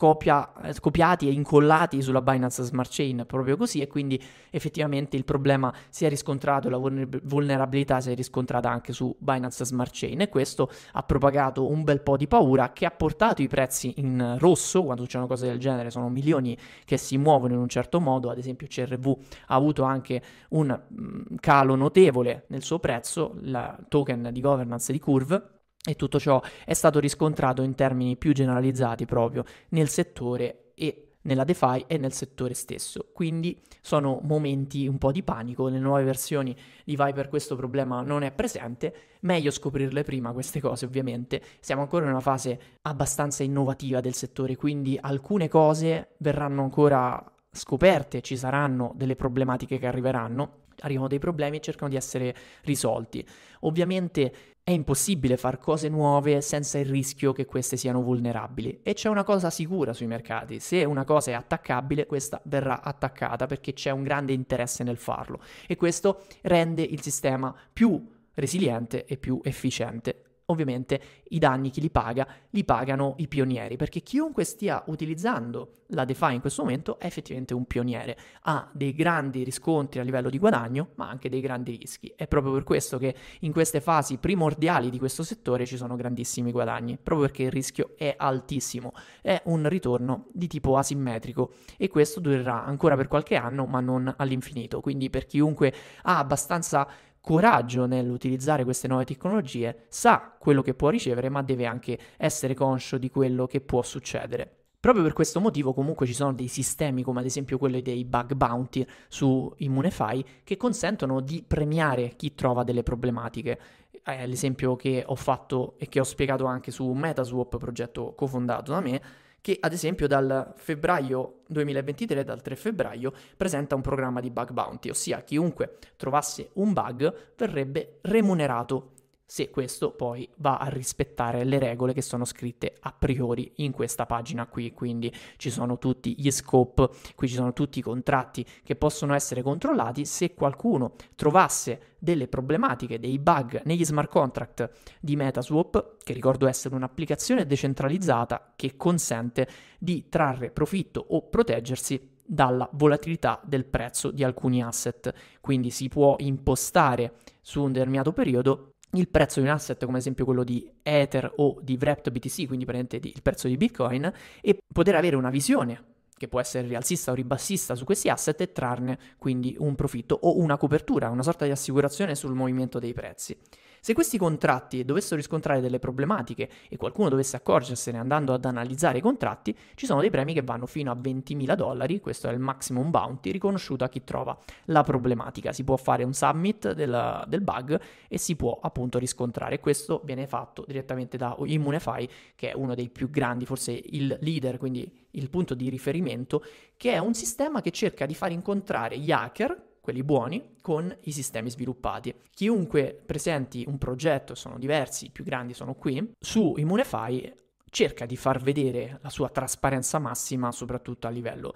copia, 0.00 0.50
eh, 0.62 0.74
copiati 0.80 1.28
e 1.28 1.32
incollati 1.32 2.00
sulla 2.00 2.22
Binance 2.22 2.62
Smart 2.62 2.90
Chain 2.90 3.24
proprio 3.26 3.58
così 3.58 3.82
e 3.82 3.86
quindi 3.86 4.18
effettivamente 4.48 5.18
il 5.18 5.26
problema 5.26 5.70
si 5.90 6.06
è 6.06 6.08
riscontrato, 6.08 6.70
la 6.70 6.78
vulnerabilità 6.78 8.00
si 8.00 8.10
è 8.10 8.14
riscontrata 8.14 8.70
anche 8.70 8.94
su 8.94 9.14
Binance 9.18 9.62
Smart 9.66 9.90
Chain 9.92 10.22
e 10.22 10.30
questo 10.30 10.70
ha 10.92 11.02
propagato 11.02 11.68
un 11.68 11.84
bel 11.84 12.00
po' 12.00 12.16
di 12.16 12.26
paura 12.26 12.72
che 12.72 12.86
ha 12.86 12.90
portato 12.90 13.42
i 13.42 13.48
prezzi 13.48 13.92
in 13.98 14.36
rosso, 14.38 14.82
quando 14.84 15.02
succedono 15.02 15.28
cose 15.28 15.48
del 15.48 15.58
genere 15.58 15.90
sono 15.90 16.08
milioni 16.08 16.56
che 16.86 16.96
si 16.96 17.18
muovono 17.18 17.52
in 17.52 17.60
un 17.60 17.68
certo 17.68 18.00
modo, 18.00 18.30
ad 18.30 18.38
esempio 18.38 18.68
CRV 18.68 19.18
ha 19.48 19.54
avuto 19.54 19.82
anche 19.82 20.22
un 20.50 20.80
mm, 20.98 21.34
calo 21.40 21.74
notevole 21.74 22.44
nel 22.46 22.62
suo 22.62 22.78
prezzo, 22.78 23.34
il 23.42 23.84
token 23.88 24.30
di 24.32 24.40
governance 24.40 24.92
di 24.92 24.98
Curve 24.98 25.59
e 25.82 25.96
tutto 25.96 26.20
ciò 26.20 26.42
è 26.64 26.74
stato 26.74 27.00
riscontrato 27.00 27.62
in 27.62 27.74
termini 27.74 28.16
più 28.16 28.32
generalizzati 28.32 29.06
proprio 29.06 29.44
nel 29.70 29.88
settore 29.88 30.72
e 30.74 31.10
nella 31.22 31.44
DeFi 31.44 31.84
e 31.86 31.98
nel 31.98 32.12
settore 32.12 32.54
stesso. 32.54 33.10
Quindi 33.12 33.60
sono 33.80 34.20
momenti 34.22 34.86
un 34.86 34.98
po' 34.98 35.12
di 35.12 35.22
panico, 35.22 35.68
nelle 35.68 35.80
nuove 35.80 36.04
versioni 36.04 36.54
di 36.84 36.96
Viper 36.96 37.28
questo 37.28 37.56
problema 37.56 38.02
non 38.02 38.22
è 38.22 38.32
presente, 38.32 38.94
meglio 39.20 39.50
scoprirle 39.50 40.02
prima 40.02 40.32
queste 40.32 40.60
cose 40.60 40.84
ovviamente. 40.84 41.42
Siamo 41.60 41.82
ancora 41.82 42.04
in 42.04 42.10
una 42.10 42.20
fase 42.20 42.60
abbastanza 42.82 43.42
innovativa 43.42 44.00
del 44.00 44.14
settore, 44.14 44.56
quindi 44.56 44.98
alcune 45.00 45.48
cose 45.48 46.14
verranno 46.18 46.62
ancora 46.62 47.22
scoperte, 47.50 48.20
ci 48.22 48.36
saranno 48.36 48.92
delle 48.94 49.16
problematiche 49.16 49.78
che 49.78 49.86
arriveranno, 49.86 50.58
arrivano 50.80 51.08
dei 51.08 51.18
problemi 51.18 51.58
e 51.58 51.60
cercano 51.60 51.90
di 51.90 51.96
essere 51.96 52.34
risolti. 52.62 53.26
Ovviamente 53.60 54.32
è 54.62 54.70
impossibile 54.70 55.36
fare 55.36 55.58
cose 55.58 55.88
nuove 55.88 56.40
senza 56.40 56.78
il 56.78 56.86
rischio 56.86 57.32
che 57.32 57.44
queste 57.44 57.76
siano 57.76 58.02
vulnerabili. 58.02 58.80
E 58.82 58.94
c'è 58.94 59.08
una 59.08 59.24
cosa 59.24 59.50
sicura 59.50 59.92
sui 59.92 60.06
mercati, 60.06 60.60
se 60.60 60.84
una 60.84 61.04
cosa 61.04 61.32
è 61.32 61.34
attaccabile, 61.34 62.06
questa 62.06 62.40
verrà 62.44 62.82
attaccata 62.82 63.46
perché 63.46 63.72
c'è 63.72 63.90
un 63.90 64.02
grande 64.02 64.32
interesse 64.32 64.84
nel 64.84 64.96
farlo. 64.96 65.40
E 65.66 65.76
questo 65.76 66.22
rende 66.42 66.82
il 66.82 67.00
sistema 67.02 67.54
più 67.72 68.00
resiliente 68.34 69.04
e 69.04 69.16
più 69.16 69.40
efficiente 69.42 70.24
ovviamente 70.50 71.00
i 71.28 71.38
danni 71.38 71.70
chi 71.70 71.80
li 71.80 71.90
paga? 71.90 72.26
Li 72.50 72.64
pagano 72.64 73.14
i 73.18 73.28
pionieri, 73.28 73.76
perché 73.76 74.00
chiunque 74.00 74.44
stia 74.44 74.82
utilizzando 74.86 75.74
la 75.92 76.04
DeFi 76.04 76.34
in 76.34 76.40
questo 76.40 76.62
momento 76.62 76.98
è 76.98 77.06
effettivamente 77.06 77.54
un 77.54 77.64
pioniere, 77.64 78.16
ha 78.42 78.68
dei 78.72 78.92
grandi 78.92 79.42
riscontri 79.42 80.00
a 80.00 80.02
livello 80.02 80.30
di 80.30 80.38
guadagno, 80.38 80.90
ma 80.96 81.08
anche 81.08 81.28
dei 81.28 81.40
grandi 81.40 81.76
rischi. 81.76 82.12
È 82.14 82.26
proprio 82.26 82.52
per 82.52 82.64
questo 82.64 82.98
che 82.98 83.14
in 83.40 83.52
queste 83.52 83.80
fasi 83.80 84.18
primordiali 84.18 84.90
di 84.90 84.98
questo 84.98 85.22
settore 85.22 85.66
ci 85.66 85.76
sono 85.76 85.96
grandissimi 85.96 86.52
guadagni, 86.52 86.98
proprio 87.00 87.26
perché 87.26 87.44
il 87.44 87.50
rischio 87.50 87.94
è 87.96 88.14
altissimo, 88.16 88.92
è 89.20 89.40
un 89.46 89.68
ritorno 89.68 90.26
di 90.32 90.46
tipo 90.46 90.76
asimmetrico 90.76 91.52
e 91.76 91.88
questo 91.88 92.20
durerà 92.20 92.64
ancora 92.64 92.96
per 92.96 93.08
qualche 93.08 93.36
anno, 93.36 93.66
ma 93.66 93.80
non 93.80 94.12
all'infinito. 94.16 94.80
Quindi 94.80 95.10
per 95.10 95.26
chiunque 95.26 95.72
ha 96.02 96.18
abbastanza 96.18 96.88
coraggio 97.20 97.86
nell'utilizzare 97.86 98.64
queste 98.64 98.88
nuove 98.88 99.04
tecnologie, 99.04 99.84
sa 99.88 100.34
quello 100.38 100.62
che 100.62 100.74
può 100.74 100.88
ricevere, 100.88 101.28
ma 101.28 101.42
deve 101.42 101.66
anche 101.66 101.98
essere 102.16 102.54
conscio 102.54 102.98
di 102.98 103.10
quello 103.10 103.46
che 103.46 103.60
può 103.60 103.82
succedere. 103.82 104.54
Proprio 104.80 105.02
per 105.04 105.12
questo 105.12 105.40
motivo 105.40 105.74
comunque 105.74 106.06
ci 106.06 106.14
sono 106.14 106.32
dei 106.32 106.48
sistemi 106.48 107.02
come 107.02 107.20
ad 107.20 107.26
esempio 107.26 107.58
quelli 107.58 107.82
dei 107.82 108.06
bug 108.06 108.32
bounty 108.32 108.86
su 109.08 109.52
Immunify 109.58 110.24
che 110.42 110.56
consentono 110.56 111.20
di 111.20 111.44
premiare 111.46 112.14
chi 112.16 112.34
trova 112.34 112.64
delle 112.64 112.82
problematiche. 112.82 113.58
È 114.02 114.26
l'esempio 114.26 114.76
che 114.76 115.04
ho 115.06 115.16
fatto 115.16 115.74
e 115.76 115.86
che 115.86 116.00
ho 116.00 116.04
spiegato 116.04 116.46
anche 116.46 116.70
su 116.70 116.90
Metaswap, 116.90 117.58
progetto 117.58 118.14
cofondato 118.14 118.72
da 118.72 118.80
me, 118.80 119.02
che 119.40 119.56
ad 119.60 119.72
esempio 119.72 120.06
dal 120.06 120.52
febbraio 120.56 121.40
2023, 121.48 122.24
dal 122.24 122.42
3 122.42 122.56
febbraio, 122.56 123.12
presenta 123.36 123.74
un 123.74 123.80
programma 123.80 124.20
di 124.20 124.30
bug 124.30 124.52
bounty, 124.52 124.90
ossia 124.90 125.22
chiunque 125.22 125.78
trovasse 125.96 126.50
un 126.54 126.72
bug 126.72 127.32
verrebbe 127.36 127.98
remunerato 128.02 128.92
se 129.30 129.48
questo 129.48 129.92
poi 129.92 130.28
va 130.38 130.56
a 130.56 130.66
rispettare 130.66 131.44
le 131.44 131.60
regole 131.60 131.92
che 131.92 132.02
sono 132.02 132.24
scritte 132.24 132.74
a 132.80 132.92
priori 132.92 133.52
in 133.58 133.70
questa 133.70 134.04
pagina 134.04 134.46
qui, 134.46 134.72
quindi 134.72 135.14
ci 135.36 135.50
sono 135.50 135.78
tutti 135.78 136.16
gli 136.18 136.32
scope, 136.32 136.88
qui 137.14 137.28
ci 137.28 137.36
sono 137.36 137.52
tutti 137.52 137.78
i 137.78 137.82
contratti 137.82 138.44
che 138.64 138.74
possono 138.74 139.14
essere 139.14 139.42
controllati 139.42 140.04
se 140.04 140.34
qualcuno 140.34 140.94
trovasse 141.14 141.94
delle 142.00 142.26
problematiche, 142.26 142.98
dei 142.98 143.20
bug 143.20 143.62
negli 143.66 143.84
smart 143.84 144.10
contract 144.10 144.68
di 144.98 145.14
Metaswap, 145.14 145.98
che 146.02 146.12
ricordo 146.12 146.48
essere 146.48 146.74
un'applicazione 146.74 147.46
decentralizzata 147.46 148.54
che 148.56 148.76
consente 148.76 149.46
di 149.78 150.08
trarre 150.08 150.50
profitto 150.50 151.04
o 151.08 151.28
proteggersi 151.28 152.18
dalla 152.26 152.68
volatilità 152.72 153.40
del 153.44 153.64
prezzo 153.64 154.10
di 154.10 154.24
alcuni 154.24 154.60
asset. 154.60 155.12
Quindi 155.40 155.70
si 155.70 155.86
può 155.88 156.16
impostare 156.18 157.14
su 157.40 157.62
un 157.62 157.70
determinato 157.70 158.12
periodo 158.12 158.69
il 158.92 159.08
prezzo 159.08 159.40
di 159.40 159.46
un 159.46 159.52
asset 159.52 159.84
come 159.84 159.98
esempio 159.98 160.24
quello 160.24 160.44
di 160.44 160.68
Ether 160.82 161.32
o 161.36 161.58
di 161.62 161.76
Wrapped 161.80 162.12
BTC, 162.12 162.46
quindi 162.46 162.66
il 162.68 163.22
prezzo 163.22 163.48
di 163.48 163.56
Bitcoin, 163.56 164.12
e 164.40 164.58
poter 164.72 164.96
avere 164.96 165.16
una 165.16 165.30
visione 165.30 165.84
che 166.16 166.28
può 166.28 166.40
essere 166.40 166.68
rialzista 166.68 167.12
o 167.12 167.14
ribassista 167.14 167.74
su 167.74 167.84
questi 167.84 168.10
asset 168.10 168.38
e 168.42 168.52
trarne 168.52 168.98
quindi 169.16 169.56
un 169.58 169.74
profitto 169.74 170.18
o 170.20 170.38
una 170.38 170.58
copertura, 170.58 171.08
una 171.08 171.22
sorta 171.22 171.46
di 171.46 171.50
assicurazione 171.50 172.14
sul 172.14 172.34
movimento 172.34 172.78
dei 172.78 172.92
prezzi. 172.92 173.34
Se 173.82 173.94
questi 173.94 174.18
contratti 174.18 174.84
dovessero 174.84 175.16
riscontrare 175.16 175.62
delle 175.62 175.78
problematiche 175.78 176.50
e 176.68 176.76
qualcuno 176.76 177.08
dovesse 177.08 177.36
accorgersene 177.36 177.96
andando 177.96 178.34
ad 178.34 178.44
analizzare 178.44 178.98
i 178.98 179.00
contratti, 179.00 179.56
ci 179.74 179.86
sono 179.86 180.02
dei 180.02 180.10
premi 180.10 180.34
che 180.34 180.42
vanno 180.42 180.66
fino 180.66 180.90
a 180.90 180.94
20.000 180.94 181.54
dollari, 181.54 181.98
questo 181.98 182.28
è 182.28 182.32
il 182.32 182.40
maximum 182.40 182.90
bounty 182.90 183.30
riconosciuto 183.30 183.82
a 183.82 183.88
chi 183.88 184.04
trova 184.04 184.36
la 184.66 184.82
problematica. 184.82 185.52
Si 185.52 185.64
può 185.64 185.76
fare 185.76 186.04
un 186.04 186.12
submit 186.12 186.72
del, 186.72 187.24
del 187.26 187.40
bug 187.40 187.80
e 188.06 188.18
si 188.18 188.36
può 188.36 188.58
appunto 188.60 188.98
riscontrare. 188.98 189.60
Questo 189.60 190.02
viene 190.04 190.26
fatto 190.26 190.62
direttamente 190.66 191.16
da 191.16 191.34
Immunify, 191.42 192.06
che 192.36 192.50
è 192.50 192.54
uno 192.54 192.74
dei 192.74 192.90
più 192.90 193.08
grandi, 193.08 193.46
forse 193.46 193.72
il 193.72 194.18
leader, 194.20 194.58
quindi 194.58 194.92
il 195.12 195.30
punto 195.30 195.54
di 195.54 195.70
riferimento, 195.70 196.44
che 196.76 196.92
è 196.92 196.98
un 196.98 197.14
sistema 197.14 197.62
che 197.62 197.70
cerca 197.70 198.04
di 198.04 198.14
far 198.14 198.30
incontrare 198.30 198.98
gli 198.98 199.10
hacker 199.10 199.68
quelli 199.80 200.02
buoni, 200.02 200.56
con 200.60 200.94
i 201.02 201.12
sistemi 201.12 201.50
sviluppati. 201.50 202.14
Chiunque 202.34 203.00
presenti 203.04 203.64
un 203.66 203.78
progetto, 203.78 204.34
sono 204.34 204.58
diversi, 204.58 205.06
i 205.06 205.10
più 205.10 205.24
grandi 205.24 205.54
sono 205.54 205.74
qui, 205.74 206.12
su 206.18 206.54
Immunify 206.56 207.32
cerca 207.70 208.04
di 208.04 208.16
far 208.16 208.42
vedere 208.42 208.98
la 209.00 209.10
sua 209.10 209.28
trasparenza 209.28 209.98
massima, 209.98 210.52
soprattutto 210.52 211.06
a 211.06 211.10
livello 211.10 211.54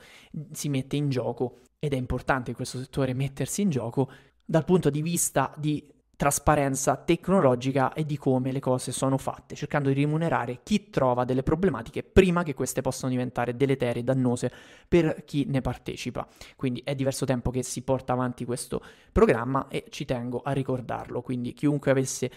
si 0.52 0.68
mette 0.68 0.96
in 0.96 1.10
gioco 1.10 1.58
ed 1.78 1.92
è 1.92 1.96
importante 1.96 2.50
in 2.50 2.56
questo 2.56 2.78
settore 2.78 3.12
mettersi 3.12 3.62
in 3.62 3.70
gioco 3.70 4.10
dal 4.44 4.64
punto 4.64 4.90
di 4.90 5.02
vista 5.02 5.52
di 5.56 5.86
trasparenza 6.16 6.96
tecnologica 6.96 7.92
e 7.92 8.04
di 8.04 8.16
come 8.16 8.52
le 8.52 8.60
cose 8.60 8.92
sono 8.92 9.18
fatte, 9.18 9.54
cercando 9.54 9.88
di 9.88 9.94
rimunerare 9.94 10.60
chi 10.62 10.90
trova 10.90 11.24
delle 11.24 11.42
problematiche 11.42 12.02
prima 12.02 12.42
che 12.42 12.54
queste 12.54 12.80
possano 12.80 13.10
diventare 13.10 13.56
deleterie 13.56 14.02
e 14.02 14.04
dannose 14.04 14.50
per 14.88 15.24
chi 15.24 15.44
ne 15.46 15.60
partecipa. 15.60 16.26
Quindi 16.56 16.82
è 16.84 16.94
diverso 16.94 17.24
tempo 17.26 17.50
che 17.50 17.62
si 17.62 17.82
porta 17.82 18.12
avanti 18.12 18.44
questo 18.44 18.82
programma 19.12 19.68
e 19.68 19.84
ci 19.90 20.04
tengo 20.04 20.40
a 20.42 20.52
ricordarlo, 20.52 21.22
quindi 21.22 21.52
chiunque 21.52 21.90
avesse 21.90 22.30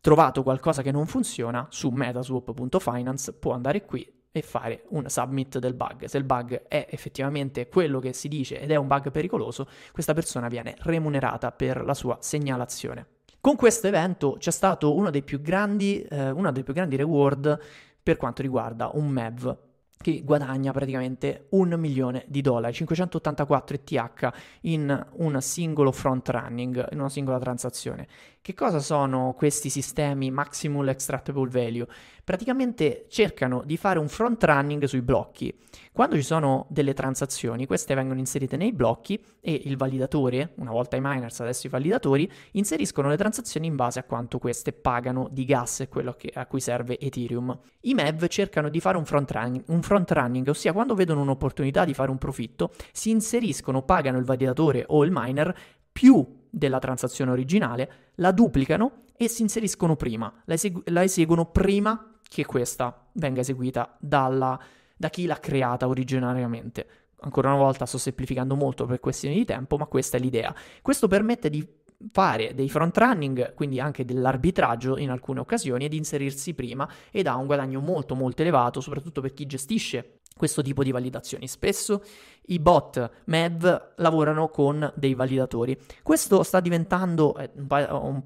trovato 0.00 0.42
qualcosa 0.42 0.82
che 0.82 0.90
non 0.90 1.06
funziona 1.06 1.66
su 1.70 1.88
metaswap.finance 1.88 3.32
può 3.34 3.52
andare 3.52 3.84
qui 3.84 4.06
e 4.36 4.42
fare 4.42 4.82
un 4.88 5.08
submit 5.08 5.58
del 5.58 5.74
bug. 5.74 6.06
Se 6.06 6.18
il 6.18 6.24
bug 6.24 6.64
è 6.66 6.88
effettivamente 6.90 7.68
quello 7.68 8.00
che 8.00 8.12
si 8.12 8.28
dice 8.28 8.60
ed 8.60 8.72
è 8.72 8.76
un 8.76 8.88
bug 8.88 9.10
pericoloso, 9.12 9.68
questa 9.92 10.12
persona 10.12 10.48
viene 10.48 10.74
remunerata 10.80 11.52
per 11.52 11.84
la 11.84 11.94
sua 11.94 12.18
segnalazione. 12.20 13.13
Con 13.44 13.56
questo 13.56 13.88
evento 13.88 14.36
c'è 14.38 14.50
stato 14.50 14.96
uno 14.96 15.10
dei 15.10 15.22
più 15.22 15.42
grandi, 15.42 16.00
eh, 16.00 16.30
una 16.30 16.50
dei 16.50 16.62
più 16.62 16.72
grandi 16.72 16.96
reward 16.96 17.60
per 18.02 18.16
quanto 18.16 18.40
riguarda 18.40 18.88
un 18.94 19.06
MEV 19.08 19.58
che 19.98 20.22
guadagna 20.22 20.72
praticamente 20.72 21.46
un 21.50 21.74
milione 21.78 22.24
di 22.26 22.40
dollari, 22.40 22.72
584 22.72 23.76
ETH 23.76 24.32
in 24.62 25.06
un 25.16 25.40
singolo 25.42 25.92
front 25.92 26.26
running, 26.30 26.88
in 26.92 27.00
una 27.00 27.10
singola 27.10 27.38
transazione. 27.38 28.06
Che 28.40 28.54
cosa 28.54 28.78
sono 28.78 29.34
questi 29.36 29.68
sistemi 29.68 30.30
Maximal 30.30 30.88
Extractable 30.88 31.48
Value? 31.50 31.86
Praticamente 32.24 33.04
cercano 33.10 33.62
di 33.66 33.76
fare 33.76 33.98
un 33.98 34.08
front 34.08 34.42
running 34.42 34.84
sui 34.84 35.02
blocchi. 35.02 35.54
Quando 35.92 36.16
ci 36.16 36.22
sono 36.22 36.66
delle 36.70 36.94
transazioni, 36.94 37.66
queste 37.66 37.94
vengono 37.94 38.18
inserite 38.18 38.56
nei 38.56 38.72
blocchi 38.72 39.22
e 39.40 39.60
il 39.66 39.76
validatore, 39.76 40.52
una 40.56 40.70
volta 40.70 40.96
i 40.96 41.02
miners, 41.02 41.40
adesso 41.40 41.66
i 41.66 41.70
validatori, 41.70 42.30
inseriscono 42.52 43.08
le 43.08 43.18
transazioni 43.18 43.66
in 43.66 43.76
base 43.76 43.98
a 43.98 44.04
quanto 44.04 44.38
queste 44.38 44.72
pagano 44.72 45.28
di 45.30 45.44
gas, 45.44 45.86
quello 45.90 46.14
che, 46.14 46.30
a 46.32 46.46
cui 46.46 46.60
serve 46.60 46.98
Ethereum. 46.98 47.58
I 47.80 47.92
MEV 47.92 48.26
cercano 48.28 48.70
di 48.70 48.80
fare 48.80 48.96
un 48.96 49.04
front, 49.04 49.30
running, 49.30 49.64
un 49.66 49.82
front 49.82 50.10
running, 50.10 50.48
ossia 50.48 50.72
quando 50.72 50.94
vedono 50.94 51.20
un'opportunità 51.20 51.84
di 51.84 51.92
fare 51.92 52.10
un 52.10 52.16
profitto, 52.16 52.72
si 52.90 53.10
inseriscono, 53.10 53.82
pagano 53.82 54.16
il 54.16 54.24
validatore 54.24 54.84
o 54.88 55.04
il 55.04 55.10
miner 55.12 55.54
più 55.92 56.26
della 56.48 56.78
transazione 56.78 57.32
originale, 57.32 57.92
la 58.14 58.32
duplicano 58.32 59.02
e 59.16 59.28
si 59.28 59.42
inseriscono 59.42 59.94
prima, 59.94 60.32
la, 60.46 60.54
esegu- 60.54 60.88
la 60.88 61.02
eseguono 61.02 61.46
prima 61.46 62.13
che 62.34 62.44
questa 62.44 63.06
venga 63.12 63.42
eseguita 63.42 63.96
dalla, 64.00 64.58
da 64.96 65.08
chi 65.08 65.26
l'ha 65.26 65.38
creata 65.38 65.86
originariamente. 65.86 66.86
Ancora 67.20 67.48
una 67.52 67.58
volta 67.58 67.86
sto 67.86 67.96
semplificando 67.96 68.56
molto 68.56 68.86
per 68.86 68.98
questioni 68.98 69.36
di 69.36 69.44
tempo, 69.44 69.76
ma 69.76 69.86
questa 69.86 70.16
è 70.16 70.20
l'idea. 70.20 70.52
Questo 70.82 71.06
permette 71.06 71.48
di 71.48 71.64
fare 72.10 72.52
dei 72.54 72.68
front 72.68 72.96
running, 72.98 73.54
quindi 73.54 73.78
anche 73.78 74.04
dell'arbitraggio 74.04 74.98
in 74.98 75.10
alcune 75.10 75.38
occasioni, 75.38 75.84
ed 75.84 75.92
inserirsi 75.92 76.54
prima 76.54 76.88
ed 77.12 77.28
ha 77.28 77.36
un 77.36 77.46
guadagno 77.46 77.78
molto 77.78 78.16
molto 78.16 78.42
elevato, 78.42 78.80
soprattutto 78.80 79.20
per 79.20 79.32
chi 79.32 79.46
gestisce 79.46 80.18
questo 80.36 80.60
tipo 80.60 80.82
di 80.82 80.90
validazioni. 80.90 81.46
Spesso 81.46 82.02
i 82.46 82.58
bot 82.58 83.22
MEV 83.26 83.92
lavorano 83.98 84.48
con 84.48 84.92
dei 84.96 85.14
validatori. 85.14 85.78
Questo 86.02 86.42
sta 86.42 86.58
diventando 86.58 87.36
eh, 87.36 87.50
un, 87.56 88.22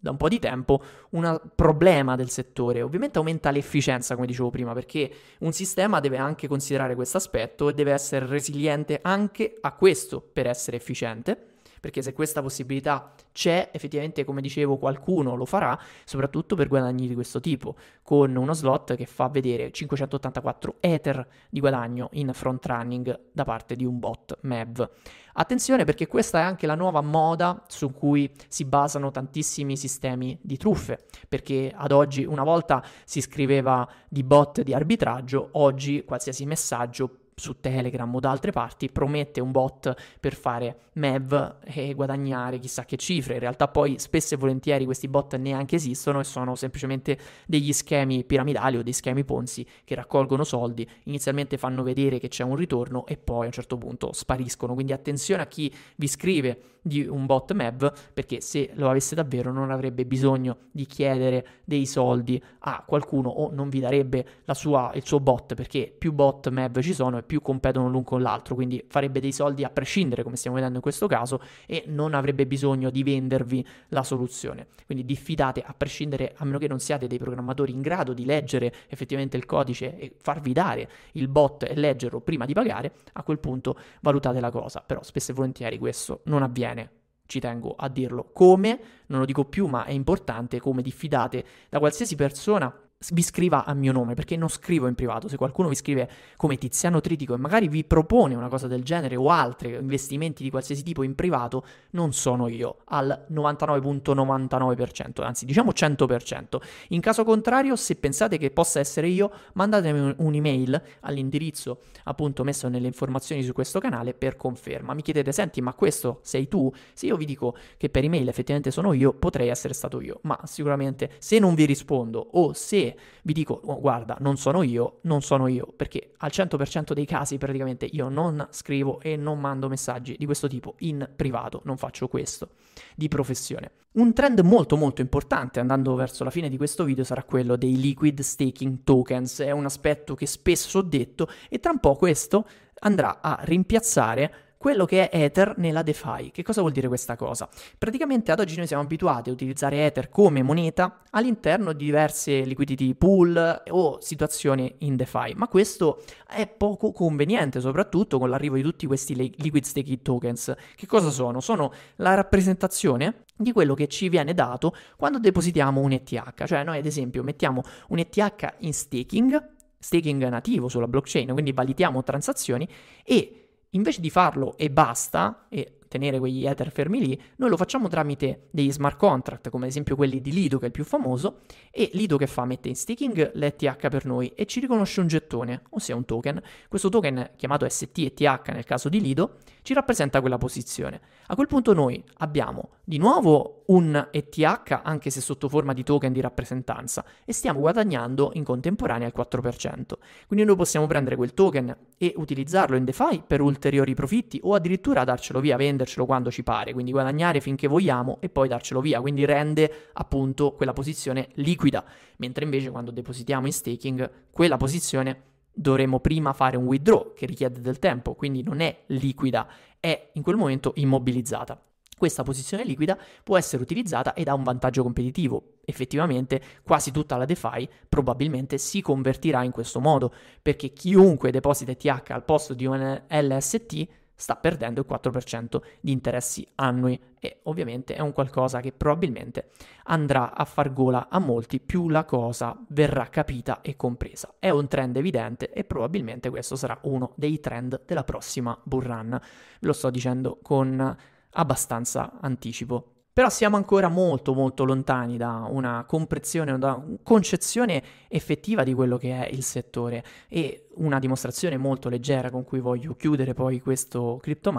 da 0.00 0.10
un 0.10 0.16
po' 0.16 0.28
di 0.28 0.38
tempo 0.38 0.82
un 1.10 1.40
problema 1.54 2.16
del 2.16 2.30
settore. 2.30 2.82
Ovviamente 2.82 3.18
aumenta 3.18 3.50
l'efficienza, 3.50 4.14
come 4.14 4.26
dicevo 4.26 4.50
prima, 4.50 4.72
perché 4.72 5.10
un 5.40 5.52
sistema 5.52 6.00
deve 6.00 6.16
anche 6.16 6.48
considerare 6.48 6.94
questo 6.94 7.18
aspetto 7.18 7.68
e 7.68 7.74
deve 7.74 7.92
essere 7.92 8.26
resiliente 8.26 8.98
anche 9.02 9.58
a 9.60 9.72
questo 9.72 10.20
per 10.20 10.46
essere 10.46 10.76
efficiente 10.78 11.49
perché 11.80 12.02
se 12.02 12.12
questa 12.12 12.42
possibilità 12.42 13.12
c'è, 13.32 13.70
effettivamente, 13.72 14.24
come 14.24 14.40
dicevo, 14.40 14.76
qualcuno 14.76 15.34
lo 15.34 15.44
farà, 15.44 15.78
soprattutto 16.04 16.54
per 16.54 16.68
guadagni 16.68 17.08
di 17.08 17.14
questo 17.14 17.40
tipo, 17.40 17.74
con 18.02 18.36
uno 18.36 18.52
slot 18.52 18.94
che 18.94 19.06
fa 19.06 19.28
vedere 19.28 19.70
584 19.72 20.76
Ether 20.80 21.26
di 21.48 21.60
guadagno 21.60 22.08
in 22.12 22.30
front 22.32 22.64
running 22.66 23.18
da 23.32 23.44
parte 23.44 23.76
di 23.76 23.84
un 23.84 23.98
bot 23.98 24.38
MEV. 24.42 24.90
Attenzione 25.32 25.84
perché 25.84 26.06
questa 26.06 26.40
è 26.40 26.42
anche 26.42 26.66
la 26.66 26.74
nuova 26.74 27.00
moda 27.00 27.62
su 27.68 27.92
cui 27.92 28.30
si 28.48 28.64
basano 28.64 29.10
tantissimi 29.10 29.76
sistemi 29.76 30.36
di 30.40 30.56
truffe, 30.56 31.06
perché 31.28 31.72
ad 31.74 31.92
oggi 31.92 32.24
una 32.24 32.42
volta 32.42 32.84
si 33.04 33.20
scriveva 33.20 33.88
di 34.08 34.24
bot 34.24 34.62
di 34.62 34.74
arbitraggio, 34.74 35.50
oggi 35.52 36.04
qualsiasi 36.04 36.44
messaggio 36.46 37.19
su 37.40 37.58
Telegram 37.60 38.14
o 38.14 38.20
da 38.20 38.30
altre 38.30 38.52
parti 38.52 38.90
promette 38.90 39.40
un 39.40 39.50
bot 39.50 39.92
per 40.20 40.34
fare 40.34 40.76
MEV 40.92 41.56
e 41.64 41.94
guadagnare 41.94 42.58
chissà 42.58 42.84
che 42.84 42.96
cifre. 42.96 43.34
In 43.34 43.40
realtà 43.40 43.68
poi 43.68 43.98
spesso 43.98 44.34
e 44.34 44.36
volentieri 44.36 44.84
questi 44.84 45.08
bot 45.08 45.34
neanche 45.36 45.76
esistono 45.76 46.20
e 46.20 46.24
sono 46.24 46.54
semplicemente 46.54 47.18
degli 47.46 47.72
schemi 47.72 48.24
piramidali 48.24 48.76
o 48.76 48.82
dei 48.82 48.92
schemi 48.92 49.24
Ponzi 49.24 49.66
che 49.84 49.94
raccolgono 49.94 50.44
soldi, 50.44 50.88
inizialmente 51.04 51.56
fanno 51.56 51.82
vedere 51.82 52.18
che 52.18 52.28
c'è 52.28 52.44
un 52.44 52.56
ritorno 52.56 53.06
e 53.06 53.16
poi 53.16 53.42
a 53.42 53.46
un 53.46 53.52
certo 53.52 53.78
punto 53.78 54.12
spariscono. 54.12 54.74
Quindi 54.74 54.92
attenzione 54.92 55.42
a 55.42 55.46
chi 55.46 55.72
vi 55.96 56.06
scrive 56.06 56.60
di 56.82 57.06
un 57.06 57.26
bot 57.26 57.52
MEV 57.52 57.92
perché 58.12 58.40
se 58.40 58.70
lo 58.74 58.88
avesse 58.88 59.14
davvero 59.14 59.52
non 59.52 59.70
avrebbe 59.70 60.04
bisogno 60.04 60.56
di 60.70 60.86
chiedere 60.86 61.46
dei 61.64 61.86
soldi 61.86 62.42
a 62.60 62.82
qualcuno 62.86 63.28
o 63.28 63.50
non 63.52 63.68
vi 63.68 63.80
darebbe 63.80 64.26
sua, 64.52 64.90
il 64.94 65.04
suo 65.04 65.20
bot 65.20 65.54
perché 65.54 65.94
più 65.96 66.12
bot 66.12 66.48
MEV 66.48 66.80
ci 66.80 66.94
sono 66.94 67.18
e 67.18 67.22
più 67.30 67.40
competono 67.42 67.88
l'un 67.88 68.02
con 68.02 68.22
l'altro, 68.22 68.56
quindi 68.56 68.84
farebbe 68.88 69.20
dei 69.20 69.30
soldi 69.30 69.62
a 69.62 69.70
prescindere, 69.70 70.24
come 70.24 70.34
stiamo 70.34 70.56
vedendo 70.56 70.78
in 70.78 70.82
questo 70.82 71.06
caso, 71.06 71.40
e 71.64 71.84
non 71.86 72.12
avrebbe 72.12 72.44
bisogno 72.44 72.90
di 72.90 73.04
vendervi 73.04 73.64
la 73.90 74.02
soluzione. 74.02 74.66
Quindi 74.84 75.04
diffidate 75.04 75.62
a 75.64 75.72
prescindere, 75.72 76.34
a 76.38 76.44
meno 76.44 76.58
che 76.58 76.66
non 76.66 76.80
siate 76.80 77.06
dei 77.06 77.18
programmatori 77.18 77.70
in 77.70 77.82
grado 77.82 78.14
di 78.14 78.24
leggere 78.24 78.74
effettivamente 78.88 79.36
il 79.36 79.46
codice 79.46 79.96
e 79.96 80.16
farvi 80.20 80.52
dare 80.52 80.90
il 81.12 81.28
bot 81.28 81.62
e 81.62 81.76
leggerlo 81.76 82.20
prima 82.20 82.46
di 82.46 82.52
pagare, 82.52 82.94
a 83.12 83.22
quel 83.22 83.38
punto 83.38 83.78
valutate 84.00 84.40
la 84.40 84.50
cosa. 84.50 84.82
Però 84.84 85.00
spesso 85.04 85.30
e 85.30 85.34
volentieri 85.34 85.78
questo 85.78 86.22
non 86.24 86.42
avviene 86.42 86.90
ci 87.26 87.38
tengo 87.38 87.76
a 87.78 87.88
dirlo. 87.88 88.30
Come, 88.32 88.80
non 89.06 89.20
lo 89.20 89.24
dico 89.24 89.44
più, 89.44 89.68
ma 89.68 89.84
è 89.84 89.92
importante, 89.92 90.58
come 90.58 90.82
diffidate 90.82 91.44
da 91.68 91.78
qualsiasi 91.78 92.16
persona 92.16 92.74
vi 93.08 93.22
scriva 93.22 93.64
a 93.64 93.72
mio 93.72 93.92
nome, 93.92 94.12
perché 94.12 94.36
non 94.36 94.48
scrivo 94.48 94.86
in 94.86 94.94
privato. 94.94 95.26
Se 95.26 95.38
qualcuno 95.38 95.68
vi 95.68 95.74
scrive 95.74 96.06
come 96.36 96.58
Tiziano 96.58 97.00
Tritico 97.00 97.32
e 97.32 97.38
magari 97.38 97.66
vi 97.66 97.82
propone 97.82 98.34
una 98.34 98.48
cosa 98.48 98.66
del 98.66 98.82
genere 98.82 99.16
o 99.16 99.30
altri 99.30 99.72
investimenti 99.74 100.42
di 100.42 100.50
qualsiasi 100.50 100.82
tipo 100.82 101.02
in 101.02 101.14
privato, 101.14 101.64
non 101.92 102.12
sono 102.12 102.46
io 102.46 102.80
al 102.84 103.26
99.99%, 103.32 105.22
anzi 105.22 105.46
diciamo 105.46 105.70
100%. 105.70 106.58
In 106.88 107.00
caso 107.00 107.24
contrario, 107.24 107.74
se 107.74 107.96
pensate 107.96 108.36
che 108.36 108.50
possa 108.50 108.80
essere 108.80 109.08
io, 109.08 109.30
mandatemi 109.54 110.16
un'email 110.18 110.82
all'indirizzo 111.00 111.80
appunto 112.04 112.44
messo 112.44 112.68
nelle 112.68 112.86
informazioni 112.86 113.42
su 113.42 113.54
questo 113.54 113.80
canale 113.80 114.12
per 114.12 114.36
conferma. 114.36 114.92
Mi 114.92 115.00
chiedete, 115.00 115.32
senti, 115.32 115.62
ma 115.62 115.72
questo 115.72 116.18
sei 116.20 116.48
tu? 116.48 116.70
Se 116.92 117.06
io 117.06 117.16
vi 117.16 117.24
dico 117.24 117.56
che 117.78 117.88
per 117.88 118.04
email 118.04 118.28
effettivamente 118.28 118.70
sono 118.70 118.92
io, 118.92 119.14
potrei 119.14 119.48
essere 119.48 119.72
stato 119.72 120.02
io, 120.02 120.18
ma 120.24 120.38
sicuramente 120.44 121.12
se 121.18 121.38
non 121.38 121.54
vi 121.54 121.64
rispondo 121.64 122.28
o 122.32 122.52
se 122.52 122.88
vi 123.22 123.32
dico 123.32 123.60
oh, 123.64 123.80
guarda 123.80 124.16
non 124.20 124.36
sono 124.36 124.62
io, 124.62 124.98
non 125.02 125.22
sono 125.22 125.46
io, 125.46 125.66
perché 125.76 126.12
al 126.18 126.30
100% 126.32 126.92
dei 126.92 127.06
casi 127.06 127.38
praticamente 127.38 127.86
io 127.90 128.08
non 128.08 128.46
scrivo 128.50 129.00
e 129.00 129.16
non 129.16 129.40
mando 129.40 129.68
messaggi 129.68 130.16
di 130.18 130.24
questo 130.24 130.48
tipo 130.48 130.74
in 130.78 131.08
privato, 131.14 131.60
non 131.64 131.76
faccio 131.76 132.08
questo 132.08 132.50
di 132.94 133.08
professione. 133.08 133.72
Un 133.92 134.12
trend 134.12 134.38
molto 134.40 134.76
molto 134.76 135.00
importante 135.00 135.58
andando 135.58 135.94
verso 135.94 136.22
la 136.22 136.30
fine 136.30 136.48
di 136.48 136.56
questo 136.56 136.84
video 136.84 137.02
sarà 137.02 137.24
quello 137.24 137.56
dei 137.56 137.76
liquid 137.80 138.20
staking 138.20 138.84
tokens, 138.84 139.40
è 139.40 139.50
un 139.50 139.64
aspetto 139.64 140.14
che 140.14 140.26
spesso 140.26 140.78
ho 140.78 140.82
detto 140.82 141.28
e 141.48 141.58
tra 141.58 141.72
un 141.72 141.80
po' 141.80 141.96
questo 141.96 142.46
andrà 142.80 143.20
a 143.20 143.38
rimpiazzare 143.42 144.49
quello 144.60 144.84
che 144.84 145.08
è 145.08 145.22
Ether 145.22 145.54
nella 145.56 145.80
DeFi. 145.80 146.32
Che 146.32 146.42
cosa 146.42 146.60
vuol 146.60 146.72
dire 146.72 146.86
questa 146.86 147.16
cosa? 147.16 147.48
Praticamente 147.78 148.30
ad 148.30 148.40
oggi 148.40 148.58
noi 148.58 148.66
siamo 148.66 148.82
abituati 148.82 149.30
a 149.30 149.32
utilizzare 149.32 149.86
Ether 149.86 150.10
come 150.10 150.42
moneta 150.42 151.00
all'interno 151.12 151.72
di 151.72 151.86
diverse 151.86 152.42
liquidity 152.42 152.92
pool 152.92 153.62
o 153.68 153.98
situazioni 154.02 154.74
in 154.80 154.96
DeFi, 154.96 155.32
ma 155.34 155.48
questo 155.48 156.02
è 156.28 156.46
poco 156.46 156.92
conveniente, 156.92 157.58
soprattutto 157.58 158.18
con 158.18 158.28
l'arrivo 158.28 158.56
di 158.56 158.62
tutti 158.62 158.86
questi 158.86 159.16
liquid 159.16 159.64
staking 159.64 160.02
tokens. 160.02 160.54
Che 160.74 160.86
cosa 160.86 161.08
sono? 161.08 161.40
Sono 161.40 161.72
la 161.96 162.12
rappresentazione 162.12 163.24
di 163.34 163.52
quello 163.52 163.72
che 163.72 163.88
ci 163.88 164.10
viene 164.10 164.34
dato 164.34 164.76
quando 164.98 165.18
depositiamo 165.18 165.80
un 165.80 165.92
ETH, 165.92 166.44
cioè 166.44 166.64
noi 166.64 166.76
ad 166.76 166.84
esempio 166.84 167.22
mettiamo 167.22 167.62
un 167.88 167.98
ETH 167.98 168.56
in 168.58 168.74
staking, 168.74 169.52
staking 169.78 170.28
nativo 170.28 170.68
sulla 170.68 170.86
blockchain, 170.86 171.32
quindi 171.32 171.52
validiamo 171.52 172.02
transazioni 172.02 172.68
e 173.02 173.39
invece 173.70 174.00
di 174.00 174.10
farlo 174.10 174.56
e 174.56 174.70
basta, 174.70 175.46
e 175.48 175.79
tenere 175.90 176.20
quegli 176.20 176.46
ether 176.46 176.70
fermi 176.70 177.04
lì, 177.04 177.20
noi 177.36 177.50
lo 177.50 177.56
facciamo 177.56 177.88
tramite 177.88 178.46
degli 178.52 178.70
smart 178.70 178.96
contract, 178.96 179.50
come 179.50 179.64
ad 179.64 179.70
esempio 179.70 179.96
quelli 179.96 180.20
di 180.20 180.30
Lido 180.30 180.58
che 180.58 180.64
è 180.64 180.66
il 180.66 180.72
più 180.72 180.84
famoso, 180.84 181.40
e 181.72 181.90
Lido 181.94 182.16
che 182.16 182.28
fa? 182.28 182.44
Mette 182.44 182.68
in 182.68 182.76
staking 182.76 183.32
l'ETH 183.34 183.88
per 183.88 184.06
noi 184.06 184.28
e 184.28 184.46
ci 184.46 184.60
riconosce 184.60 185.00
un 185.00 185.08
gettone, 185.08 185.62
ossia 185.70 185.96
un 185.96 186.04
token. 186.04 186.40
Questo 186.68 186.88
token, 186.88 187.32
chiamato 187.36 187.68
STETH 187.68 188.52
nel 188.52 188.64
caso 188.64 188.88
di 188.88 189.00
Lido, 189.00 189.38
ci 189.62 189.74
rappresenta 189.74 190.20
quella 190.20 190.38
posizione. 190.38 191.00
A 191.26 191.34
quel 191.34 191.48
punto 191.48 191.74
noi 191.74 192.02
abbiamo 192.18 192.70
di 192.84 192.98
nuovo 192.98 193.64
un 193.66 194.08
ETH, 194.10 194.80
anche 194.82 195.10
se 195.10 195.20
sotto 195.20 195.48
forma 195.48 195.72
di 195.72 195.82
token 195.82 196.12
di 196.12 196.20
rappresentanza, 196.20 197.04
e 197.24 197.32
stiamo 197.32 197.60
guadagnando 197.60 198.30
in 198.34 198.44
contemporanea 198.44 199.08
il 199.08 199.12
4%. 199.16 199.82
Quindi 200.26 200.44
noi 200.44 200.56
possiamo 200.56 200.86
prendere 200.86 201.16
quel 201.16 201.34
token 201.34 201.76
e 201.98 202.14
utilizzarlo 202.16 202.76
in 202.76 202.84
DeFi 202.84 203.22
per 203.26 203.40
ulteriori 203.40 203.94
profitti 203.94 204.40
o 204.42 204.54
addirittura 204.54 205.04
darcelo 205.04 205.40
via, 205.40 205.56
vendercelo 205.80 206.06
quando 206.06 206.30
ci 206.30 206.42
pare, 206.42 206.72
quindi 206.72 206.90
guadagnare 206.90 207.40
finché 207.40 207.66
vogliamo 207.66 208.18
e 208.20 208.28
poi 208.28 208.48
darcelo 208.48 208.80
via, 208.80 209.00
quindi 209.00 209.24
rende 209.24 209.88
appunto 209.94 210.52
quella 210.52 210.72
posizione 210.72 211.28
liquida, 211.34 211.84
mentre 212.16 212.44
invece 212.44 212.70
quando 212.70 212.90
depositiamo 212.90 213.46
in 213.46 213.52
staking 213.52 214.10
quella 214.30 214.56
posizione 214.56 215.22
dovremo 215.52 216.00
prima 216.00 216.32
fare 216.32 216.56
un 216.56 216.64
withdraw 216.66 217.12
che 217.14 217.26
richiede 217.26 217.60
del 217.60 217.78
tempo, 217.78 218.14
quindi 218.14 218.42
non 218.42 218.60
è 218.60 218.84
liquida, 218.86 219.48
è 219.78 220.10
in 220.14 220.22
quel 220.22 220.36
momento 220.36 220.72
immobilizzata. 220.76 221.60
Questa 221.96 222.22
posizione 222.22 222.64
liquida 222.64 222.96
può 223.22 223.36
essere 223.36 223.62
utilizzata 223.62 224.14
ed 224.14 224.28
ha 224.28 224.32
un 224.32 224.42
vantaggio 224.42 224.82
competitivo. 224.82 225.58
Effettivamente 225.66 226.40
quasi 226.62 226.92
tutta 226.92 227.18
la 227.18 227.26
DeFi 227.26 227.68
probabilmente 227.90 228.56
si 228.56 228.80
convertirà 228.80 229.42
in 229.42 229.50
questo 229.50 229.80
modo, 229.80 230.10
perché 230.40 230.72
chiunque 230.72 231.30
deposita 231.30 231.72
ETH 231.72 232.10
al 232.10 232.24
posto 232.24 232.54
di 232.54 232.64
un 232.64 233.02
LST 233.06 233.86
sta 234.20 234.36
perdendo 234.36 234.80
il 234.80 234.86
4% 234.88 235.60
di 235.80 235.92
interessi 235.92 236.46
annui 236.56 237.00
e 237.18 237.40
ovviamente 237.44 237.94
è 237.94 238.00
un 238.00 238.12
qualcosa 238.12 238.60
che 238.60 238.72
probabilmente 238.72 239.50
andrà 239.84 240.34
a 240.34 240.44
far 240.44 240.72
gola 240.72 241.08
a 241.08 241.18
molti 241.18 241.58
più 241.58 241.88
la 241.88 242.04
cosa 242.04 242.56
verrà 242.68 243.08
capita 243.08 243.62
e 243.62 243.76
compresa. 243.76 244.34
È 244.38 244.50
un 244.50 244.68
trend 244.68 244.96
evidente 244.96 245.50
e 245.50 245.64
probabilmente 245.64 246.28
questo 246.28 246.56
sarà 246.56 246.78
uno 246.82 247.12
dei 247.16 247.40
trend 247.40 247.82
della 247.86 248.04
prossima 248.04 248.58
bull 248.62 248.82
run. 248.82 249.08
Ve 249.10 249.66
lo 249.66 249.72
sto 249.72 249.90
dicendo 249.90 250.38
con 250.42 250.96
abbastanza 251.30 252.18
anticipo. 252.20 252.94
Però 253.12 253.28
siamo 253.28 253.56
ancora 253.56 253.88
molto 253.88 254.34
molto 254.34 254.64
lontani 254.64 255.16
da 255.16 255.46
una 255.50 255.84
comprensione, 255.84 256.56
da 256.56 256.74
una 256.74 256.96
concezione 257.02 257.82
effettiva 258.08 258.62
di 258.62 258.72
quello 258.72 258.96
che 258.96 259.26
è 259.26 259.28
il 259.28 259.42
settore 259.42 260.04
e 260.28 260.68
una 260.74 260.98
dimostrazione 260.98 261.56
molto 261.56 261.88
leggera 261.88 262.30
con 262.30 262.44
cui 262.44 262.60
voglio 262.60 262.94
chiudere 262.94 263.34
poi 263.34 263.60
questo 263.60 264.18
Crypto 264.20 264.52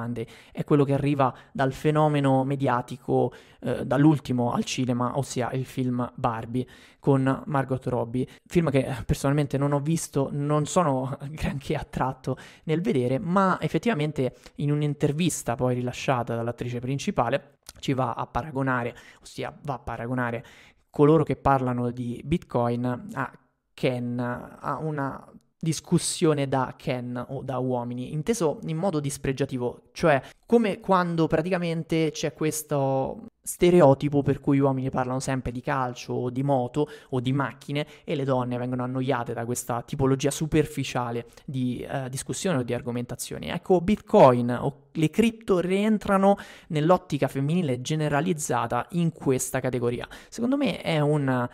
è 0.51 0.63
quello 0.63 0.83
che 0.83 0.93
arriva 0.93 1.33
dal 1.51 1.73
fenomeno 1.73 2.43
mediatico 2.43 3.33
eh, 3.61 3.85
dall'ultimo 3.85 4.51
al 4.51 4.63
cinema, 4.63 5.17
ossia 5.17 5.51
il 5.51 5.65
film 5.65 6.11
Barbie 6.15 6.65
con 6.99 7.43
Margot 7.45 7.85
Robbie, 7.87 8.27
film 8.45 8.69
che 8.69 8.95
personalmente 9.05 9.57
non 9.57 9.73
ho 9.73 9.79
visto, 9.79 10.29
non 10.31 10.65
sono 10.65 11.17
granché 11.31 11.75
attratto 11.75 12.37
nel 12.63 12.81
vedere, 12.81 13.19
ma 13.19 13.57
effettivamente 13.59 14.35
in 14.55 14.71
un'intervista 14.71 15.55
poi 15.55 15.75
rilasciata 15.75 16.35
dall'attrice 16.35 16.79
principale 16.79 17.59
ci 17.79 17.93
va 17.93 18.13
a 18.13 18.27
paragonare, 18.27 18.95
ossia 19.21 19.55
va 19.63 19.75
a 19.75 19.79
paragonare 19.79 20.43
coloro 20.89 21.23
che 21.23 21.35
parlano 21.35 21.89
di 21.89 22.21
Bitcoin 22.23 23.09
a 23.13 23.31
Ken, 23.73 24.19
a 24.19 24.77
una 24.81 25.25
discussione 25.63 26.47
da 26.47 26.73
Ken 26.75 27.23
o 27.29 27.43
da 27.43 27.59
uomini, 27.59 28.13
inteso 28.13 28.59
in 28.65 28.77
modo 28.77 28.99
dispregiativo, 28.99 29.83
cioè 29.91 30.19
come 30.47 30.79
quando 30.79 31.27
praticamente 31.27 32.09
c'è 32.11 32.33
questo 32.33 33.27
stereotipo 33.43 34.23
per 34.23 34.39
cui 34.39 34.57
gli 34.57 34.61
uomini 34.61 34.89
parlano 34.89 35.19
sempre 35.19 35.51
di 35.51 35.61
calcio 35.61 36.13
o 36.13 36.29
di 36.31 36.41
moto 36.41 36.89
o 37.09 37.19
di 37.19 37.31
macchine 37.31 37.85
e 38.03 38.15
le 38.15 38.23
donne 38.23 38.57
vengono 38.57 38.83
annoiate 38.83 39.33
da 39.33 39.45
questa 39.45 39.83
tipologia 39.83 40.31
superficiale 40.31 41.27
di 41.45 41.87
uh, 41.87 42.09
discussione 42.09 42.57
o 42.57 42.63
di 42.63 42.73
argomentazioni. 42.73 43.49
Ecco, 43.49 43.81
Bitcoin 43.81 44.49
o 44.59 44.87
le 44.93 45.09
cripto 45.11 45.59
rientrano 45.59 46.37
nell'ottica 46.69 47.27
femminile 47.27 47.81
generalizzata 47.81 48.87
in 48.91 49.11
questa 49.11 49.59
categoria. 49.59 50.07
Secondo 50.27 50.57
me 50.57 50.81
è 50.81 50.99
un 50.99 51.47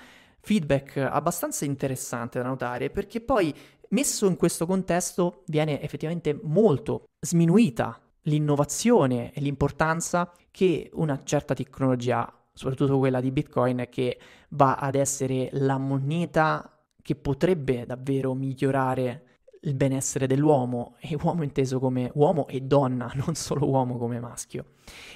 feedback 0.47 0.95
abbastanza 0.95 1.66
interessante 1.66 2.39
da 2.39 2.47
notare 2.47 2.89
perché 2.89 3.20
poi 3.20 3.53
messo 3.89 4.27
in 4.27 4.35
questo 4.35 4.65
contesto 4.65 5.43
viene 5.47 5.81
effettivamente 5.81 6.38
molto 6.43 7.05
sminuita 7.19 7.99
l'innovazione 8.23 9.31
e 9.33 9.41
l'importanza 9.41 10.31
che 10.51 10.89
una 10.93 11.21
certa 11.23 11.53
tecnologia, 11.53 12.31
soprattutto 12.53 12.97
quella 12.97 13.21
di 13.21 13.31
Bitcoin, 13.31 13.88
che 13.89 14.19
va 14.49 14.75
ad 14.75 14.95
essere 14.95 15.49
la 15.53 15.77
moneta 15.77 16.71
che 17.01 17.15
potrebbe 17.15 17.85
davvero 17.85 18.33
migliorare 18.33 19.23
il 19.61 19.73
benessere 19.73 20.27
dell'uomo, 20.27 20.95
e 20.99 21.17
uomo 21.21 21.43
inteso 21.43 21.79
come 21.79 22.11
uomo 22.15 22.47
e 22.47 22.61
donna, 22.61 23.11
non 23.25 23.35
solo 23.35 23.67
uomo 23.67 23.97
come 23.97 24.19
maschio. 24.19 24.65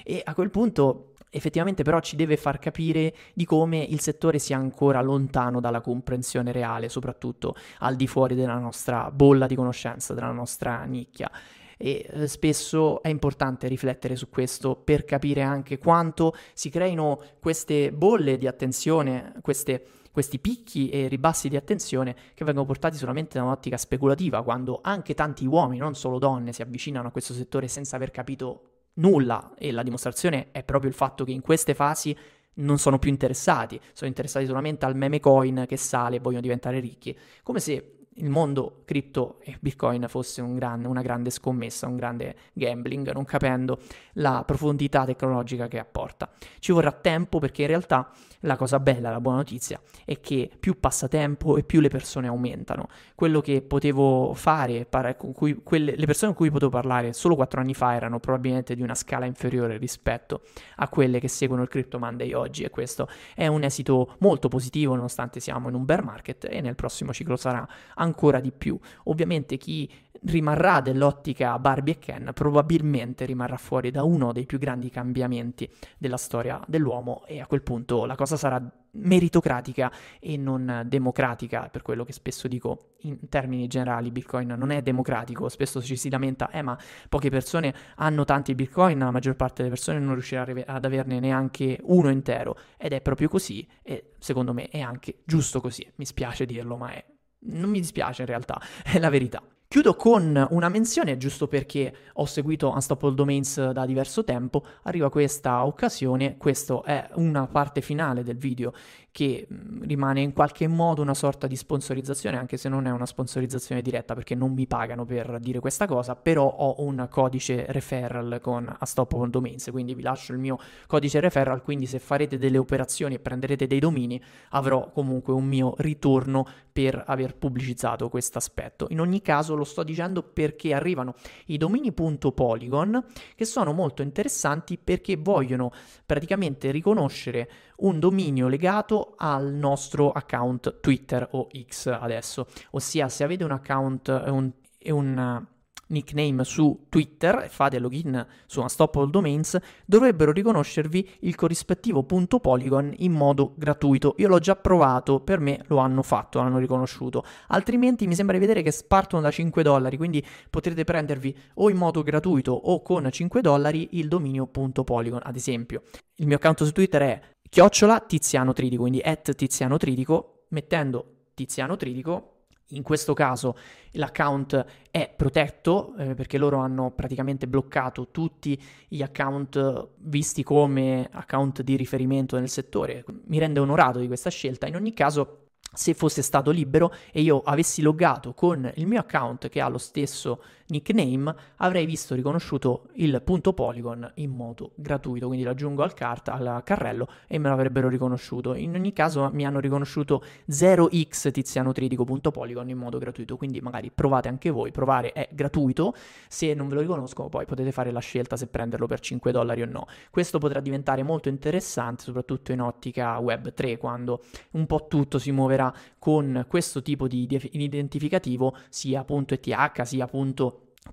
E 0.04 0.22
a 0.24 0.34
quel 0.34 0.50
punto 0.50 1.11
effettivamente 1.32 1.82
però 1.84 2.00
ci 2.02 2.16
deve 2.16 2.38
far 2.38 2.60
capire 2.60 3.16
di 3.34 3.46
come 3.46 3.82
il 3.82 4.02
settore 4.02 4.38
sia 4.38 4.58
ancora 4.58 5.02
lontano 5.02 5.60
dalla 5.60 5.82
comprensione 5.82 6.52
reale, 6.52 6.90
soprattutto 6.90 7.56
al 7.80 7.96
di 7.96 8.06
fuori 8.06 8.36
della 8.36 8.58
nostra 8.58 9.10
bolla 9.10 9.48
di 9.48 9.56
conoscenza, 9.56 10.14
della 10.14 10.32
nostra 10.32 10.84
nicchia. 10.84 11.32
E 11.78 12.06
eh, 12.08 12.28
spesso 12.28 13.02
è 13.02 13.08
importante 13.08 13.68
riflettere 13.68 14.16
su 14.16 14.30
questo 14.30 14.76
per 14.76 15.04
capire 15.04 15.42
anche 15.42 15.80
quanto 15.80 16.36
si 16.54 16.70
creino 16.70 17.20
queste 17.40 17.92
bolle 17.92 18.38
di 18.38 18.46
attenzione, 18.46 19.34
queste, 19.42 19.84
questi 20.12 20.38
picchi 20.38 20.90
e 20.90 21.08
ribassi 21.08 21.50
di 21.50 21.56
attenzione 21.56 22.16
che 22.36 22.44
vengono 22.46 22.68
portati 22.68 22.98
solamente 22.98 23.40
da 23.40 23.46
un'ottica 23.46 23.78
speculativa, 23.78 24.44
quando 24.44 24.80
anche 24.84 25.16
tanti 25.16 25.48
uomini, 25.48 25.80
non 25.80 25.96
solo 25.96 26.20
donne, 26.20 26.52
si 26.52 26.62
avvicinano 26.62 27.08
a 27.08 27.12
questo 27.12 27.34
settore 27.34 27.68
senza 27.68 27.96
aver 27.96 28.12
capito 28.12 28.71
nulla. 28.96 29.54
E 29.58 29.72
la 29.72 29.84
dimostrazione 29.84 30.50
è 30.52 30.64
proprio 30.64 30.90
il 30.90 30.96
fatto 30.96 31.24
che 31.24 31.32
in 31.32 31.42
queste 31.42 31.74
fasi 31.74 32.16
non 32.56 32.78
sono 32.78 33.00
più 33.00 33.10
interessati, 33.10 33.80
sono 33.94 34.10
interessati 34.10 34.46
solamente 34.46 34.86
al 34.86 34.96
meme 34.96 35.20
coin 35.20 35.66
che 35.68 35.78
sale 35.78 36.18
e 36.18 36.20
vogliono 36.20 36.42
diventare 36.42 36.80
ricchi, 36.80 37.18
come 37.44 37.60
se 37.60 38.01
il 38.22 38.30
mondo 38.30 38.82
cripto 38.86 39.38
e 39.42 39.58
Bitcoin 39.60 40.06
fosse 40.08 40.42
un 40.42 40.56
gran, 40.56 40.86
una 40.86 41.02
grande 41.02 41.30
scommessa, 41.30 41.88
un 41.88 41.96
grande 41.96 42.36
gambling, 42.54 43.12
non 43.12 43.26
capendo 43.26 43.80
la 44.14 44.44
profondità 44.46 45.06
tecnologica 45.06 45.68
che 45.68 45.80
apporta. 45.80 46.30
Ci 46.60 46.72
vorrà 46.72 46.92
tempo 46.92 47.40
perché 47.40 47.64
in 47.64 47.68
realtà 47.68 48.10
la 48.42 48.56
cosa 48.56 48.80
bella, 48.80 49.12
la 49.12 49.20
buona 49.20 49.38
notizia 49.38 49.80
è 50.06 50.20
che 50.20 50.50
più 50.60 50.80
passa 50.80 51.08
tempo 51.08 51.58
e 51.58 51.64
più 51.64 51.80
le 51.80 51.90
persone 51.90 52.28
aumentano. 52.28 52.88
Quello 53.16 53.42
che 53.42 53.62
potevo 53.62 54.34
fare, 54.34 54.88
con 55.18 55.34
cui, 55.34 55.62
quelle, 55.64 55.96
le 55.96 56.06
persone 56.06 56.34
con 56.34 56.42
cui 56.42 56.52
potevo 56.52 56.72
parlare 56.72 57.14
solo 57.14 57.36
quattro 57.36 57.60
anni 57.60 57.74
fa 57.74 57.94
erano 57.96 58.20
probabilmente 58.20 58.76
di 58.76 58.82
una 58.82 58.96
scala 58.96 59.26
inferiore 59.26 59.78
rispetto 59.78 60.42
a 60.78 60.88
quelle 60.90 61.20
che 61.20 61.28
seguono 61.28 61.64
il 61.64 61.68
Crypto 61.68 62.00
Monday 62.00 62.34
oggi 62.34 62.64
e 62.64 62.70
questo 62.70 63.08
è 63.36 63.48
un 63.48 63.64
esito 63.64 64.16
molto 64.20 64.48
positivo 64.48 64.96
nonostante 64.96 65.40
siamo 65.40 65.70
in 65.70 65.76
un 65.76 65.86
bear 65.86 66.04
market 66.04 66.48
e 66.50 66.62
nel 66.62 66.76
prossimo 66.76 67.14
ciclo 67.14 67.36
sarà 67.36 67.68
ancora 67.96 68.11
di 68.40 68.52
più. 68.52 68.78
Ovviamente 69.06 69.58
chi 69.58 69.90
rimarrà 70.24 70.82
dell'ottica 70.82 71.58
Barbie 71.58 71.96
e 71.96 72.00
Ken 72.00 72.32
probabilmente 72.34 73.26
rimarrà 73.26 73.58
fuori 73.58 73.92
da 73.92 74.04
uno 74.04 74.32
dei 74.32 74.46
più 74.46 74.60
grandi 74.60 74.90
cambiamenti 74.90 75.70
della 75.98 76.18
storia 76.18 76.62
dell'uomo 76.68 77.24
e 77.26 77.40
a 77.42 77.48
quel 77.48 77.64
punto 77.64 78.06
la 78.06 78.16
cosa 78.16 78.38
sarà 78.38 78.62
meritocratica 78.94 79.92
e 80.20 80.36
non 80.36 80.84
democratica, 80.86 81.70
per 81.72 81.82
quello 81.82 82.04
che 82.04 82.12
spesso 82.12 82.50
dico 82.50 82.96
in 83.04 83.30
termini 83.30 83.68
generali, 83.68 84.12
Bitcoin 84.12 84.50
non 84.50 84.70
è 84.70 84.82
democratico, 84.82 85.48
spesso 85.48 85.82
ci 85.82 85.96
si 85.96 86.10
lamenta, 86.10 86.50
eh 86.50 86.62
ma 86.62 86.78
poche 87.08 87.30
persone 87.30 87.74
hanno 87.96 88.26
tanti 88.26 88.54
Bitcoin, 88.54 89.00
la 89.00 89.12
maggior 89.12 89.36
parte 89.36 89.64
delle 89.64 89.74
persone 89.74 90.00
non 90.00 90.14
riuscirà 90.14 90.46
ad 90.66 90.86
averne 90.86 91.20
neanche 91.20 91.80
uno 91.84 92.10
intero 92.10 92.58
ed 92.78 92.92
è 92.92 93.02
proprio 93.02 93.30
così 93.30 93.66
e 93.82 94.12
secondo 94.20 94.54
me 94.54 94.68
è 94.68 94.82
anche 94.82 95.20
giusto 95.24 95.62
così, 95.62 95.90
mi 95.96 96.06
spiace 96.06 96.46
dirlo, 96.46 96.76
ma 96.76 96.92
è 96.92 97.04
non 97.42 97.70
mi 97.70 97.80
dispiace 97.80 98.22
in 98.22 98.28
realtà, 98.28 98.62
è 98.84 99.00
la 99.00 99.10
verità. 99.10 99.42
Chiudo 99.72 99.96
con 99.96 100.48
una 100.50 100.68
menzione, 100.68 101.16
giusto 101.16 101.48
perché 101.48 101.96
ho 102.16 102.26
seguito 102.26 102.72
Unstoppable 102.72 103.16
Domains 103.16 103.72
da 103.72 103.86
diverso 103.86 104.26
tempo, 104.26 104.66
arriva 104.84 105.10
questa 105.10 105.66
occasione, 105.66 106.36
questa 106.36 106.82
è 106.84 107.10
una 107.14 107.48
parte 107.48 107.80
finale 107.80 108.22
del 108.22 108.36
video 108.36 108.74
che 109.12 109.46
rimane 109.82 110.22
in 110.22 110.32
qualche 110.32 110.68
modo 110.68 111.02
una 111.02 111.14
sorta 111.14 111.46
di 111.46 111.58
sponsorizzazione, 111.58 112.38
anche 112.38 112.56
se 112.56 112.70
non 112.70 112.88
è 112.88 112.92
una 112.92 113.06
sponsorizzazione 113.06 113.82
diretta 113.82 114.14
perché 114.14 114.36
non 114.36 114.54
mi 114.54 114.68
pagano 114.68 115.06
per 115.06 115.38
dire 115.40 115.60
questa 115.60 115.86
cosa, 115.86 116.16
però 116.16 116.48
ho 116.48 116.82
un 116.84 117.08
codice 117.10 117.66
referral 117.70 118.40
con 118.42 118.74
Unstoppable 118.80 119.30
Domains, 119.30 119.68
quindi 119.72 119.94
vi 119.96 120.02
lascio 120.02 120.32
il 120.32 120.40
mio 120.40 120.58
codice 120.88 121.20
referral, 121.20 121.62
quindi 121.62 121.88
se 121.88 122.00
farete 122.00 122.38
delle 122.38 122.58
operazioni 122.58 123.16
e 123.16 123.20
prenderete 123.20 123.68
dei 123.68 123.80
domini 123.80 124.22
avrò 124.52 124.90
comunque 124.92 125.34
un 125.34 125.46
mio 125.46 125.74
ritorno 125.80 126.48
per 126.72 127.04
aver 127.06 127.36
pubblicizzato 127.36 128.08
questo 128.08 128.38
aspetto. 128.38 128.88
In 128.92 129.02
ogni 129.02 129.22
caso 129.22 129.56
lo 129.56 129.66
sto 129.66 129.84
dicendo 129.84 130.24
perché 130.24 130.74
arrivano 130.74 131.16
i 131.48 131.58
domini.polygon 131.58 133.04
che 133.36 133.44
sono 133.44 133.74
molto 133.74 134.02
interessanti 134.02 134.78
perché 134.78 135.18
vogliono 135.18 135.72
praticamente 136.06 136.72
riconoscere 136.72 137.50
un 137.82 138.00
dominio 138.00 138.48
legato 138.48 139.14
al 139.18 139.54
nostro 139.54 140.12
account 140.12 140.80
Twitter 140.82 141.28
o 141.32 141.48
X 141.68 141.88
adesso, 141.88 142.48
ossia 142.72 143.08
se 143.10 143.24
avete 143.24 143.44
un 143.44 143.52
account 143.52 144.10
e 144.26 144.30
un, 144.30 144.52
un 144.86 145.46
nickname 145.92 146.44
su 146.44 146.86
Twitter 146.90 147.44
e 147.44 147.50
fate 147.50 147.78
login 147.78 148.26
su 148.48 148.62
Unstoppable 148.62 149.10
Domains, 149.12 149.58
dovrebbero 149.86 150.32
riconoscervi 150.32 151.10
il 151.22 151.36
corrispettivo 151.36 152.04
punto 152.04 152.40
Polygon 152.40 152.94
in 152.98 153.12
modo 153.12 153.54
gratuito. 153.56 154.16
Io 154.18 154.28
l'ho 154.28 154.40
già 154.40 154.56
provato, 154.56 155.20
per 155.20 155.40
me 155.40 155.64
lo 155.68 155.78
hanno 155.78 156.02
fatto, 156.02 156.40
l'hanno 156.40 156.58
riconosciuto. 156.58 157.24
Altrimenti 157.48 158.08
mi 158.08 158.16
sembra 158.16 158.36
di 158.36 158.42
vedere 158.42 158.64
che 158.64 158.74
partono 158.88 159.22
da 159.22 159.32
5 159.32 159.62
dollari, 159.64 159.98
quindi 159.98 160.26
potrete 160.50 160.84
prendervi 160.84 161.38
o 161.56 161.70
in 161.70 161.78
modo 161.78 162.02
gratuito 162.04 162.52
o 162.52 162.82
con 162.82 163.08
5 163.10 163.42
dollari 163.42 163.90
il 163.92 164.08
dominio 164.08 164.48
punto 164.48 164.84
Polygon. 164.84 165.22
Ad 165.24 165.36
esempio, 165.36 165.84
il 166.16 166.28
mio 166.28 166.38
account 166.38 166.64
su 166.64 166.72
Twitter 166.72 167.02
è 167.02 167.22
chiocciola 167.52 168.00
Tiziano 168.00 168.54
Tridico, 168.54 168.84
quindi 168.84 169.02
at 169.02 169.36
Tiziano 169.36 169.76
Tridico, 169.76 170.46
mettendo 170.52 171.26
Tiziano 171.34 171.76
Tridico 171.76 172.46
in 172.70 172.82
questo 172.82 173.14
caso 173.14 173.58
l'account 173.92 174.66
è 174.90 175.14
protetto 175.14 175.94
eh, 175.98 176.14
perché 176.16 176.38
loro 176.38 176.60
hanno 176.60 176.92
praticamente 176.92 177.50
bloccato 177.50 178.08
tutti 178.10 178.58
gli 178.88 179.02
account 179.02 179.90
visti 179.98 180.44
come 180.44 181.10
account 181.12 181.62
di 181.62 181.76
riferimento 181.76 182.40
nel 182.40 182.48
settore. 182.48 183.04
Mi 183.26 183.40
rende 183.40 183.60
onorato 183.60 184.00
di 184.00 184.08
questa 184.08 184.30
scelta. 184.30 184.68
In 184.68 184.76
ogni 184.76 184.94
caso, 184.94 185.48
se 185.74 185.94
fosse 185.94 186.22
stato 186.22 186.52
libero 186.52 186.94
e 187.12 187.20
io 187.20 187.42
avessi 187.42 187.82
loggato 187.82 188.34
con 188.34 188.72
il 188.76 188.88
mio 188.88 189.02
account 189.02 189.50
che 189.50 189.60
ha 189.60 189.68
lo 189.68 189.78
stesso 189.78 190.42
nickname, 190.72 191.36
avrei 191.58 191.86
visto 191.86 192.16
riconosciuto 192.16 192.88
il 192.94 193.22
punto 193.24 193.54
Polygon 193.54 194.12
in 194.16 194.32
modo 194.32 194.72
gratuito, 194.76 195.28
quindi 195.28 195.46
lo 195.46 195.52
aggiungo 195.52 195.84
al, 195.84 195.94
cart- 195.94 196.30
al 196.30 196.62
carrello 196.64 197.08
e 197.28 197.38
me 197.38 197.50
l'avrebbero 197.50 197.90
riconosciuto. 197.90 198.56
In 198.56 198.74
ogni 198.74 198.94
caso 198.94 199.30
mi 199.34 199.46
hanno 199.46 199.60
riconosciuto 199.60 200.24
0x 200.50 201.32
tiziano 201.32 201.72
tridico.polygon 201.72 202.70
in 202.70 202.78
modo 202.78 202.98
gratuito, 202.98 203.38
quindi 203.38 203.60
magari 203.60 203.92
provate 203.94 204.30
anche 204.30 204.50
voi, 204.50 204.72
provare 204.72 205.12
è 205.12 205.30
gratuito, 205.32 205.94
se 206.28 206.54
non 206.54 206.68
ve 206.68 206.76
lo 206.76 206.82
riconosco 206.82 207.30
poi 207.30 207.46
potete 207.46 207.72
fare 207.72 207.92
la 207.92 208.00
scelta 208.00 208.38
se 208.38 208.48
prenderlo 208.48 208.88
per 208.88 209.00
5 209.00 209.32
dollari 209.32 209.62
o 209.62 209.66
no. 209.66 209.86
Questo 210.10 210.40
potrà 210.40 210.60
diventare 210.62 211.04
molto 211.04 211.30
interessante, 211.30 212.04
soprattutto 212.04 212.52
in 212.52 212.62
ottica 212.62 213.18
web 213.20 213.54
3, 213.54 213.78
quando 213.78 214.24
un 214.52 214.66
po' 214.66 214.88
tutto 214.88 215.20
si 215.20 215.32
muoverà 215.32 215.74
con 216.00 216.46
questo 216.48 216.82
tipo 216.82 217.08
di 217.08 217.28
identificativo, 217.52 218.56
sia 218.70 219.06
.eth, 219.08 219.82
sia 219.82 220.08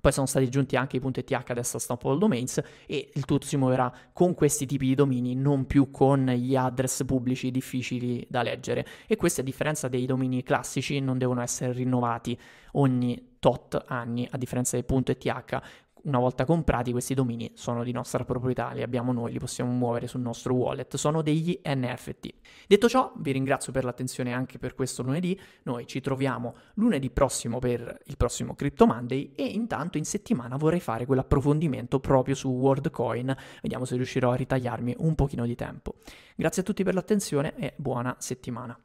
poi 0.01 0.11
sono 0.11 0.27
stati 0.27 0.45
aggiunti 0.45 0.75
anche 0.75 0.97
i 0.97 1.01
.eth 1.03 1.49
adesso 1.49 1.77
a 1.77 1.79
Stamp 1.79 2.05
All 2.05 2.19
Domains 2.19 2.61
e 2.85 3.09
il 3.13 3.25
tutto 3.25 3.45
si 3.45 3.57
muoverà 3.57 3.91
con 4.13 4.35
questi 4.35 4.65
tipi 4.65 4.85
di 4.85 4.95
domini, 4.95 5.35
non 5.35 5.65
più 5.65 5.89
con 5.89 6.25
gli 6.25 6.55
address 6.55 7.03
pubblici 7.05 7.49
difficili 7.51 8.25
da 8.29 8.43
leggere. 8.43 8.85
E 9.07 9.15
questi, 9.15 9.41
a 9.41 9.43
differenza 9.43 9.87
dei 9.87 10.05
domini 10.05 10.43
classici, 10.43 10.99
non 10.99 11.17
devono 11.17 11.41
essere 11.41 11.73
rinnovati 11.73 12.37
ogni 12.73 13.37
tot 13.39 13.83
anni, 13.87 14.27
a 14.29 14.37
differenza 14.37 14.77
dei 14.79 14.85
.eth 14.87 15.61
una 16.03 16.19
volta 16.19 16.45
comprati 16.45 16.91
questi 16.91 17.13
domini 17.13 17.51
sono 17.55 17.83
di 17.83 17.91
nostra 17.91 18.23
proprietà, 18.23 18.71
li 18.71 18.81
abbiamo 18.81 19.11
noi, 19.11 19.31
li 19.31 19.39
possiamo 19.39 19.71
muovere 19.71 20.07
sul 20.07 20.21
nostro 20.21 20.53
wallet, 20.53 20.95
sono 20.95 21.21
degli 21.21 21.59
NFT. 21.63 22.33
Detto 22.67 22.89
ciò, 22.89 23.11
vi 23.17 23.31
ringrazio 23.31 23.71
per 23.71 23.83
l'attenzione 23.83 24.33
anche 24.33 24.57
per 24.57 24.75
questo 24.75 25.03
lunedì, 25.03 25.39
noi 25.63 25.85
ci 25.87 26.01
troviamo 26.01 26.55
lunedì 26.75 27.09
prossimo 27.09 27.59
per 27.59 27.99
il 28.05 28.17
prossimo 28.17 28.55
Crypto 28.55 28.85
Monday 28.85 29.31
e 29.35 29.45
intanto 29.45 29.97
in 29.97 30.05
settimana 30.05 30.57
vorrei 30.57 30.79
fare 30.79 31.05
quell'approfondimento 31.05 31.99
proprio 31.99 32.35
su 32.35 32.49
WorldCoin, 32.49 33.35
vediamo 33.61 33.85
se 33.85 33.95
riuscirò 33.95 34.31
a 34.31 34.35
ritagliarmi 34.35 34.95
un 34.99 35.15
pochino 35.15 35.45
di 35.45 35.55
tempo. 35.55 35.95
Grazie 36.35 36.61
a 36.61 36.65
tutti 36.65 36.83
per 36.83 36.93
l'attenzione 36.93 37.55
e 37.57 37.73
buona 37.75 38.15
settimana. 38.19 38.77